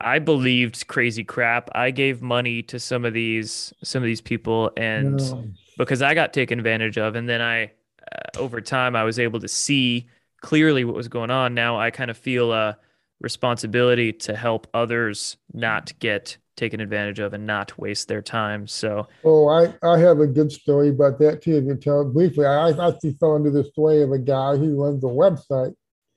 I 0.00 0.18
believed 0.18 0.86
crazy 0.88 1.24
crap. 1.24 1.68
I 1.74 1.90
gave 1.90 2.22
money 2.22 2.62
to 2.64 2.80
some 2.80 3.04
of 3.04 3.12
these 3.12 3.72
some 3.84 4.02
of 4.02 4.06
these 4.06 4.20
people, 4.20 4.72
and 4.76 5.16
no. 5.16 5.44
Because 5.76 6.02
I 6.02 6.14
got 6.14 6.32
taken 6.32 6.58
advantage 6.58 6.98
of, 6.98 7.14
and 7.14 7.28
then 7.28 7.40
I 7.40 7.72
uh, 8.00 8.38
over 8.38 8.60
time 8.60 8.96
I 8.96 9.04
was 9.04 9.18
able 9.18 9.40
to 9.40 9.48
see 9.48 10.08
clearly 10.40 10.84
what 10.84 10.94
was 10.94 11.08
going 11.08 11.30
on. 11.30 11.54
Now 11.54 11.78
I 11.78 11.90
kind 11.90 12.10
of 12.10 12.16
feel 12.16 12.52
a 12.52 12.78
responsibility 13.20 14.12
to 14.12 14.36
help 14.36 14.66
others 14.74 15.36
not 15.52 15.92
get 15.98 16.36
taken 16.56 16.80
advantage 16.80 17.18
of 17.18 17.34
and 17.34 17.46
not 17.46 17.78
waste 17.78 18.08
their 18.08 18.22
time. 18.22 18.66
So, 18.66 19.06
oh, 19.24 19.48
I, 19.48 19.74
I 19.86 19.98
have 19.98 20.20
a 20.20 20.26
good 20.26 20.50
story 20.50 20.88
about 20.88 21.18
that 21.18 21.42
too. 21.42 21.60
To 21.66 21.76
tell 21.76 22.04
briefly, 22.04 22.46
I 22.46 22.70
actually 22.70 23.12
fell 23.20 23.36
into 23.36 23.50
the 23.50 23.64
story 23.64 24.02
of 24.02 24.12
a 24.12 24.18
guy 24.18 24.56
who 24.56 24.82
runs 24.82 25.04
a 25.04 25.08
website. 25.08 25.74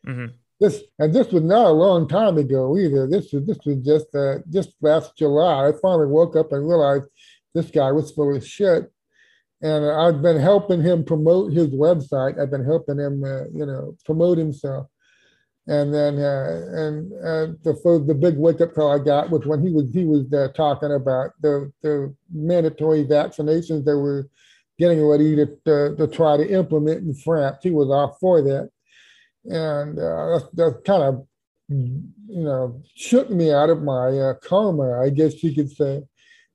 Mm-hmm. 0.08 0.28
This 0.60 0.84
and 0.98 1.14
this 1.14 1.32
was 1.32 1.44
not 1.44 1.66
a 1.66 1.72
long 1.72 2.08
time 2.08 2.38
ago 2.38 2.78
either. 2.78 3.08
This 3.08 3.32
was 3.32 3.46
this 3.46 3.60
was 3.66 3.78
just 3.78 4.14
uh, 4.14 4.40
just 4.50 4.74
last 4.82 5.18
July. 5.18 5.70
I 5.70 5.72
finally 5.82 6.08
woke 6.08 6.36
up 6.36 6.52
and 6.52 6.68
realized 6.68 7.06
this 7.54 7.72
guy 7.72 7.92
was 7.92 8.12
full 8.12 8.36
of 8.36 8.46
shit. 8.46 8.92
And 9.62 9.86
I've 9.86 10.22
been 10.22 10.40
helping 10.40 10.82
him 10.82 11.04
promote 11.04 11.52
his 11.52 11.68
website. 11.68 12.40
I've 12.40 12.52
been 12.52 12.64
helping 12.64 12.98
him, 12.98 13.24
uh, 13.24 13.46
you 13.54 13.66
know, 13.66 13.96
promote 14.06 14.38
himself. 14.38 14.88
And 15.68 15.94
then, 15.94 16.18
uh, 16.18 16.66
and 16.74 17.14
uh, 17.14 17.54
the 17.64 18.04
the 18.08 18.16
big 18.16 18.38
wake 18.38 18.60
up 18.60 18.74
call 18.74 18.92
I 18.92 19.04
got 19.04 19.30
was 19.30 19.46
when 19.46 19.62
he 19.62 19.72
was 19.72 19.94
he 19.94 20.04
was 20.04 20.26
uh, 20.34 20.48
talking 20.56 20.92
about 20.92 21.32
the 21.42 21.72
the 21.84 22.16
mandatory 22.34 23.04
vaccinations 23.06 23.86
that 23.86 23.96
were 23.96 24.28
getting 24.80 25.06
ready 25.06 25.36
to, 25.36 25.46
to, 25.66 25.96
to 25.96 26.08
try 26.08 26.38
to 26.38 26.50
implement 26.50 27.04
in 27.04 27.14
France. 27.14 27.58
He 27.62 27.70
was 27.70 27.90
all 27.92 28.18
for 28.20 28.42
that, 28.42 28.72
and 29.46 30.00
uh, 30.00 30.40
that, 30.40 30.50
that 30.54 30.82
kind 30.86 31.04
of 31.04 31.28
you 31.70 32.44
know 32.44 32.82
shook 32.96 33.30
me 33.30 33.54
out 33.54 33.70
of 33.70 33.84
my 33.84 34.08
uh, 34.18 34.34
karma, 34.42 35.00
I 35.00 35.12
guess 35.12 35.44
you 35.44 35.54
could 35.54 35.70
say. 35.70 36.02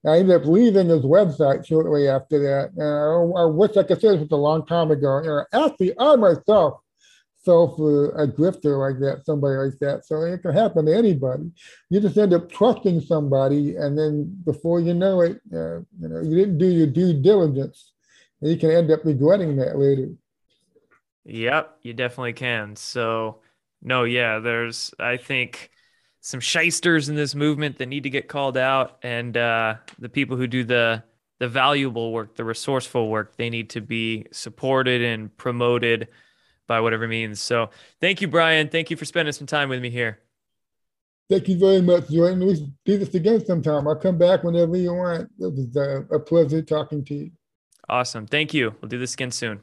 I 0.07 0.19
ended 0.19 0.43
up 0.43 0.47
leaving 0.47 0.89
his 0.89 1.03
website 1.03 1.67
shortly 1.67 2.09
after 2.09 2.39
that. 2.41 2.73
And 2.77 3.37
I, 3.37 3.43
I 3.43 3.45
wish 3.47 3.77
I 3.77 3.83
could 3.83 4.01
say 4.01 4.09
this 4.09 4.21
was 4.21 4.33
a 4.33 4.37
long 4.37 4.67
time 4.67 4.91
ago. 4.91 5.21
Know, 5.21 5.45
actually, 5.53 5.93
I 5.99 6.17
myself 6.17 6.81
fell 7.45 7.75
for 7.77 8.11
a 8.11 8.27
grifter 8.27 8.79
like 8.79 9.01
that, 9.01 9.25
somebody 9.25 9.57
like 9.57 9.79
that. 9.81 10.05
So 10.07 10.23
it 10.23 10.43
can 10.43 10.53
happen 10.53 10.87
to 10.87 10.97
anybody. 10.97 11.51
You 11.91 12.01
just 12.01 12.17
end 12.17 12.33
up 12.33 12.51
trusting 12.51 13.01
somebody, 13.03 13.77
and 13.77 13.99
then 13.99 14.35
before 14.45 14.81
you 14.81 14.95
know 14.95 15.21
it, 15.21 15.41
uh, 15.53 15.81
you 16.01 16.09
know, 16.09 16.21
you 16.21 16.37
didn't 16.37 16.59
do 16.59 16.67
your 16.67 16.87
due 16.87 17.15
diligence, 17.15 17.93
and 18.41 18.51
you 18.51 18.57
can 18.57 18.71
end 18.71 18.91
up 18.91 19.05
regretting 19.05 19.57
that 19.57 19.79
later. 19.79 20.11
Yep, 21.25 21.79
you 21.83 21.95
definitely 21.95 22.35
can. 22.35 22.77
So, 22.77 23.41
no, 23.83 24.05
yeah, 24.05 24.39
there's, 24.39 24.93
I 24.99 25.17
think, 25.17 25.71
some 26.25 26.41
shysters 26.41 27.11
in 27.11 27.17
this 27.17 27.35
movement 27.35 27.77
that 27.77 27.87
need 27.87 28.05
to 28.05 28.09
get 28.09 28.29
called 28.29 28.57
out, 28.57 28.97
and 29.03 29.37
uh, 29.37 29.75
the 29.99 30.09
people 30.09 30.39
who 30.39 30.47
do 30.47 30.65
the 30.65 31.03
the 31.39 31.49
valuable 31.49 32.13
work, 32.13 32.35
the 32.37 32.45
resourceful 32.45 33.11
work, 33.11 33.37
they 33.37 33.51
need 33.51 33.69
to 33.69 33.83
be 33.83 34.25
supported 34.33 35.03
and 35.03 35.37
promoted 35.37 36.09
by 36.67 36.81
whatever 36.81 37.07
means. 37.07 37.41
So 37.41 37.69
thank 38.01 38.23
you, 38.23 38.29
Brian. 38.29 38.69
Thank 38.71 38.91
you 38.91 38.97
for 38.97 39.05
spending 39.05 39.33
some 39.33 39.47
time 39.47 39.69
with 39.69 39.83
me 39.83 39.91
here. 39.91 40.21
Thank 41.29 41.49
you 41.49 41.59
very 41.59 41.83
much, 41.83 42.09
Jordan. 42.09 42.47
We 42.47 42.73
do 42.87 42.97
this 42.99 43.15
again 43.15 43.45
sometime. 43.45 43.87
I'll 43.87 43.97
come 43.97 44.17
back 44.17 44.45
whenever 44.45 44.77
you 44.77 44.95
want. 44.95 45.31
It 45.39 45.53
was 45.53 45.77
uh, 45.77 46.05
a 46.11 46.19
pleasure 46.19 46.63
talking 46.63 47.05
to 47.05 47.15
you. 47.15 47.31
Awesome. 47.89 48.27
Thank 48.27 48.55
you. 48.55 48.75
We'll 48.81 48.89
do 48.89 48.99
this 48.99 49.13
again 49.13 49.31
soon. 49.31 49.61